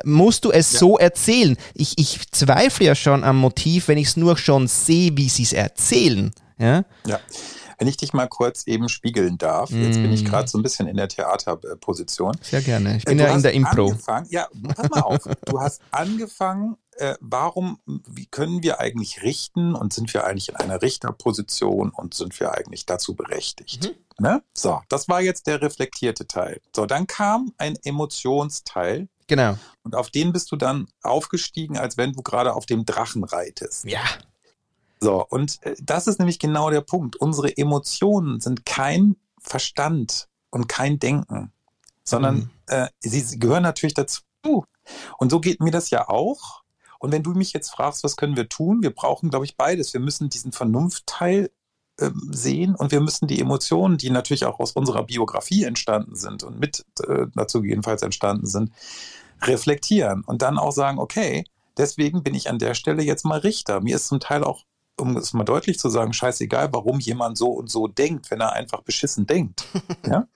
musst 0.04 0.46
du 0.46 0.52
es 0.52 0.74
ja. 0.74 0.80
so 0.80 0.98
erzählen? 0.98 1.58
Ich, 1.74 1.98
ich 1.98 2.32
zweifle 2.32 2.88
ja 2.88 2.96
schon 2.96 3.24
am 3.24 3.38
Motiv, 3.38 3.88
wenn 3.88 3.98
ich 3.98 4.08
es 4.08 4.18
nur 4.18 4.38
schon 4.38 4.68
sehe, 4.68 5.16
wie 5.18 5.30
sie 5.30 5.44
es 5.44 5.54
erzählen. 5.54 6.32
Ja. 6.58 6.84
ja. 7.06 7.20
Wenn 7.82 7.88
ich 7.88 7.98
dich 7.98 8.14
mal 8.14 8.28
kurz 8.28 8.68
eben 8.68 8.90
spiegeln 8.90 9.40
darf, 9.40 9.72
mm. 9.72 9.84
jetzt 9.84 9.96
bin 9.96 10.14
ich 10.14 10.22
mm. 10.24 10.28
gerade 10.28 10.48
so 10.48 10.60
ein 10.60 10.62
bisschen 10.62 10.88
in 10.88 10.98
der 10.98 11.08
Theaterposition. 11.08 12.38
Sehr 12.44 12.62
gerne. 12.62 12.98
Ich 12.98 13.06
bin 13.06 13.18
du 13.18 13.24
ja 13.24 13.34
in 13.34 13.42
der 13.42 13.54
Impro. 13.54 13.96
Ja, 14.30 14.48
pass 14.76 14.90
mal 14.92 15.02
auf. 15.02 15.24
Du 15.46 15.60
hast 15.60 15.82
angefangen, 15.90 16.78
äh, 16.98 17.16
warum, 17.22 17.80
wie 17.88 18.28
können 18.28 18.62
wir 18.62 18.80
eigentlich 18.80 19.24
richten 19.24 19.74
und 19.74 19.94
sind 19.94 20.14
wir 20.14 20.26
eigentlich 20.26 20.50
in 20.50 20.58
einer 20.58 20.84
Richterposition 20.84 21.90
und 21.90 22.14
sind 22.14 22.40
wir 22.40 22.54
eigentlich 22.54 22.86
dazu 22.86 23.16
berechtigt? 23.16 23.86
Mhm. 24.20 24.24
Ne? 24.24 24.44
So, 24.56 24.80
das 24.88 25.10
war 25.10 25.22
jetzt 25.22 25.48
der 25.48 25.64
reflektierte 25.64 26.28
Teil. 26.28 26.62
So, 26.76 26.86
dann 26.86 27.08
kam 27.08 27.52
ein 27.58 27.78
Emotionsteil. 27.84 29.08
Genau. 29.26 29.58
Und 29.82 29.96
auf 29.96 30.12
den 30.12 30.34
bist 30.34 30.52
du 30.52 30.56
dann 30.56 30.86
aufgestiegen, 31.02 31.80
als 31.80 31.98
wenn 31.98 32.14
du 32.14 32.22
gerade 32.22 32.54
auf 32.54 32.68
dem 32.68 32.86
Drachen 32.86 33.24
reitest. 33.24 33.86
Ja. 33.86 34.02
So, 35.02 35.26
und 35.28 35.62
äh, 35.64 35.76
das 35.82 36.08
ist 36.08 36.20
nämlich 36.20 36.40
genau 36.40 36.70
der 36.70 36.82
Punkt. 36.82 37.16
Unsere 37.16 37.58
Emotionen 37.58 38.40
sind 38.40 38.66
kein 38.66 39.18
Verstand 39.40 40.30
und 40.52 40.70
kein 40.70 41.00
Denken, 41.00 41.52
sondern 42.04 42.36
mhm. 42.36 42.50
äh, 42.68 42.88
sie, 43.00 43.20
sie 43.20 43.40
gehören 43.40 43.64
natürlich 43.64 43.96
dazu. 43.96 44.22
Und 45.18 45.32
so 45.32 45.40
geht 45.40 45.60
mir 45.60 45.72
das 45.72 45.90
ja 45.90 46.08
auch. 46.08 46.62
Und 47.00 47.12
wenn 47.12 47.24
du 47.24 47.32
mich 47.32 47.52
jetzt 47.52 47.72
fragst, 47.72 48.04
was 48.04 48.16
können 48.16 48.36
wir 48.36 48.48
tun? 48.48 48.84
Wir 48.84 48.94
brauchen, 48.94 49.32
glaube 49.32 49.46
ich, 49.46 49.58
beides. 49.58 49.94
Wir 49.94 50.02
müssen 50.02 50.30
diesen 50.30 50.52
Vernunftteil 50.52 51.50
äh, 51.98 52.12
sehen 52.30 52.76
und 52.76 52.92
wir 52.92 53.02
müssen 53.02 53.28
die 53.28 53.40
Emotionen, 53.40 53.98
die 53.98 54.12
natürlich 54.12 54.46
auch 54.46 54.60
aus 54.60 54.74
unserer 54.74 55.04
Biografie 55.04 55.64
entstanden 55.64 56.16
sind 56.16 56.44
und 56.44 56.60
mit 56.60 56.86
äh, 57.08 57.26
dazu 57.34 57.64
jedenfalls 57.64 58.04
entstanden 58.04 58.46
sind, 58.46 58.72
reflektieren 59.42 60.24
und 60.24 60.44
dann 60.44 60.60
auch 60.60 60.72
sagen, 60.72 61.00
okay, 61.00 61.44
deswegen 61.76 62.22
bin 62.22 62.36
ich 62.36 62.52
an 62.52 62.60
der 62.60 62.76
Stelle 62.76 63.02
jetzt 63.02 63.26
mal 63.26 63.40
Richter. 63.40 63.82
Mir 63.82 63.96
ist 63.96 64.08
zum 64.08 64.20
Teil 64.20 64.44
auch 64.44 64.64
um 65.02 65.18
es 65.18 65.34
mal 65.34 65.44
deutlich 65.44 65.80
zu 65.80 65.90
sagen, 65.90 66.14
scheißegal, 66.14 66.70
warum 66.72 67.00
jemand 67.00 67.38
so 67.38 67.50
und 67.50 67.70
so 67.70 67.88
denkt, 67.88 68.32
wenn 68.32 68.40
er 68.40 68.54
einfach 68.54 68.82
beschissen 68.82 69.26
denkt. 69.28 69.66
ja? 70.08 70.28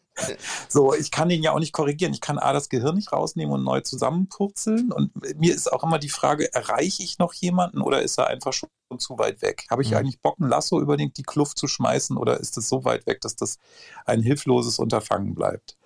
So, 0.69 0.93
ich 0.93 1.11
kann 1.11 1.29
ihn 1.29 1.43
ja 1.43 1.51
auch 1.51 1.59
nicht 1.59 1.73
korrigieren. 1.73 2.13
Ich 2.13 2.21
kann 2.21 2.39
A, 2.39 2.53
das 2.53 2.69
Gehirn 2.69 2.95
nicht 2.95 3.11
rausnehmen 3.11 3.53
und 3.53 3.63
neu 3.63 3.81
zusammenpurzeln. 3.81 4.91
Und 4.91 5.11
mir 5.37 5.53
ist 5.53 5.71
auch 5.71 5.83
immer 5.83 5.99
die 5.99 6.09
Frage, 6.09 6.53
erreiche 6.53 7.03
ich 7.03 7.19
noch 7.19 7.33
jemanden 7.33 7.81
oder 7.81 8.01
ist 8.01 8.17
er 8.17 8.27
einfach 8.27 8.53
schon 8.53 8.69
zu 8.97 9.17
weit 9.17 9.41
weg? 9.41 9.65
Habe 9.69 9.81
ich 9.81 9.91
mhm. 9.91 9.97
eigentlich 9.97 10.21
Bock, 10.21 10.39
ein 10.39 10.47
Lasso 10.47 10.79
über 10.79 10.95
die 10.95 11.11
Kluft 11.23 11.57
zu 11.57 11.67
schmeißen 11.67 12.15
oder 12.15 12.39
ist 12.39 12.57
es 12.57 12.69
so 12.69 12.85
weit 12.85 13.05
weg, 13.07 13.19
dass 13.21 13.35
das 13.35 13.57
ein 14.05 14.21
hilfloses 14.21 14.79
Unterfangen 14.79 15.35
bleibt? 15.35 15.77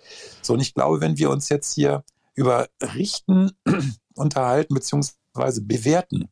So, 0.42 0.52
und 0.52 0.60
ich 0.60 0.74
glaube, 0.74 1.00
wenn 1.00 1.18
wir 1.18 1.30
uns 1.30 1.48
jetzt 1.48 1.74
hier 1.74 2.04
über 2.34 2.68
Richten 2.80 3.50
unterhalten 4.14 4.74
beziehungsweise 4.74 5.62
bewerten, 5.62 6.28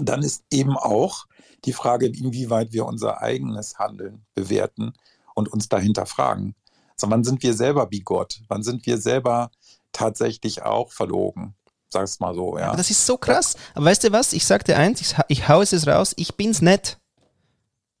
dann 0.00 0.22
ist 0.22 0.44
eben 0.50 0.76
auch 0.76 1.26
die 1.64 1.72
Frage, 1.72 2.06
inwieweit 2.06 2.72
wir 2.72 2.86
unser 2.86 3.22
eigenes 3.22 3.78
Handeln 3.78 4.24
bewerten 4.34 4.92
und 5.34 5.48
uns 5.48 5.68
dahinter 5.68 6.06
fragen. 6.06 6.54
Also 6.96 7.10
wann 7.10 7.24
sind 7.24 7.42
wir 7.42 7.54
selber 7.54 7.86
bigott? 7.86 8.40
Wann 8.48 8.62
sind 8.62 8.86
wir 8.86 8.98
selber 8.98 9.50
tatsächlich 9.92 10.62
auch 10.62 10.92
verlogen? 10.92 11.54
Sag's 11.88 12.20
mal 12.20 12.34
so, 12.34 12.58
ja. 12.58 12.68
Aber 12.68 12.76
das 12.76 12.90
ist 12.90 13.06
so 13.06 13.16
krass. 13.16 13.56
Aber 13.74 13.86
weißt 13.86 14.04
du 14.04 14.12
was? 14.12 14.32
Ich 14.32 14.44
sag 14.44 14.64
dir 14.64 14.76
eins, 14.76 15.00
ich, 15.00 15.14
ich 15.28 15.48
hau 15.48 15.62
es 15.62 15.86
raus, 15.86 16.12
ich 16.16 16.34
bin's 16.36 16.60
nicht. 16.60 16.98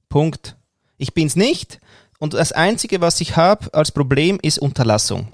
Punkt. 0.08 0.56
Ich 0.96 1.14
bin's 1.14 1.36
nicht. 1.36 1.80
Und 2.18 2.34
das 2.34 2.52
Einzige, 2.52 3.00
was 3.00 3.20
ich 3.20 3.36
habe 3.36 3.72
als 3.74 3.92
Problem, 3.92 4.38
ist 4.42 4.58
Unterlassung. 4.58 5.28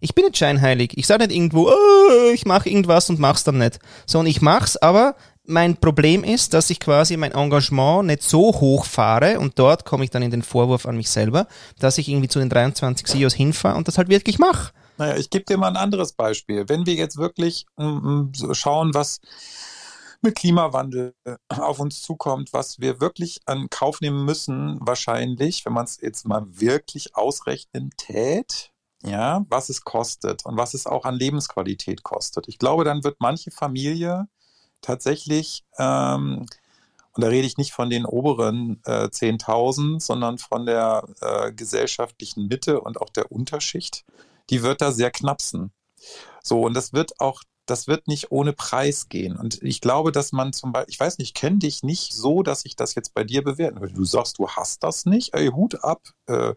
Ich 0.00 0.16
bin 0.16 0.24
nicht 0.24 0.36
scheinheilig. 0.36 0.96
Ich 0.96 1.06
sage 1.06 1.26
nicht 1.26 1.36
irgendwo, 1.36 1.68
oh, 1.68 2.30
ich 2.32 2.44
mache 2.44 2.68
irgendwas 2.68 3.08
und 3.08 3.20
mach's 3.20 3.44
dann 3.44 3.58
nicht. 3.58 3.78
Sondern 4.06 4.30
ich 4.30 4.42
mach's, 4.42 4.76
aber 4.76 5.14
mein 5.44 5.76
Problem 5.76 6.24
ist, 6.24 6.54
dass 6.54 6.70
ich 6.70 6.78
quasi 6.78 7.16
mein 7.16 7.32
Engagement 7.32 8.06
nicht 8.06 8.22
so 8.22 8.52
hoch 8.52 8.84
fahre 8.84 9.40
und 9.40 9.58
dort 9.58 9.84
komme 9.84 10.04
ich 10.04 10.10
dann 10.10 10.22
in 10.22 10.30
den 10.30 10.42
Vorwurf 10.42 10.86
an 10.86 10.96
mich 10.96 11.10
selber, 11.10 11.46
dass 11.78 11.98
ich 11.98 12.08
irgendwie 12.08 12.28
zu 12.28 12.38
den 12.38 12.48
23 12.48 13.06
CEOs 13.06 13.34
hinfahre 13.34 13.76
und 13.76 13.88
das 13.88 13.98
halt 13.98 14.08
wirklich 14.08 14.38
mache. 14.38 14.72
Naja, 14.98 15.16
ich 15.16 15.30
gebe 15.30 15.44
dir 15.44 15.56
mal 15.56 15.68
ein 15.68 15.76
anderes 15.76 16.12
Beispiel. 16.12 16.68
Wenn 16.68 16.86
wir 16.86 16.94
jetzt 16.94 17.16
wirklich 17.16 17.66
mm, 17.76 17.84
mm, 17.84 18.32
schauen, 18.52 18.94
was 18.94 19.20
mit 20.20 20.36
Klimawandel 20.36 21.14
auf 21.48 21.80
uns 21.80 22.00
zukommt, 22.00 22.52
was 22.52 22.78
wir 22.78 23.00
wirklich 23.00 23.40
an 23.46 23.68
Kauf 23.70 24.00
nehmen 24.00 24.24
müssen, 24.24 24.78
wahrscheinlich, 24.80 25.64
wenn 25.64 25.72
man 25.72 25.84
es 25.84 26.00
jetzt 26.00 26.26
mal 26.26 26.44
wirklich 26.48 27.16
ausrechnen 27.16 27.90
tät, 27.96 28.70
ja, 29.02 29.44
was 29.48 29.68
es 29.68 29.82
kostet 29.82 30.46
und 30.46 30.56
was 30.56 30.74
es 30.74 30.86
auch 30.86 31.04
an 31.04 31.16
Lebensqualität 31.16 32.04
kostet. 32.04 32.46
Ich 32.46 32.58
glaube, 32.58 32.84
dann 32.84 33.02
wird 33.02 33.16
manche 33.18 33.50
Familie 33.50 34.28
tatsächlich 34.82 35.64
ähm, 35.78 36.46
und 37.14 37.22
da 37.22 37.28
rede 37.28 37.46
ich 37.46 37.58
nicht 37.58 37.72
von 37.72 37.90
den 37.90 38.06
oberen 38.06 38.80
äh, 38.86 39.08
10.000, 39.08 40.00
sondern 40.00 40.38
von 40.38 40.64
der 40.64 41.04
äh, 41.20 41.52
gesellschaftlichen 41.52 42.48
Mitte 42.48 42.80
und 42.80 43.00
auch 43.00 43.10
der 43.10 43.30
Unterschicht, 43.30 44.04
die 44.48 44.62
wird 44.62 44.80
da 44.80 44.92
sehr 44.92 45.10
knapsen. 45.10 45.72
So, 46.42 46.62
und 46.62 46.74
das 46.74 46.92
wird 46.92 47.20
auch 47.20 47.42
das 47.66 47.86
wird 47.86 48.08
nicht 48.08 48.32
ohne 48.32 48.52
Preis 48.52 49.08
gehen. 49.08 49.36
Und 49.36 49.62
ich 49.62 49.80
glaube, 49.80 50.10
dass 50.10 50.32
man 50.32 50.52
zum 50.52 50.72
Beispiel, 50.72 50.92
ich 50.92 51.00
weiß 51.00 51.18
nicht, 51.18 51.28
ich 51.28 51.34
kenne 51.34 51.58
dich 51.58 51.82
nicht 51.84 52.12
so, 52.12 52.42
dass 52.42 52.64
ich 52.64 52.74
das 52.74 52.96
jetzt 52.96 53.14
bei 53.14 53.22
dir 53.22 53.44
bewerten 53.44 53.80
würde. 53.80 53.94
Du 53.94 54.04
sagst, 54.04 54.38
du 54.38 54.48
hast 54.48 54.82
das 54.82 55.06
nicht, 55.06 55.34
ey, 55.34 55.48
Hut 55.48 55.84
ab. 55.84 56.02
Äh, 56.26 56.54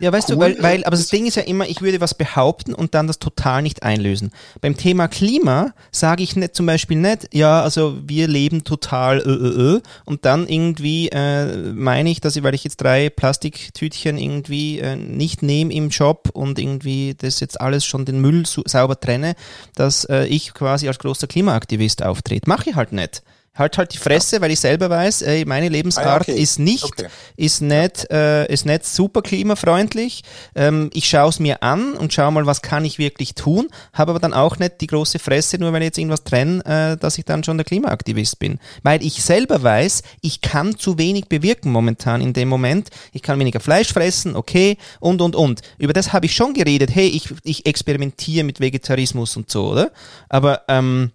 ja, 0.00 0.12
weißt 0.12 0.30
cool. 0.30 0.36
du, 0.36 0.40
weil, 0.40 0.62
weil, 0.62 0.84
aber 0.84 0.96
das 0.96 1.08
Ding 1.08 1.26
ist 1.26 1.36
ja 1.36 1.42
immer, 1.42 1.68
ich 1.68 1.82
würde 1.82 2.00
was 2.00 2.14
behaupten 2.14 2.74
und 2.74 2.94
dann 2.94 3.06
das 3.06 3.18
total 3.18 3.62
nicht 3.62 3.82
einlösen. 3.82 4.30
Beim 4.60 4.76
Thema 4.76 5.08
Klima 5.08 5.74
sage 5.90 6.22
ich 6.22 6.36
nicht, 6.36 6.54
zum 6.54 6.66
Beispiel 6.66 6.96
nicht, 6.96 7.34
ja, 7.34 7.62
also 7.62 7.96
wir 8.06 8.28
leben 8.28 8.64
total 8.64 9.18
ö, 9.18 9.30
ö, 9.30 9.76
ö, 9.76 9.80
und 10.04 10.24
dann 10.24 10.46
irgendwie 10.48 11.08
äh, 11.08 11.72
meine 11.72 12.10
ich, 12.10 12.20
dass 12.20 12.36
ich, 12.36 12.42
weil 12.42 12.54
ich 12.54 12.64
jetzt 12.64 12.78
drei 12.78 13.10
Plastiktütchen 13.10 14.18
irgendwie 14.18 14.78
äh, 14.78 14.96
nicht 14.96 15.42
nehme 15.42 15.72
im 15.72 15.88
Job 15.88 16.30
und 16.32 16.58
irgendwie 16.58 17.14
das 17.16 17.40
jetzt 17.40 17.60
alles 17.60 17.84
schon 17.84 18.04
den 18.04 18.20
Müll 18.20 18.44
sauber 18.46 18.98
trenne, 18.98 19.34
dass 19.74 20.04
äh, 20.04 20.26
ich 20.26 20.54
quasi 20.54 20.88
als 20.88 20.98
großer 20.98 21.26
Klimaaktivist 21.26 22.02
auftrete. 22.02 22.48
Mache 22.48 22.70
ich 22.70 22.76
halt 22.76 22.92
nicht 22.92 23.22
halt 23.58 23.76
halt 23.76 23.92
die 23.92 23.98
Fresse, 23.98 24.36
ja. 24.36 24.42
weil 24.42 24.50
ich 24.50 24.60
selber 24.60 24.88
weiß, 24.88 25.22
ey, 25.22 25.44
meine 25.44 25.68
Lebensart 25.68 26.06
ah, 26.06 26.32
okay. 26.32 26.40
ist 26.40 26.58
nicht, 26.58 26.84
okay. 26.84 27.08
ist 27.36 27.60
nicht, 27.60 28.10
äh, 28.10 28.46
ist 28.52 28.66
nicht 28.66 28.86
super 28.86 29.22
klimafreundlich. 29.22 30.22
Ähm, 30.54 30.90
ich 30.92 31.08
schaue 31.08 31.30
es 31.30 31.40
mir 31.40 31.62
an 31.62 31.94
und 31.94 32.12
schaue 32.12 32.32
mal, 32.32 32.46
was 32.46 32.62
kann 32.62 32.84
ich 32.84 32.98
wirklich 32.98 33.34
tun, 33.34 33.68
habe 33.92 34.12
aber 34.12 34.20
dann 34.20 34.34
auch 34.34 34.58
nicht 34.58 34.80
die 34.80 34.86
große 34.86 35.18
Fresse, 35.18 35.58
nur 35.58 35.72
wenn 35.72 35.82
ich 35.82 35.86
jetzt 35.86 35.98
irgendwas 35.98 36.24
trenne, 36.24 36.64
äh, 36.64 36.96
dass 36.96 37.18
ich 37.18 37.24
dann 37.24 37.44
schon 37.44 37.58
der 37.58 37.64
Klimaaktivist 37.64 38.38
bin. 38.38 38.58
Weil 38.82 39.02
ich 39.02 39.22
selber 39.22 39.62
weiß, 39.62 40.02
ich 40.20 40.40
kann 40.40 40.78
zu 40.78 40.98
wenig 40.98 41.26
bewirken 41.26 41.72
momentan 41.72 42.20
in 42.20 42.32
dem 42.32 42.48
Moment. 42.48 42.90
Ich 43.12 43.22
kann 43.22 43.38
weniger 43.38 43.60
Fleisch 43.60 43.92
fressen, 43.92 44.36
okay, 44.36 44.76
und, 45.00 45.20
und, 45.20 45.34
und. 45.34 45.62
Über 45.78 45.92
das 45.92 46.12
habe 46.12 46.26
ich 46.26 46.34
schon 46.34 46.54
geredet. 46.54 46.94
Hey, 46.94 47.08
ich, 47.08 47.28
ich 47.42 47.66
experimentiere 47.66 48.44
mit 48.44 48.60
Vegetarismus 48.60 49.36
und 49.36 49.50
so, 49.50 49.70
oder? 49.70 49.90
Aber, 50.28 50.62
ähm, 50.68 51.10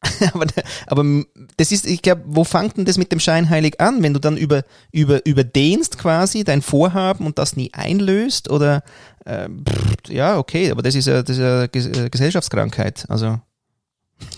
aber, 0.32 0.46
aber 0.86 1.24
das 1.56 1.72
ist, 1.72 1.86
ich 1.86 2.02
glaube, 2.02 2.22
wo 2.26 2.44
fängt 2.44 2.76
denn 2.76 2.84
das 2.84 2.98
mit 2.98 3.10
dem 3.10 3.18
Scheinheilig 3.18 3.80
an, 3.80 4.02
wenn 4.02 4.14
du 4.14 4.20
dann 4.20 4.36
über, 4.36 4.62
über, 4.92 5.24
überdehnst 5.26 5.98
quasi 5.98 6.44
dein 6.44 6.62
Vorhaben 6.62 7.26
und 7.26 7.38
das 7.38 7.56
nie 7.56 7.70
einlöst? 7.72 8.48
Oder 8.50 8.82
äh, 9.24 9.48
pff, 9.48 10.10
ja, 10.10 10.38
okay, 10.38 10.70
aber 10.70 10.82
das 10.82 10.94
ist 10.94 11.06
ja, 11.06 11.22
das 11.22 11.38
äh, 11.38 11.68
Gesellschaftskrankheit. 11.68 13.06
Also. 13.08 13.40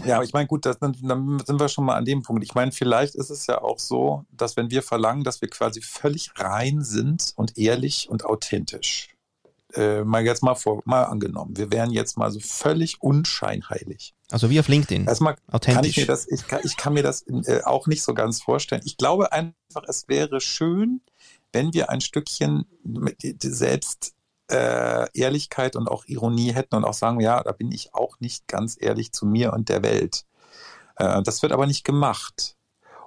Ja, 0.04 0.22
ich 0.22 0.32
meine, 0.32 0.46
gut, 0.46 0.66
das, 0.66 0.78
dann 0.78 0.94
sind 0.94 1.60
wir 1.60 1.68
schon 1.68 1.84
mal 1.84 1.96
an 1.96 2.04
dem 2.04 2.22
Punkt. 2.22 2.42
Ich 2.44 2.54
meine, 2.54 2.72
vielleicht 2.72 3.14
ist 3.14 3.30
es 3.30 3.46
ja 3.46 3.62
auch 3.62 3.78
so, 3.78 4.24
dass 4.30 4.56
wenn 4.56 4.70
wir 4.70 4.82
verlangen, 4.82 5.24
dass 5.24 5.40
wir 5.40 5.48
quasi 5.48 5.80
völlig 5.80 6.30
rein 6.36 6.82
sind 6.82 7.32
und 7.36 7.56
ehrlich 7.56 8.08
und 8.10 8.24
authentisch, 8.24 9.10
äh, 9.74 10.04
mal 10.04 10.24
jetzt 10.24 10.42
mal 10.42 10.54
vor, 10.54 10.82
mal 10.84 11.04
angenommen, 11.04 11.56
wir 11.56 11.72
wären 11.72 11.90
jetzt 11.90 12.16
mal 12.16 12.30
so 12.30 12.40
völlig 12.40 13.00
unscheinheilig. 13.00 14.14
Also 14.30 14.50
wie 14.50 14.60
auf 14.60 14.68
LinkedIn. 14.68 15.06
Erstmal 15.06 15.36
kann 15.60 15.84
ich 15.84 15.96
mir 15.96 16.06
das, 16.06 16.28
ich 16.28 16.46
kann, 16.46 16.60
ich 16.64 16.76
kann 16.76 16.92
mir 16.92 17.02
das 17.02 17.24
äh, 17.26 17.62
auch 17.64 17.86
nicht 17.86 18.02
so 18.02 18.14
ganz 18.14 18.42
vorstellen. 18.42 18.82
Ich 18.84 18.96
glaube 18.96 19.32
einfach, 19.32 19.84
es 19.88 20.08
wäre 20.08 20.40
schön, 20.40 21.00
wenn 21.52 21.72
wir 21.74 21.90
ein 21.90 22.00
Stückchen 22.00 22.66
selbst 23.42 24.14
äh, 24.50 25.06
Ehrlichkeit 25.14 25.76
und 25.76 25.88
auch 25.88 26.04
Ironie 26.06 26.52
hätten 26.52 26.74
und 26.74 26.84
auch 26.84 26.94
sagen, 26.94 27.20
ja, 27.20 27.42
da 27.42 27.52
bin 27.52 27.72
ich 27.72 27.94
auch 27.94 28.18
nicht 28.20 28.48
ganz 28.48 28.76
ehrlich 28.78 29.12
zu 29.12 29.26
mir 29.26 29.52
und 29.52 29.68
der 29.68 29.82
Welt. 29.82 30.24
Äh, 30.96 31.22
das 31.22 31.42
wird 31.42 31.52
aber 31.52 31.66
nicht 31.66 31.84
gemacht. 31.84 32.56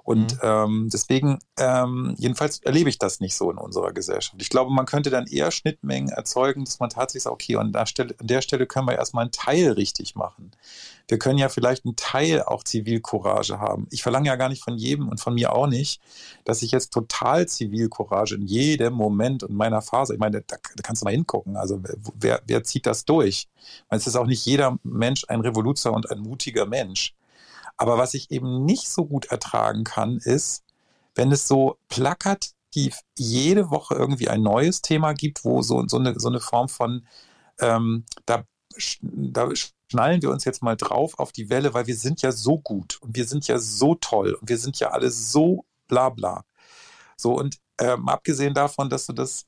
Und 0.04 0.34
mhm. 0.34 0.40
ähm, 0.42 0.88
deswegen, 0.92 1.38
ähm, 1.58 2.14
jedenfalls 2.18 2.58
erlebe 2.58 2.90
ich 2.90 2.98
das 2.98 3.20
nicht 3.20 3.34
so 3.34 3.50
in 3.50 3.56
unserer 3.56 3.92
Gesellschaft. 3.92 4.36
Ich 4.38 4.50
glaube, 4.50 4.70
man 4.70 4.84
könnte 4.84 5.08
dann 5.08 5.26
eher 5.26 5.50
Schnittmengen 5.50 6.10
erzeugen, 6.10 6.66
dass 6.66 6.78
man 6.78 6.90
tatsächlich 6.90 7.22
sagt, 7.22 7.32
okay, 7.32 7.56
an 7.56 7.72
der 7.72 7.86
Stelle, 7.86 8.14
an 8.20 8.26
der 8.26 8.42
Stelle 8.42 8.66
können 8.66 8.86
wir 8.86 8.96
erstmal 8.96 9.22
einen 9.22 9.32
Teil 9.32 9.72
richtig 9.72 10.14
machen. 10.14 10.50
Wir 11.08 11.18
können 11.18 11.38
ja 11.38 11.48
vielleicht 11.48 11.86
einen 11.86 11.96
Teil 11.96 12.42
auch 12.42 12.64
Zivilcourage 12.64 13.58
haben. 13.58 13.86
Ich 13.90 14.02
verlange 14.02 14.28
ja 14.28 14.36
gar 14.36 14.50
nicht 14.50 14.62
von 14.62 14.76
jedem 14.76 15.08
und 15.08 15.20
von 15.20 15.34
mir 15.34 15.54
auch 15.54 15.66
nicht, 15.66 16.02
dass 16.44 16.60
ich 16.60 16.70
jetzt 16.70 16.92
total 16.92 17.48
Zivilcourage 17.48 18.34
in 18.34 18.42
jedem 18.42 18.92
Moment 18.92 19.42
und 19.42 19.54
meiner 19.54 19.80
Phase, 19.80 20.12
ich 20.12 20.20
meine, 20.20 20.42
da, 20.42 20.56
da 20.56 20.82
kannst 20.82 21.00
du 21.00 21.04
mal 21.06 21.12
hingucken. 21.12 21.56
Also 21.56 21.80
wer, 22.14 22.42
wer 22.46 22.62
zieht 22.62 22.84
das 22.84 23.06
durch? 23.06 23.48
Meine, 23.88 24.00
es 24.00 24.06
ist 24.06 24.16
auch 24.16 24.26
nicht 24.26 24.44
jeder 24.44 24.78
Mensch 24.82 25.24
ein 25.28 25.40
Revoluzer 25.40 25.94
und 25.94 26.10
ein 26.10 26.20
mutiger 26.20 26.66
Mensch. 26.66 27.14
Aber 27.76 27.98
was 27.98 28.14
ich 28.14 28.30
eben 28.30 28.64
nicht 28.64 28.88
so 28.88 29.04
gut 29.04 29.26
ertragen 29.26 29.84
kann, 29.84 30.18
ist, 30.18 30.62
wenn 31.14 31.32
es 31.32 31.48
so 31.48 31.78
plakativ 31.88 33.00
jede 33.16 33.70
Woche 33.70 33.94
irgendwie 33.94 34.28
ein 34.28 34.42
neues 34.42 34.82
Thema 34.82 35.12
gibt, 35.12 35.44
wo 35.44 35.62
so, 35.62 35.86
so, 35.86 35.98
eine, 35.98 36.18
so 36.18 36.28
eine 36.28 36.40
Form 36.40 36.68
von, 36.68 37.06
ähm, 37.60 38.04
da, 38.26 38.44
da 39.00 39.48
schnallen 39.54 40.22
wir 40.22 40.30
uns 40.30 40.44
jetzt 40.44 40.62
mal 40.62 40.76
drauf 40.76 41.18
auf 41.18 41.32
die 41.32 41.50
Welle, 41.50 41.74
weil 41.74 41.86
wir 41.86 41.96
sind 41.96 42.22
ja 42.22 42.32
so 42.32 42.58
gut 42.58 42.98
und 43.00 43.16
wir 43.16 43.26
sind 43.26 43.46
ja 43.46 43.58
so 43.58 43.94
toll 43.94 44.34
und 44.34 44.48
wir 44.48 44.58
sind 44.58 44.78
ja 44.80 44.90
alle 44.90 45.10
so 45.10 45.64
bla 45.88 46.08
bla. 46.08 46.44
So, 47.16 47.38
und 47.38 47.58
ähm, 47.78 48.08
abgesehen 48.08 48.54
davon, 48.54 48.90
dass 48.90 49.06
du 49.06 49.12
das 49.12 49.46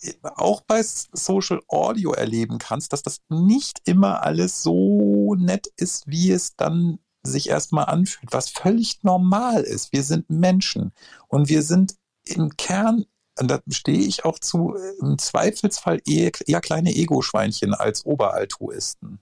äh, 0.00 0.14
auch 0.22 0.62
bei 0.62 0.82
Social 0.82 1.60
Audio 1.68 2.12
erleben 2.12 2.58
kannst, 2.58 2.92
dass 2.92 3.02
das 3.02 3.20
nicht 3.28 3.82
immer 3.84 4.22
alles 4.22 4.62
so 4.62 5.34
nett 5.34 5.68
ist, 5.76 6.06
wie 6.06 6.30
es 6.30 6.56
dann 6.56 6.98
sich 7.26 7.48
erstmal 7.48 7.86
anfühlt, 7.86 8.32
was 8.32 8.48
völlig 8.48 9.02
normal 9.02 9.62
ist. 9.62 9.92
Wir 9.92 10.02
sind 10.02 10.30
Menschen 10.30 10.92
und 11.28 11.48
wir 11.48 11.62
sind 11.62 11.94
im 12.24 12.56
Kern, 12.56 13.04
und 13.38 13.50
da 13.50 13.60
stehe 13.68 13.98
ich 13.98 14.24
auch 14.24 14.38
zu, 14.38 14.74
im 15.00 15.18
Zweifelsfall 15.18 16.00
eher, 16.06 16.30
eher 16.46 16.60
kleine 16.60 16.94
Ego-Schweinchen 16.94 17.74
als 17.74 18.04
Oberaltruisten. 18.04 19.20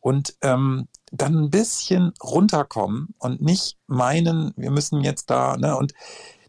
Und 0.00 0.34
ähm, 0.40 0.88
dann 1.12 1.36
ein 1.36 1.50
bisschen 1.50 2.14
runterkommen 2.22 3.14
und 3.18 3.42
nicht 3.42 3.76
meinen, 3.86 4.54
wir 4.56 4.70
müssen 4.70 5.02
jetzt 5.02 5.28
da, 5.28 5.56
ne, 5.56 5.76
und 5.76 5.92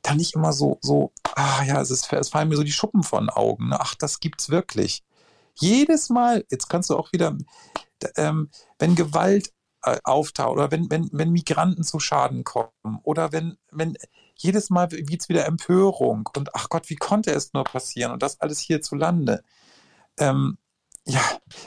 dann 0.02 0.18
nicht 0.18 0.36
immer 0.36 0.54
so, 0.54 0.78
so, 0.82 1.12
ah 1.36 1.64
ja, 1.64 1.82
es, 1.82 1.92
ist, 1.92 2.12
es 2.12 2.30
fallen 2.30 2.50
mir 2.50 2.56
so 2.56 2.64
die 2.64 2.72
Schuppen 2.72 3.04
von 3.04 3.30
Augen, 3.30 3.70
ne? 3.70 3.80
ach, 3.80 3.96
das 3.96 4.20
gibt's 4.20 4.50
wirklich. 4.50 5.04
Jedes 5.56 6.10
Mal, 6.10 6.46
jetzt 6.50 6.70
kannst 6.70 6.90
du 6.90 6.98
auch 6.98 7.12
wieder, 7.12 7.38
ähm, 8.16 8.50
wenn 8.80 8.96
Gewalt 8.96 9.52
äh, 9.84 9.98
auftaucht 10.04 10.54
oder 10.54 10.72
wenn, 10.72 10.90
wenn, 10.90 11.10
wenn 11.12 11.32
Migranten 11.32 11.84
zu 11.84 12.00
Schaden 12.00 12.44
kommen 12.44 13.00
oder 13.04 13.32
wenn, 13.32 13.58
wenn 13.72 13.98
jedes 14.36 14.70
Mal 14.70 14.88
gibt 14.88 15.24
es 15.24 15.30
wieder 15.30 15.46
Empörung 15.46 16.30
und 16.36 16.56
ach 16.56 16.70
Gott, 16.70 16.90
wie 16.90 16.96
konnte 16.96 17.32
es 17.32 17.54
nur 17.54 17.64
passieren 17.64 18.12
und 18.12 18.24
das 18.24 18.40
alles 18.42 18.60
hierzulande. 18.60 19.44
Ähm, 20.18 20.58
ja, 21.06 21.22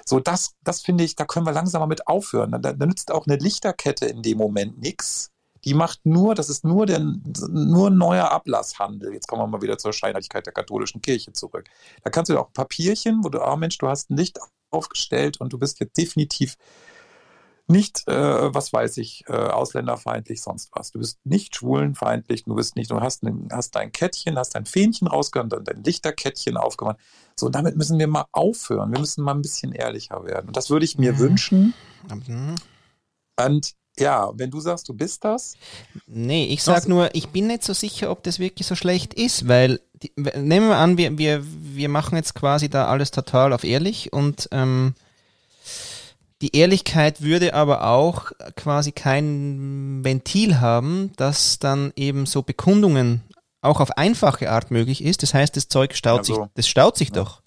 so 0.06 0.20
das, 0.20 0.54
das 0.62 0.82
finde 0.82 1.04
ich, 1.04 1.16
da 1.16 1.24
können 1.24 1.46
wir 1.46 1.52
langsam 1.52 1.80
mal 1.80 1.86
mit 1.86 2.06
aufhören. 2.06 2.52
Da, 2.52 2.72
da 2.72 2.86
nützt 2.86 3.10
auch 3.10 3.26
eine 3.26 3.36
Lichterkette 3.36 4.06
in 4.06 4.22
dem 4.22 4.38
Moment 4.38 4.78
nichts. 4.78 5.30
Die 5.64 5.74
macht 5.74 6.04
nur, 6.04 6.34
das 6.34 6.50
ist 6.50 6.64
nur, 6.64 6.86
der, 6.86 7.00
nur 7.00 7.90
ein 7.90 7.96
neuer 7.96 8.30
Ablasshandel. 8.30 9.12
Jetzt 9.12 9.26
kommen 9.26 9.42
wir 9.42 9.46
mal 9.46 9.62
wieder 9.62 9.78
zur 9.78 9.92
Scheinheiligkeit 9.92 10.46
der 10.46 10.52
katholischen 10.52 11.00
Kirche 11.00 11.32
zurück. 11.32 11.68
Da 12.02 12.10
kannst 12.10 12.30
du 12.30 12.38
auch 12.38 12.48
ein 12.48 12.52
Papierchen, 12.52 13.24
wo 13.24 13.28
du, 13.30 13.40
ah 13.40 13.56
Mensch, 13.56 13.78
du 13.78 13.88
hast 13.88 14.10
ein 14.10 14.16
Licht 14.16 14.38
aufgestellt 14.70 15.40
und 15.40 15.52
du 15.52 15.58
bist 15.58 15.80
jetzt 15.80 15.96
definitiv 15.96 16.56
nicht, 17.66 18.06
äh, 18.08 18.54
was 18.54 18.72
weiß 18.72 18.98
ich, 18.98 19.24
äh, 19.26 19.32
ausländerfeindlich, 19.32 20.42
sonst 20.42 20.70
was. 20.72 20.90
Du 20.90 20.98
bist 20.98 21.18
nicht 21.24 21.56
schwulenfeindlich, 21.56 22.44
du 22.44 22.54
bist 22.54 22.76
nicht, 22.76 22.90
du 22.90 23.00
hast, 23.00 23.22
ein, 23.22 23.48
hast 23.50 23.74
dein 23.74 23.90
Kettchen, 23.90 24.38
hast 24.38 24.54
dein 24.54 24.66
Fähnchen 24.66 25.08
rausgehört 25.08 25.52
und 25.54 25.66
dein 25.66 25.82
Lichterkettchen 25.82 26.56
aufgemacht. 26.56 26.98
So, 27.36 27.48
damit 27.48 27.76
müssen 27.76 27.98
wir 27.98 28.06
mal 28.06 28.26
aufhören. 28.32 28.92
Wir 28.92 29.00
müssen 29.00 29.24
mal 29.24 29.34
ein 29.34 29.42
bisschen 29.42 29.72
ehrlicher 29.72 30.24
werden. 30.24 30.48
Und 30.48 30.56
das 30.56 30.70
würde 30.70 30.84
ich 30.84 30.98
mir 30.98 31.14
mhm. 31.14 31.18
wünschen. 31.18 31.74
Mhm. 32.08 32.54
Und 33.42 33.74
ja, 33.98 34.30
wenn 34.34 34.50
du 34.50 34.60
sagst, 34.60 34.88
du 34.88 34.94
bist 34.94 35.24
das. 35.24 35.54
Nee, 36.06 36.46
ich 36.46 36.62
sag 36.62 36.88
nur, 36.88 37.14
ich 37.14 37.28
bin 37.28 37.46
nicht 37.46 37.62
so 37.62 37.72
sicher, 37.72 38.10
ob 38.10 38.24
das 38.24 38.38
wirklich 38.38 38.66
so 38.66 38.74
schlecht 38.74 39.14
ist, 39.14 39.46
weil 39.48 39.80
die, 39.94 40.12
nehmen 40.16 40.68
wir 40.68 40.76
an, 40.76 40.98
wir, 40.98 41.16
wir, 41.16 41.44
wir 41.44 41.88
machen 41.88 42.16
jetzt 42.16 42.34
quasi 42.34 42.68
da 42.68 42.88
alles 42.88 43.12
total 43.12 43.52
auf 43.52 43.62
ehrlich 43.62 44.12
und 44.12 44.48
ähm, 44.50 44.94
die 46.44 46.54
Ehrlichkeit 46.54 47.22
würde 47.22 47.54
aber 47.54 47.86
auch 47.86 48.32
quasi 48.54 48.92
kein 48.92 50.04
Ventil 50.04 50.60
haben, 50.60 51.10
dass 51.16 51.58
dann 51.58 51.90
eben 51.96 52.26
so 52.26 52.42
Bekundungen 52.42 53.22
auch 53.62 53.80
auf 53.80 53.96
einfache 53.96 54.50
Art 54.50 54.70
möglich 54.70 55.02
ist. 55.02 55.22
Das 55.22 55.32
heißt, 55.32 55.56
das 55.56 55.68
Zeug 55.68 55.94
staut 55.96 56.18
also, 56.18 56.34
sich, 56.34 56.44
das 56.54 56.68
staut 56.68 56.98
sich 56.98 57.08
ja. 57.08 57.14
doch. 57.14 57.40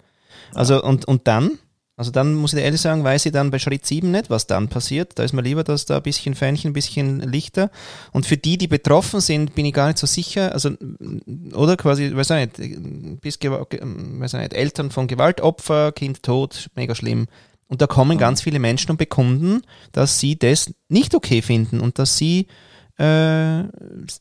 Also 0.52 0.82
und, 0.82 1.04
und 1.04 1.28
dann, 1.28 1.60
also 1.96 2.10
dann 2.10 2.34
muss 2.34 2.54
ich 2.54 2.64
ehrlich 2.64 2.80
sagen, 2.80 3.04
weiß 3.04 3.26
ich 3.26 3.30
dann 3.30 3.52
bei 3.52 3.60
Schritt 3.60 3.86
7 3.86 4.10
nicht, 4.10 4.30
was 4.30 4.48
dann 4.48 4.66
passiert. 4.66 5.16
Da 5.16 5.22
ist 5.22 5.32
mir 5.32 5.42
lieber, 5.42 5.62
dass 5.62 5.86
da 5.86 5.98
ein 5.98 6.02
bisschen 6.02 6.34
Fähnchen, 6.34 6.70
ein 6.70 6.74
bisschen 6.74 7.20
Lichter. 7.20 7.70
Und 8.10 8.26
für 8.26 8.36
die, 8.36 8.58
die 8.58 8.66
betroffen 8.66 9.20
sind, 9.20 9.54
bin 9.54 9.64
ich 9.64 9.74
gar 9.74 9.86
nicht 9.86 9.98
so 9.98 10.08
sicher. 10.08 10.50
Also, 10.54 10.70
oder 11.52 11.76
quasi, 11.76 12.16
weiß 12.16 12.30
ich 12.30 12.58
nicht, 12.58 13.20
bis, 13.20 13.38
weiß 13.40 14.34
ich 14.34 14.40
nicht, 14.40 14.54
Eltern 14.54 14.90
von 14.90 15.06
Gewaltopfer, 15.06 15.92
Kind 15.92 16.24
tot, 16.24 16.68
mega 16.74 16.96
schlimm. 16.96 17.28
Und 17.68 17.82
da 17.82 17.86
kommen 17.86 18.18
ganz 18.18 18.42
viele 18.42 18.58
Menschen 18.58 18.90
und 18.90 18.96
bekunden, 18.96 19.62
dass 19.92 20.18
sie 20.18 20.38
das 20.38 20.72
nicht 20.88 21.14
okay 21.14 21.42
finden 21.42 21.80
und 21.80 21.98
dass 21.98 22.16
sie 22.16 22.48
äh, 22.96 23.64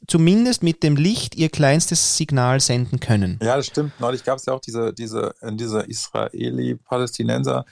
zumindest 0.06 0.64
mit 0.64 0.84
dem 0.84 0.96
Licht 0.96 1.36
ihr 1.36 1.50
kleinstes 1.50 2.18
Signal 2.18 2.60
senden 2.60 3.00
können. 3.00 3.40
Ja, 3.42 3.56
das 3.56 3.68
stimmt. 3.68 4.00
Neulich 4.00 4.24
gab 4.24 4.38
es 4.38 4.46
ja 4.46 4.54
auch 4.54 4.60
diese, 4.60 4.94
diese, 4.94 5.34
in 5.42 5.58
dieser 5.58 5.88
Israeli-Palästinenser 5.90 7.66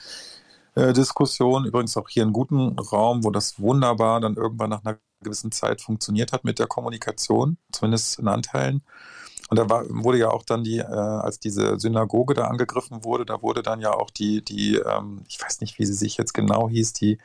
Diskussion, 0.76 1.64
übrigens 1.64 1.96
auch 1.96 2.06
hier 2.06 2.22
in 2.22 2.34
guten 2.34 2.78
Raum, 2.78 3.24
wo 3.24 3.30
das 3.30 3.58
wunderbar 3.58 4.20
dann 4.20 4.36
irgendwann 4.36 4.68
nach 4.68 4.84
einer 4.84 4.98
gewissen 5.22 5.50
Zeit 5.50 5.80
funktioniert 5.80 6.32
hat 6.32 6.44
mit 6.44 6.58
der 6.58 6.66
Kommunikation, 6.66 7.56
zumindest 7.72 8.18
in 8.18 8.28
Anteilen. 8.28 8.82
Und 9.48 9.58
da 9.58 9.70
war, 9.70 9.84
wurde 9.88 10.18
ja 10.18 10.30
auch 10.30 10.42
dann 10.42 10.64
die, 10.64 10.78
äh, 10.78 10.84
als 10.84 11.38
diese 11.38 11.78
Synagoge 11.78 12.34
da 12.34 12.46
angegriffen 12.46 13.04
wurde, 13.04 13.24
da 13.24 13.42
wurde 13.42 13.62
dann 13.62 13.80
ja 13.80 13.92
auch 13.92 14.10
die, 14.10 14.44
die, 14.44 14.76
ähm, 14.76 15.22
ich 15.28 15.40
weiß 15.40 15.60
nicht, 15.60 15.78
wie 15.78 15.86
sie 15.86 15.94
sich 15.94 16.16
jetzt 16.16 16.34
genau 16.34 16.68
hieß, 16.68 16.92
die 16.94 17.18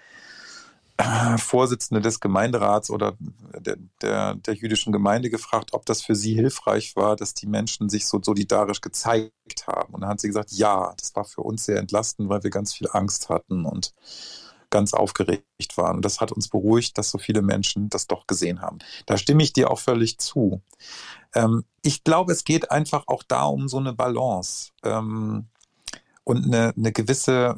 äh, 0.97 1.37
Vorsitzende 1.37 2.01
des 2.01 2.19
Gemeinderats 2.19 2.91
oder 2.91 3.15
der, 3.59 3.77
der, 4.01 4.35
der, 4.35 4.53
jüdischen 4.53 4.93
Gemeinde 4.93 5.29
gefragt, 5.31 5.73
ob 5.73 5.85
das 5.85 6.03
für 6.03 6.15
sie 6.15 6.35
hilfreich 6.35 6.95
war, 6.95 7.15
dass 7.15 7.33
die 7.33 7.47
Menschen 7.47 7.89
sich 7.89 8.05
so 8.05 8.21
solidarisch 8.21 8.81
gezeigt 8.81 9.31
haben. 9.65 9.93
Und 9.93 10.01
dann 10.01 10.11
hat 10.11 10.19
sie 10.19 10.27
gesagt, 10.27 10.51
ja, 10.51 10.93
das 10.97 11.15
war 11.15 11.25
für 11.25 11.41
uns 11.41 11.65
sehr 11.65 11.77
entlastend, 11.77 12.29
weil 12.29 12.43
wir 12.43 12.51
ganz 12.51 12.73
viel 12.73 12.87
Angst 12.91 13.29
hatten 13.29 13.65
und 13.65 13.93
ganz 14.71 14.93
aufgeregt 14.93 15.77
waren. 15.77 15.97
Und 15.97 16.05
das 16.05 16.19
hat 16.19 16.31
uns 16.31 16.47
beruhigt, 16.47 16.97
dass 16.97 17.11
so 17.11 17.19
viele 17.19 17.43
Menschen 17.43 17.89
das 17.89 18.07
doch 18.07 18.25
gesehen 18.25 18.61
haben. 18.61 18.79
Da 19.05 19.17
stimme 19.17 19.43
ich 19.43 19.53
dir 19.53 19.69
auch 19.69 19.79
völlig 19.79 20.17
zu. 20.17 20.61
Ähm, 21.35 21.63
ich 21.83 22.03
glaube, 22.03 22.31
es 22.31 22.43
geht 22.43 22.71
einfach 22.71 23.03
auch 23.07 23.23
da 23.23 23.43
um 23.43 23.67
so 23.67 23.77
eine 23.77 23.93
Balance 23.93 24.71
ähm, 24.83 25.47
und 26.23 26.45
eine, 26.45 26.73
eine 26.75 26.91
gewisse, 26.91 27.57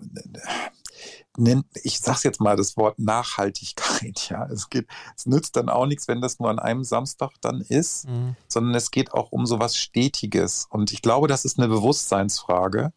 ich 1.83 1.99
sage 1.99 2.19
jetzt 2.23 2.41
mal 2.41 2.55
das 2.55 2.77
Wort 2.77 2.99
Nachhaltigkeit. 2.99 3.93
Ja, 4.29 4.45
es 4.47 4.69
geht, 4.69 4.87
es 5.15 5.25
nützt 5.25 5.55
dann 5.55 5.69
auch 5.69 5.85
nichts, 5.85 6.07
wenn 6.07 6.21
das 6.21 6.39
nur 6.39 6.49
an 6.49 6.59
einem 6.59 6.83
Samstag 6.83 7.31
dann 7.41 7.61
ist, 7.61 8.07
mhm. 8.07 8.35
sondern 8.47 8.75
es 8.75 8.91
geht 8.91 9.13
auch 9.13 9.31
um 9.31 9.45
so 9.45 9.59
was 9.59 9.77
Stetiges. 9.77 10.67
Und 10.69 10.91
ich 10.91 11.01
glaube, 11.01 11.27
das 11.27 11.45
ist 11.45 11.57
eine 11.59 11.67
Bewusstseinsfrage. 11.67 12.91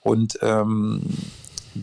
Und 0.00 0.38
ähm, 0.42 1.02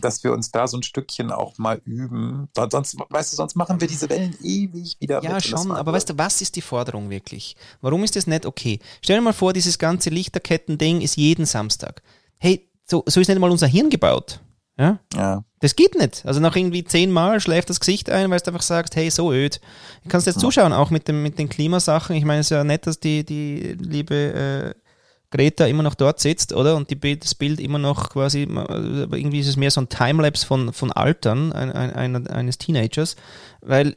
dass 0.00 0.22
wir 0.24 0.32
uns 0.32 0.50
da 0.50 0.66
so 0.66 0.76
ein 0.76 0.82
Stückchen 0.82 1.30
auch 1.30 1.58
mal 1.58 1.80
üben. 1.84 2.48
Sonst, 2.70 2.96
weißt 3.08 3.32
du, 3.32 3.36
sonst 3.36 3.56
machen 3.56 3.80
wir 3.80 3.88
diese 3.88 4.08
Wellen 4.08 4.36
ewig 4.42 4.96
wieder. 5.00 5.22
Ja, 5.22 5.40
schon, 5.40 5.70
aber 5.72 5.92
weißt 5.92 6.10
du, 6.10 6.18
was 6.18 6.40
ist 6.40 6.56
die 6.56 6.62
Forderung 6.62 7.10
wirklich? 7.10 7.56
Warum 7.80 8.04
ist 8.04 8.16
das 8.16 8.26
nicht 8.26 8.46
okay? 8.46 8.78
Stell 9.02 9.16
dir 9.16 9.22
mal 9.22 9.32
vor, 9.32 9.52
dieses 9.52 9.78
ganze 9.78 10.10
Lichterketten-Ding 10.10 11.00
ist 11.00 11.16
jeden 11.16 11.46
Samstag. 11.46 12.02
Hey, 12.38 12.68
so, 12.84 13.02
so 13.06 13.20
ist 13.20 13.28
nicht 13.28 13.38
mal 13.38 13.50
unser 13.50 13.66
Hirn 13.66 13.90
gebaut. 13.90 14.40
Ja? 14.78 14.98
ja. 15.14 15.44
Das 15.60 15.74
geht 15.74 15.94
nicht. 15.98 16.24
Also 16.26 16.40
nach 16.40 16.54
irgendwie 16.54 16.84
zehnmal 16.84 17.40
schläft 17.40 17.70
das 17.70 17.80
Gesicht 17.80 18.10
ein, 18.10 18.30
weil 18.30 18.38
du 18.40 18.48
einfach 18.48 18.62
sagst, 18.62 18.94
hey, 18.94 19.10
so 19.10 19.32
öd. 19.32 19.60
Du 20.04 20.10
kannst 20.10 20.26
jetzt 20.26 20.40
zuschauen, 20.40 20.72
auch 20.72 20.90
mit, 20.90 21.08
dem, 21.08 21.22
mit 21.22 21.38
den 21.38 21.48
Klimasachen. 21.48 22.14
Ich 22.14 22.24
meine, 22.24 22.40
es 22.40 22.46
ist 22.46 22.50
ja 22.50 22.62
nett, 22.62 22.86
dass 22.86 23.00
die, 23.00 23.24
die 23.24 23.76
liebe 23.80 24.74
äh, 24.74 24.85
Greta 25.30 25.66
immer 25.66 25.82
noch 25.82 25.94
dort 25.94 26.20
sitzt, 26.20 26.52
oder? 26.52 26.76
Und 26.76 26.90
die, 26.90 27.18
das 27.18 27.34
Bild 27.34 27.60
immer 27.60 27.78
noch 27.78 28.10
quasi, 28.10 28.42
irgendwie 28.42 29.40
ist 29.40 29.48
es 29.48 29.56
mehr 29.56 29.70
so 29.70 29.80
ein 29.80 29.88
Timelapse 29.88 30.46
von, 30.46 30.72
von 30.72 30.92
Altern 30.92 31.52
ein, 31.52 31.72
ein, 31.72 32.26
eines 32.26 32.58
Teenagers, 32.58 33.16
weil 33.60 33.96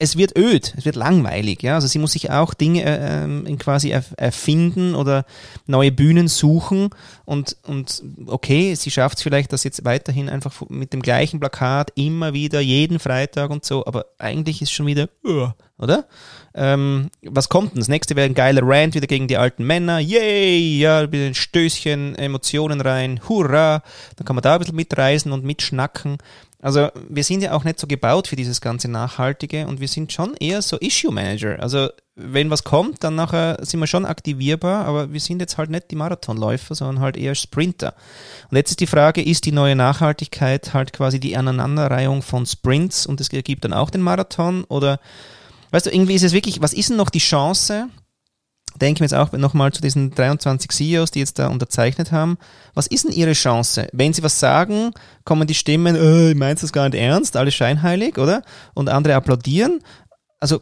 es 0.00 0.16
wird 0.16 0.38
öd, 0.38 0.74
es 0.76 0.84
wird 0.84 0.94
langweilig, 0.94 1.62
ja. 1.62 1.74
Also 1.74 1.88
sie 1.88 1.98
muss 1.98 2.12
sich 2.12 2.30
auch 2.30 2.54
Dinge 2.54 2.84
äh, 2.84 3.24
ähm, 3.24 3.58
quasi 3.58 3.90
erfinden 3.90 4.94
oder 4.94 5.24
neue 5.66 5.90
Bühnen 5.90 6.28
suchen 6.28 6.90
und, 7.24 7.56
und 7.64 8.02
okay, 8.26 8.74
sie 8.76 8.92
schafft 8.92 9.18
es 9.18 9.22
vielleicht, 9.24 9.52
das 9.52 9.64
jetzt 9.64 9.84
weiterhin 9.84 10.28
einfach 10.28 10.62
mit 10.68 10.92
dem 10.92 11.02
gleichen 11.02 11.40
Plakat 11.40 11.92
immer 11.96 12.32
wieder, 12.32 12.60
jeden 12.60 13.00
Freitag 13.00 13.50
und 13.50 13.64
so, 13.64 13.84
aber 13.86 14.06
eigentlich 14.18 14.62
ist 14.62 14.70
schon 14.70 14.86
wieder, 14.86 15.08
uh, 15.24 15.48
oder? 15.78 16.06
Ähm, 16.58 17.10
was 17.22 17.48
kommt 17.48 17.72
denn? 17.72 17.78
Das 17.78 17.88
nächste 17.88 18.16
wäre 18.16 18.26
ein 18.26 18.34
geiler 18.34 18.62
Rant 18.64 18.96
wieder 18.96 19.06
gegen 19.06 19.28
die 19.28 19.36
alten 19.36 19.64
Männer. 19.64 20.00
Yay! 20.00 20.78
Ja, 20.78 21.00
ein 21.00 21.34
Stößchen, 21.34 22.16
Emotionen 22.16 22.80
rein. 22.80 23.20
Hurra! 23.28 23.82
Dann 24.16 24.24
kann 24.26 24.34
man 24.34 24.42
da 24.42 24.54
ein 24.54 24.58
bisschen 24.58 24.74
mitreisen 24.74 25.30
und 25.30 25.44
mitschnacken. 25.44 26.18
Also 26.60 26.88
wir 27.08 27.22
sind 27.22 27.42
ja 27.42 27.52
auch 27.52 27.62
nicht 27.62 27.78
so 27.78 27.86
gebaut 27.86 28.26
für 28.26 28.34
dieses 28.34 28.60
ganze 28.60 28.90
Nachhaltige 28.90 29.68
und 29.68 29.80
wir 29.80 29.86
sind 29.86 30.12
schon 30.12 30.34
eher 30.34 30.60
so 30.60 30.76
Issue 30.78 31.12
Manager. 31.12 31.60
Also 31.60 31.90
wenn 32.16 32.50
was 32.50 32.64
kommt, 32.64 33.04
dann 33.04 33.14
nachher 33.14 33.64
sind 33.64 33.78
wir 33.78 33.86
schon 33.86 34.04
aktivierbar, 34.04 34.84
aber 34.84 35.12
wir 35.12 35.20
sind 35.20 35.40
jetzt 35.40 35.56
halt 35.56 35.70
nicht 35.70 35.92
die 35.92 35.96
Marathonläufer, 35.96 36.74
sondern 36.74 37.00
halt 37.00 37.16
eher 37.16 37.36
Sprinter. 37.36 37.94
Und 38.50 38.56
jetzt 38.56 38.70
ist 38.70 38.80
die 38.80 38.88
Frage, 38.88 39.22
ist 39.22 39.46
die 39.46 39.52
neue 39.52 39.76
Nachhaltigkeit 39.76 40.74
halt 40.74 40.92
quasi 40.92 41.20
die 41.20 41.36
Aneinanderreihung 41.36 42.22
von 42.22 42.44
Sprints 42.44 43.06
und 43.06 43.20
es 43.20 43.32
ergibt 43.32 43.64
dann 43.64 43.72
auch 43.72 43.90
den 43.90 44.02
Marathon 44.02 44.64
oder 44.64 44.98
weißt 45.70 45.86
du, 45.86 45.90
irgendwie 45.90 46.14
ist 46.14 46.24
es 46.24 46.32
wirklich, 46.32 46.60
was 46.60 46.72
ist 46.72 46.90
denn 46.90 46.96
noch 46.96 47.10
die 47.10 47.18
Chance? 47.18 47.88
Denken 48.80 49.00
wir 49.00 49.04
jetzt 49.06 49.14
auch 49.14 49.32
nochmal 49.32 49.72
zu 49.72 49.82
diesen 49.82 50.10
23 50.14 50.70
CEOs, 50.70 51.10
die 51.10 51.18
jetzt 51.18 51.38
da 51.38 51.48
unterzeichnet 51.48 52.12
haben. 52.12 52.38
Was 52.74 52.86
ist 52.86 53.04
denn 53.04 53.12
ihre 53.12 53.32
Chance? 53.32 53.88
Wenn 53.92 54.12
sie 54.12 54.22
was 54.22 54.38
sagen, 54.38 54.92
kommen 55.24 55.46
die 55.46 55.54
Stimmen, 55.54 55.96
äh, 55.96 56.34
meinst 56.34 56.62
du 56.62 56.66
das 56.66 56.72
gar 56.72 56.88
nicht 56.88 57.00
ernst, 57.00 57.36
alle 57.36 57.50
scheinheilig, 57.50 58.18
oder? 58.18 58.42
Und 58.74 58.88
andere 58.88 59.16
applaudieren. 59.16 59.80
Also 60.38 60.60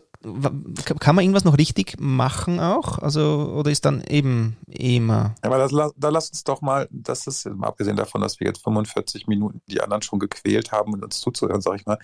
kann 0.98 1.14
man 1.14 1.24
irgendwas 1.24 1.44
noch 1.44 1.58
richtig 1.58 1.96
machen 2.00 2.58
auch? 2.60 2.98
Also, 2.98 3.52
oder 3.54 3.70
ist 3.70 3.84
dann 3.84 4.02
eben 4.02 4.56
immer. 4.66 5.34
Ja, 5.42 5.50
aber 5.50 5.58
das, 5.58 5.72
da 5.96 6.08
lass 6.08 6.30
uns 6.30 6.44
doch 6.44 6.60
mal, 6.60 6.88
das 6.90 7.26
ist 7.26 7.46
mal 7.46 7.68
abgesehen 7.68 7.96
davon, 7.96 8.20
dass 8.20 8.40
wir 8.40 8.46
jetzt 8.46 8.62
45 8.62 9.26
Minuten 9.26 9.60
die 9.66 9.80
anderen 9.80 10.02
schon 10.02 10.18
gequält 10.18 10.72
haben 10.72 10.92
und 10.92 11.04
uns 11.04 11.20
zuzuhören, 11.20 11.60
sag 11.60 11.76
ich 11.76 11.86
mal, 11.86 11.98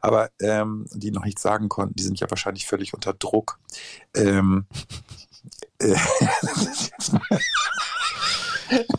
aber 0.00 0.30
ähm, 0.40 0.86
die 0.92 1.10
noch 1.10 1.24
nichts 1.24 1.42
sagen 1.42 1.68
konnten, 1.68 1.94
die 1.96 2.02
sind 2.02 2.20
ja 2.20 2.30
wahrscheinlich 2.30 2.66
völlig 2.66 2.94
unter 2.94 3.12
Druck. 3.12 3.58
Ähm, 4.14 4.66
äh, 5.78 5.96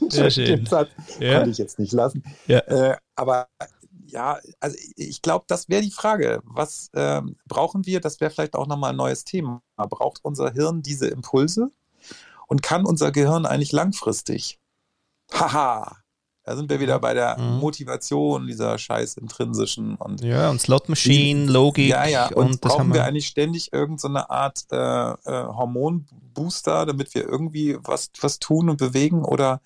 Sehr 0.09 0.29
schön. 0.31 0.45
Den 0.45 0.65
Satz 0.65 0.89
ja. 1.19 1.35
konnte 1.35 1.51
ich 1.51 1.57
jetzt 1.57 1.79
nicht 1.79 1.93
lassen. 1.93 2.23
Ja. 2.47 2.59
Äh, 2.59 2.97
aber 3.15 3.47
ja, 4.07 4.39
also 4.59 4.77
ich 4.95 5.21
glaube, 5.21 5.45
das 5.47 5.69
wäre 5.69 5.81
die 5.81 5.91
Frage. 5.91 6.41
Was 6.43 6.89
ähm, 6.93 7.37
brauchen 7.47 7.85
wir? 7.85 7.99
Das 7.99 8.19
wäre 8.19 8.31
vielleicht 8.31 8.55
auch 8.55 8.67
nochmal 8.67 8.91
ein 8.91 8.97
neues 8.97 9.23
Thema. 9.23 9.61
Braucht 9.75 10.19
unser 10.23 10.51
Hirn 10.51 10.81
diese 10.81 11.07
Impulse? 11.07 11.71
Und 12.47 12.61
kann 12.61 12.85
unser 12.85 13.11
Gehirn 13.11 13.45
eigentlich 13.45 13.71
langfristig? 13.71 14.59
Haha, 15.33 15.97
da 16.45 16.55
sind 16.55 16.69
wir 16.69 16.79
wieder 16.79 16.99
bei 16.99 17.15
der 17.15 17.39
mhm. 17.39 17.57
Motivation 17.57 18.45
dieser 18.45 18.77
scheiß 18.77 19.17
intrinsischen 19.17 19.95
und 19.95 20.21
ja 20.21 20.51
und 20.51 20.61
Slot 20.61 20.89
Machine 20.89 21.51
Logik 21.51 21.89
ja 21.89 22.05
ja 22.05 22.27
und, 22.27 22.35
und 22.45 22.61
brauchen 22.61 22.89
wir, 22.89 22.95
wir, 22.95 23.05
eigentlich 23.05 23.25
ständig 23.27 23.73
irgendeine 23.73 24.19
so 24.19 24.29
Art 24.29 24.65
äh, 24.71 24.75
äh, 24.77 25.47
Hormonbooster, 25.47 26.85
damit 26.85 27.15
wir 27.15 27.27
irgendwie 27.27 27.77
was 27.81 28.11
was 28.21 28.37
tun 28.37 28.69
und 28.69 28.77
bewegen 28.77 29.25
oder 29.25 29.59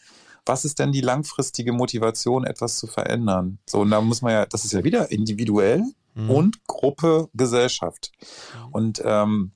was 0.45 0.65
ist 0.65 0.79
denn 0.79 0.91
die 0.91 1.01
langfristige 1.01 1.73
Motivation, 1.73 2.45
etwas 2.45 2.77
zu 2.77 2.87
verändern? 2.87 3.59
So, 3.65 3.81
und 3.81 3.91
da 3.91 4.01
muss 4.01 4.21
man 4.21 4.33
ja, 4.33 4.45
das 4.45 4.65
ist 4.65 4.73
ja 4.73 4.83
wieder 4.83 5.11
individuell 5.11 5.83
mhm. 6.15 6.29
und 6.29 6.67
Gruppe, 6.67 7.29
Gesellschaft. 7.33 8.11
Mhm. 8.21 8.73
Und 8.73 9.01
ähm, 9.05 9.51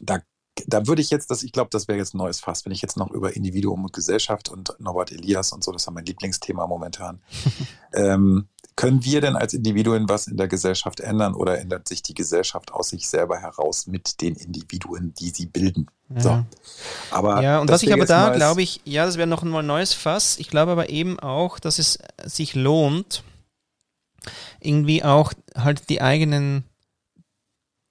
da 0.00 0.20
da 0.66 0.86
würde 0.86 1.02
ich 1.02 1.10
jetzt, 1.10 1.30
das, 1.30 1.42
ich 1.42 1.52
glaube, 1.52 1.68
das 1.70 1.88
wäre 1.88 1.98
jetzt 1.98 2.14
ein 2.14 2.18
neues 2.18 2.40
Fass, 2.40 2.64
wenn 2.64 2.72
ich 2.72 2.80
jetzt 2.80 2.96
noch 2.96 3.10
über 3.10 3.36
Individuum 3.36 3.84
und 3.84 3.92
Gesellschaft 3.92 4.48
und 4.48 4.74
Norbert 4.78 5.12
Elias 5.12 5.52
und 5.52 5.62
so, 5.62 5.72
das 5.72 5.82
ist 5.82 5.90
mein 5.90 6.04
Lieblingsthema 6.04 6.66
momentan. 6.66 7.20
ähm, 7.92 8.48
können 8.76 9.04
wir 9.04 9.22
denn 9.22 9.36
als 9.36 9.54
Individuen 9.54 10.08
was 10.08 10.26
in 10.26 10.36
der 10.36 10.48
Gesellschaft 10.48 11.00
ändern 11.00 11.34
oder 11.34 11.58
ändert 11.58 11.88
sich 11.88 12.02
die 12.02 12.12
Gesellschaft 12.12 12.72
aus 12.72 12.90
sich 12.90 13.08
selber 13.08 13.38
heraus 13.38 13.86
mit 13.86 14.20
den 14.20 14.34
Individuen, 14.34 15.14
die 15.18 15.30
sie 15.30 15.46
bilden? 15.46 15.86
Ja. 16.10 16.20
So. 16.20 16.44
Aber 17.10 17.42
ja, 17.42 17.58
und 17.58 17.70
was 17.70 17.82
ich 17.82 17.92
aber 17.92 18.04
da 18.04 18.30
glaube 18.30 18.62
ich, 18.62 18.82
ja, 18.84 19.06
das 19.06 19.16
wäre 19.16 19.26
noch 19.26 19.42
einmal 19.42 19.62
ein 19.62 19.66
neues 19.66 19.94
Fass. 19.94 20.38
Ich 20.38 20.50
glaube 20.50 20.72
aber 20.72 20.90
eben 20.90 21.18
auch, 21.18 21.58
dass 21.58 21.78
es 21.78 21.98
sich 22.22 22.54
lohnt, 22.54 23.24
irgendwie 24.60 25.02
auch 25.02 25.32
halt 25.56 25.88
die 25.88 26.02
eigenen, 26.02 26.64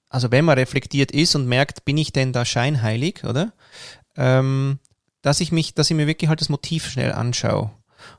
also 0.08 0.30
wenn 0.30 0.44
man 0.44 0.56
reflektiert 0.56 1.10
ist 1.10 1.34
und 1.34 1.48
merkt, 1.48 1.84
bin 1.84 1.98
ich 1.98 2.12
denn 2.12 2.32
da 2.32 2.44
scheinheilig, 2.44 3.24
oder? 3.24 3.52
Ähm, 4.16 4.78
dass 5.22 5.40
ich 5.40 5.50
mich, 5.50 5.74
dass 5.74 5.90
ich 5.90 5.96
mir 5.96 6.06
wirklich 6.06 6.28
halt 6.28 6.40
das 6.40 6.48
Motiv 6.48 6.88
schnell 6.88 7.12
anschaue. 7.12 7.72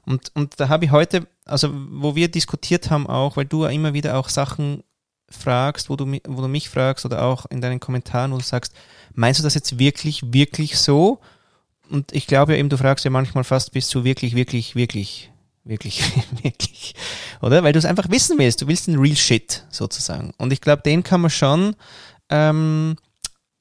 Und, 0.05 0.31
und 0.35 0.59
da 0.59 0.69
habe 0.69 0.85
ich 0.85 0.91
heute, 0.91 1.27
also 1.45 1.69
wo 1.73 2.15
wir 2.15 2.29
diskutiert 2.29 2.89
haben 2.89 3.07
auch, 3.07 3.38
weil 3.38 3.45
du 3.45 3.63
ja 3.63 3.69
immer 3.69 3.93
wieder 3.93 4.17
auch 4.17 4.29
Sachen 4.29 4.83
fragst, 5.29 5.89
wo 5.89 5.95
du, 5.95 6.05
wo 6.27 6.41
du 6.41 6.47
mich 6.47 6.69
fragst 6.69 7.05
oder 7.05 7.23
auch 7.23 7.45
in 7.47 7.61
deinen 7.61 7.79
Kommentaren, 7.79 8.31
wo 8.31 8.38
du 8.38 8.43
sagst, 8.43 8.73
meinst 9.13 9.39
du 9.39 9.43
das 9.43 9.55
jetzt 9.55 9.77
wirklich, 9.77 10.33
wirklich 10.33 10.77
so? 10.77 11.19
Und 11.89 12.11
ich 12.11 12.27
glaube 12.27 12.53
ja 12.53 12.59
eben, 12.59 12.69
du 12.69 12.77
fragst 12.77 13.05
ja 13.05 13.11
manchmal 13.11 13.43
fast, 13.43 13.71
bist 13.71 13.93
du 13.93 14.03
wirklich, 14.03 14.35
wirklich, 14.35 14.75
wirklich, 14.75 15.31
wirklich, 15.63 16.03
wirklich, 16.43 16.95
oder? 17.41 17.63
Weil 17.63 17.73
du 17.73 17.79
es 17.79 17.85
einfach 17.85 18.09
wissen 18.09 18.38
willst. 18.38 18.61
Du 18.61 18.67
willst 18.67 18.88
den 18.88 18.99
Real 18.99 19.15
Shit 19.15 19.65
sozusagen. 19.69 20.33
Und 20.38 20.53
ich 20.53 20.61
glaube, 20.61 20.81
den 20.83 21.03
kann 21.03 21.21
man 21.21 21.29
schon, 21.29 21.75
ähm, 22.29 22.95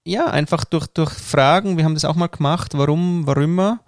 ja, 0.05 0.27
einfach 0.27 0.65
durch, 0.65 0.87
durch 0.87 1.13
Fragen, 1.13 1.77
wir 1.77 1.85
haben 1.85 1.95
das 1.95 2.05
auch 2.05 2.15
mal 2.15 2.29
gemacht, 2.29 2.73
warum, 2.75 3.27
warum 3.27 3.43
immer, 3.43 3.81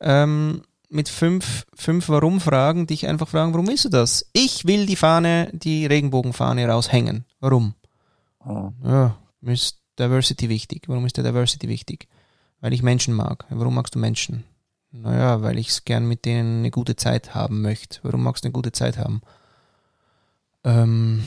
ähm, 0.00 0.62
mit 0.90 1.08
fünf, 1.08 1.66
fünf 1.74 2.08
Warum-Fragen 2.08 2.86
dich 2.86 3.06
einfach 3.06 3.28
fragen, 3.28 3.52
warum 3.52 3.68
willst 3.68 3.84
du 3.84 3.88
das? 3.88 4.26
Ich 4.32 4.66
will 4.66 4.86
die 4.86 4.96
Fahne, 4.96 5.50
die 5.52 5.86
Regenbogenfahne 5.86 6.66
raushängen. 6.66 7.24
Warum? 7.38 7.74
Mhm. 8.44 8.74
Ja, 8.84 9.16
mir 9.40 9.52
ist 9.52 9.78
Diversity 9.98 10.48
wichtig. 10.48 10.88
Warum 10.88 11.06
ist 11.06 11.16
der 11.16 11.24
Diversity 11.24 11.68
wichtig? 11.68 12.08
Weil 12.60 12.72
ich 12.72 12.82
Menschen 12.82 13.14
mag. 13.14 13.46
Warum 13.50 13.74
magst 13.74 13.94
du 13.94 13.98
Menschen? 13.98 14.44
Naja, 14.92 15.42
weil 15.42 15.58
ich 15.58 15.68
es 15.68 15.84
gern 15.84 16.06
mit 16.06 16.24
denen 16.24 16.58
eine 16.58 16.70
gute 16.70 16.96
Zeit 16.96 17.34
haben 17.34 17.62
möchte. 17.62 18.00
Warum 18.02 18.24
magst 18.24 18.44
du 18.44 18.48
eine 18.48 18.52
gute 18.52 18.72
Zeit 18.72 18.98
haben? 18.98 19.20
Ähm, 20.64 21.22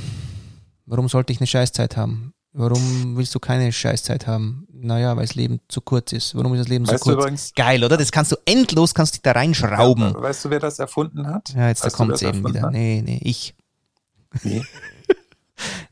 warum 0.86 1.08
sollte 1.08 1.32
ich 1.32 1.40
eine 1.40 1.48
Scheißzeit 1.48 1.96
haben? 1.96 2.33
Warum 2.54 3.18
willst 3.18 3.34
du 3.34 3.40
keine 3.40 3.72
Scheißzeit 3.72 4.28
haben? 4.28 4.68
Naja, 4.72 5.16
weil 5.18 5.26
das 5.26 5.36
Leben 5.36 5.60
zu 5.70 5.82
kurz 5.82 6.12
ist. 6.12 6.36
Warum 6.36 6.54
ist 6.54 6.60
das 6.60 6.68
Leben 6.68 6.88
Weißt 6.88 7.04
so 7.04 7.10
kurz? 7.12 7.22
übrigens, 7.24 7.54
Geil, 7.56 7.84
oder? 7.84 7.98
Das 7.98 8.12
kannst 8.12 8.32
du 8.32 8.36
endlos, 8.46 8.94
kannst 8.94 9.16
dich 9.16 9.22
da 9.22 9.32
reinschrauben. 9.32 10.14
weißt 10.14 10.46
du, 10.46 10.50
wer 10.50 10.60
das 10.60 10.78
erfunden 10.80 11.26
hat? 11.28 11.50
Ja, 11.56 11.70
jetzt 11.70 11.82
da 11.82 11.86
Weißt 11.88 11.96
kommt 11.96 12.14
es 12.14 12.22
eben 12.22 12.46
wieder. 12.48 12.64
hat? 12.64 12.72
Nee, 12.72 13.02
nee, 13.06 13.20
ich. 13.24 13.56
Nee. 14.44 14.64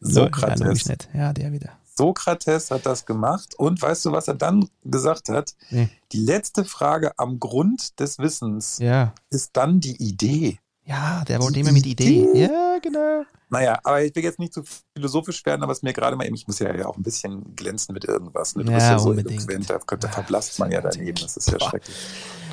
So, 0.01 0.23
Sokrates. 0.23 0.85
Ja, 1.13 1.31
der 1.31 1.51
wieder. 1.53 1.69
Sokrates 1.95 2.71
hat 2.71 2.85
das 2.85 3.05
gemacht 3.05 3.53
und 3.57 3.81
weißt 3.81 4.03
du, 4.05 4.11
was 4.11 4.27
er 4.27 4.33
dann 4.33 4.67
gesagt 4.83 5.29
hat? 5.29 5.53
Nee. 5.69 5.87
Die 6.11 6.19
letzte 6.19 6.65
Frage 6.65 7.17
am 7.17 7.39
Grund 7.39 7.99
des 7.99 8.17
Wissens 8.17 8.79
Ja. 8.79 9.13
ist 9.29 9.51
dann 9.53 9.79
die 9.79 9.95
Idee. 10.03 10.59
Ja, 10.91 11.23
der 11.25 11.41
wollte 11.41 11.59
immer 11.59 11.71
mit 11.71 11.85
Idee. 11.85 12.27
Ja, 12.33 12.77
genau. 12.81 13.23
Naja, 13.49 13.79
aber 13.83 14.03
ich 14.03 14.13
will 14.13 14.23
jetzt 14.23 14.39
nicht 14.39 14.53
zu 14.53 14.63
philosophisch 14.93 15.45
werden, 15.45 15.63
aber 15.63 15.71
es 15.71 15.81
mir 15.81 15.93
gerade 15.93 16.17
mal 16.17 16.25
eben, 16.25 16.35
ich 16.35 16.47
muss 16.47 16.59
ja, 16.59 16.73
ja 16.75 16.85
auch 16.85 16.97
ein 16.97 17.03
bisschen 17.03 17.55
glänzen 17.55 17.93
mit 17.93 18.03
irgendwas. 18.05 18.55
Ne? 18.55 18.65
Du 18.65 18.71
Ja, 18.71 18.77
bist 18.77 18.89
ja 18.89 18.99
so 18.99 19.13
eloquent, 19.13 19.69
da, 19.69 19.77
da 19.77 20.07
Ja, 20.07 20.13
verblasst 20.13 20.59
man 20.59 20.71
ja 20.71 20.81
daneben, 20.81 21.17
das 21.21 21.37
ist 21.37 21.49
ja 21.49 21.57
Boah. 21.57 21.69
schrecklich. 21.69 21.95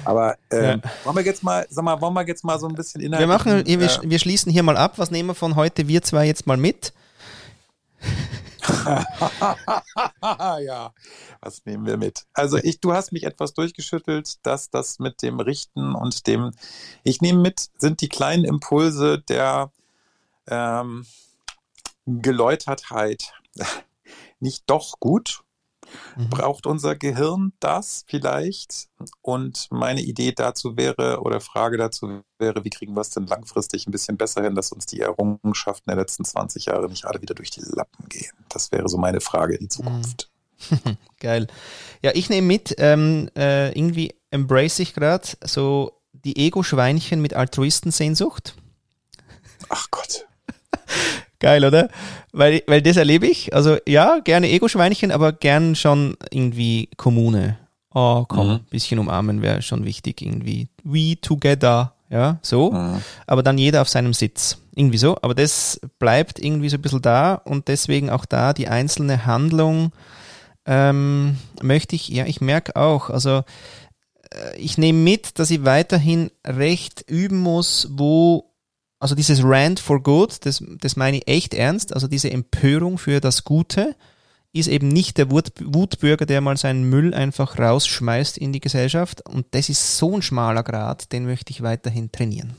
Aber 0.05 0.37
ähm, 0.51 0.81
wollen 1.05 1.17
wir 1.17 1.25
jetzt 1.25 1.43
mal, 1.43 1.67
sag 1.69 1.85
mal, 1.85 2.01
wollen 2.01 2.15
wir 2.15 2.27
jetzt 2.27 2.45
mal 2.45 2.59
so 2.61 2.69
ein 2.69 2.75
bisschen 2.75 3.01
Wir 3.01 3.09
inhaltlich... 3.09 3.29
machen, 3.29 3.67
wir, 3.67 3.81
äh, 3.81 3.99
wir 4.11 4.19
schließen 4.19 4.53
hier 4.53 4.63
mal 4.63 4.77
ab. 4.77 4.95
Was 4.99 5.11
nehmen 5.11 5.31
wir 5.31 5.35
von 5.35 5.57
heute? 5.57 5.89
Wir 5.89 6.03
zwei 6.03 6.27
jetzt 6.27 6.47
mal 6.47 6.57
mit. 6.57 6.93
ja, 10.61 10.93
was 11.41 11.65
nehmen 11.65 11.87
wir 11.87 11.97
mit? 11.97 12.27
Also 12.33 12.59
ich, 12.59 12.81
du 12.81 12.93
hast 12.93 13.13
mich 13.13 13.25
etwas 13.25 13.55
durchgeschüttelt, 13.55 14.45
dass 14.47 14.71
das 14.71 14.99
mit 14.99 15.23
dem 15.23 15.41
Richten 15.41 15.95
und 15.95 16.27
dem, 16.27 16.53
ich 17.03 17.21
nehme 17.21 17.41
mit, 17.41 17.69
sind 17.79 18.01
die 18.01 18.09
kleinen 18.09 18.45
Impulse 18.45 19.21
der 19.21 19.71
ähm, 20.47 21.07
Geläutertheit 22.07 23.33
nicht 24.41 24.65
doch 24.67 24.99
gut? 25.01 25.43
Mhm. 26.17 26.31
Braucht 26.31 26.67
unser 26.67 26.97
Gehirn 26.97 27.53
das 27.61 28.05
vielleicht? 28.07 28.89
Und 29.23 29.69
meine 29.71 30.03
Idee 30.03 30.33
dazu 30.33 30.77
wäre, 30.77 31.21
oder 31.21 31.41
Frage 31.41 31.77
dazu 31.77 32.23
wäre, 32.39 32.65
wie 32.65 32.71
kriegen 32.71 32.95
wir 32.95 33.01
es 33.01 33.11
denn 33.11 33.27
langfristig 33.27 33.87
ein 33.87 33.93
bisschen 33.93 34.17
besser 34.17 34.43
hin, 34.43 34.55
dass 34.55 34.73
uns 34.73 34.87
die 34.87 35.01
Errungenschaften 35.01 35.91
der 35.91 35.97
letzten 35.97 36.25
20 36.25 36.67
Jahre 36.67 36.89
nicht 36.89 37.05
alle 37.05 37.23
wieder 37.23 37.35
durch 37.35 37.51
die 37.51 37.63
Lappen 37.63 38.09
gehen? 38.09 38.33
Das 38.49 38.73
wäre 38.73 38.89
so 38.89 38.99
meine 38.99 39.21
Frage 39.21 39.55
in 39.55 39.61
die 39.61 39.69
Zukunft. 39.69 40.31
Geil. 41.21 41.47
Ja, 42.03 42.13
ich 42.15 42.31
nehme 42.31 42.47
mit, 42.47 42.75
ähm, 42.79 43.31
äh, 43.37 43.69
irgendwie 43.79 44.15
embrace 44.31 44.81
ich 44.81 44.95
gerade 44.95 45.29
so 45.45 45.93
die 46.13 46.37
Ego-Schweinchen 46.37 47.21
mit 47.21 47.35
Altruistensehnsucht. 47.35 48.57
Ach 49.69 49.87
Gott. 49.91 50.27
Geil, 51.41 51.65
oder? 51.65 51.89
Weil, 52.33 52.63
weil 52.67 52.83
das 52.83 52.97
erlebe 52.97 53.27
ich. 53.27 53.55
Also 53.55 53.77
ja, 53.87 54.19
gerne 54.21 54.49
Ego-Schweinchen, 54.51 55.13
aber 55.13 55.33
gern 55.33 55.75
schon 55.77 56.17
irgendwie 56.33 56.89
Kommune. 56.97 57.59
Oh, 57.95 58.25
komm, 58.29 58.49
Mhm. 58.49 58.61
bisschen 58.71 58.99
umarmen 58.99 59.41
wäre 59.43 59.63
schon 59.63 59.85
wichtig 59.85 60.21
irgendwie. 60.21 60.69
We 60.85 61.17
together, 61.21 61.95
ja, 62.11 62.39
so. 62.43 62.73
Mhm. 62.73 63.03
aber 63.27 63.43
dann 63.43 63.57
jeder 63.59 63.83
auf 63.83 63.89
seinem 63.89 64.13
Sitz. 64.15 64.59
Irgendwie 64.75 64.99
so. 64.99 65.17
Aber 65.23 65.35
das 65.35 65.81
bleibt 65.99 66.39
irgendwie 66.39 66.69
so 66.69 66.77
ein 66.77 66.83
bisschen 66.83 67.03
da 67.03 67.35
und 67.35 67.67
deswegen 67.69 68.11
auch 68.11 68.25
da 68.27 68.53
die 68.53 68.69
einzelne 68.69 69.27
Handlung 69.27 69.93
ähm, 70.67 71.37
möchte 71.63 71.97
ich, 71.97 72.09
ja, 72.09 72.27
ich 72.27 72.41
merke 72.41 72.77
auch, 72.77 73.11
also 73.11 73.43
äh, 74.31 74.57
ich 74.59 74.77
nehme 74.79 74.99
mit, 74.99 75.39
dass 75.39 75.51
ich 75.51 75.65
weiterhin 75.65 76.31
recht 76.47 77.05
üben 77.09 77.39
muss, 77.39 77.89
wo, 77.91 78.45
also 78.99 79.15
dieses 79.15 79.43
Rant 79.43 79.81
for 79.81 80.03
Good, 80.03 80.45
das, 80.45 80.63
das 80.81 80.97
meine 80.97 81.19
ich 81.19 81.29
echt 81.29 81.55
ernst, 81.55 81.93
also 81.93 82.09
diese 82.09 82.31
Empörung 82.31 82.99
für 82.99 83.21
das 83.21 83.45
Gute, 83.45 83.95
ist 84.53 84.69
eben 84.69 84.89
nicht 84.89 85.19
der 85.19 85.31
Wut, 85.31 85.53
Wutbürger, 85.61 86.27
der 86.27 86.41
mal 86.41 86.57
seinen 86.57 86.89
Müll 86.89 87.15
einfach 87.15 87.59
rausschmeißt 87.59 88.39
in 88.39 88.53
die 88.53 88.61
Gesellschaft. 88.61 89.21
Und 89.29 89.47
das 89.51 89.69
ist 89.69 89.99
so 89.99 90.17
ein 90.17 90.23
schmaler 90.23 90.63
Grad, 90.63 91.13
den 91.13 91.27
möchte 91.27 91.51
ich 91.51 91.63
weiterhin 91.63 92.11
trainieren. 92.11 92.57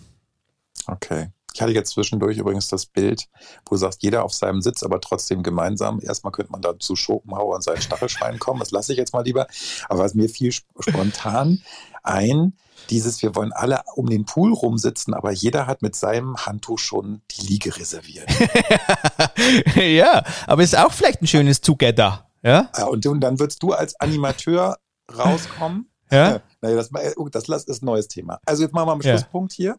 Okay. 0.86 1.30
Ich 1.52 1.62
hatte 1.62 1.74
jetzt 1.74 1.90
zwischendurch 1.92 2.38
übrigens 2.38 2.68
das 2.68 2.86
Bild, 2.86 3.28
wo 3.66 3.72
du 3.72 3.78
sagst, 3.78 4.04
jeder 4.04 4.24
auf 4.24 4.34
seinem 4.34 4.62
Sitz, 4.62 4.84
aber 4.84 5.02
trotzdem 5.02 5.42
gemeinsam. 5.42 6.00
Erstmal 6.00 6.32
könnte 6.32 6.52
man 6.52 6.62
da 6.62 6.78
zu 6.78 6.96
Schopenhauer 6.96 7.56
und 7.56 7.64
seinen 7.64 7.82
Stachelschwein 7.82 8.38
kommen, 8.38 8.60
das 8.60 8.70
lasse 8.70 8.92
ich 8.94 9.00
jetzt 9.00 9.14
mal 9.14 9.26
lieber. 9.26 9.48
Aber 9.90 10.04
was 10.04 10.14
mir 10.14 10.30
fiel 10.30 10.52
sp- 10.54 10.70
spontan 10.80 11.62
ein, 12.04 12.54
dieses, 12.89 13.22
wir 13.22 13.36
wollen 13.36 13.52
alle 13.54 13.82
um 13.95 14.10
den 14.10 14.26
Pool 14.26 14.54
rumsitzen, 14.54 15.14
aber 15.14 15.32
jeder 15.32 15.68
hat 15.68 15.82
mit 15.82 15.95
seinem 15.95 16.38
Handtuch 16.38 16.80
schon 16.80 17.22
die 17.32 17.45
Liege 17.47 17.76
reserviert. 17.78 18.30
ja, 19.76 20.24
aber 20.47 20.64
es 20.64 20.74
ist 20.74 20.80
auch 20.80 20.91
vielleicht 20.91 21.22
ein 21.22 21.28
schönes 21.28 21.62
Together. 21.62 22.28
Ja? 22.41 22.70
Ah, 22.74 22.84
und, 22.86 23.06
und 23.06 23.20
dann 23.22 23.39
würdest 23.39 23.62
du 23.64 23.74
als 23.74 24.00
Animateur 24.00 24.78
rauskommen. 25.16 25.86
Ja? 26.12 26.41
Naja, 26.62 26.76
das, 26.76 26.89
oh, 27.18 27.30
das 27.30 27.47
ist 27.47 27.84
ein 27.84 27.86
neues 27.86 28.08
Thema. 28.10 28.39
Also 28.45 28.64
jetzt 28.64 28.74
machen 28.74 28.82
wir 28.82 28.86
mal 28.88 28.91
einen 28.93 29.02
Ja. 29.04 29.12
Schlusspunkt 29.18 29.54
hier. 29.54 29.78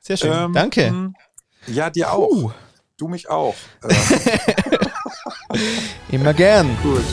Sehr 0.00 0.16
schön. 0.16 0.30
Ähm, 0.30 0.52
Danke. 0.52 1.12
Ja, 1.68 1.88
dir 1.88 2.12
auch. 2.12 2.28
Puh, 2.28 2.50
Du 2.98 3.06
mich 3.06 3.30
auch. 3.30 3.54
Äh, 3.84 3.94
immer 6.10 6.34
gern. 6.34 6.76
gut. 6.82 7.04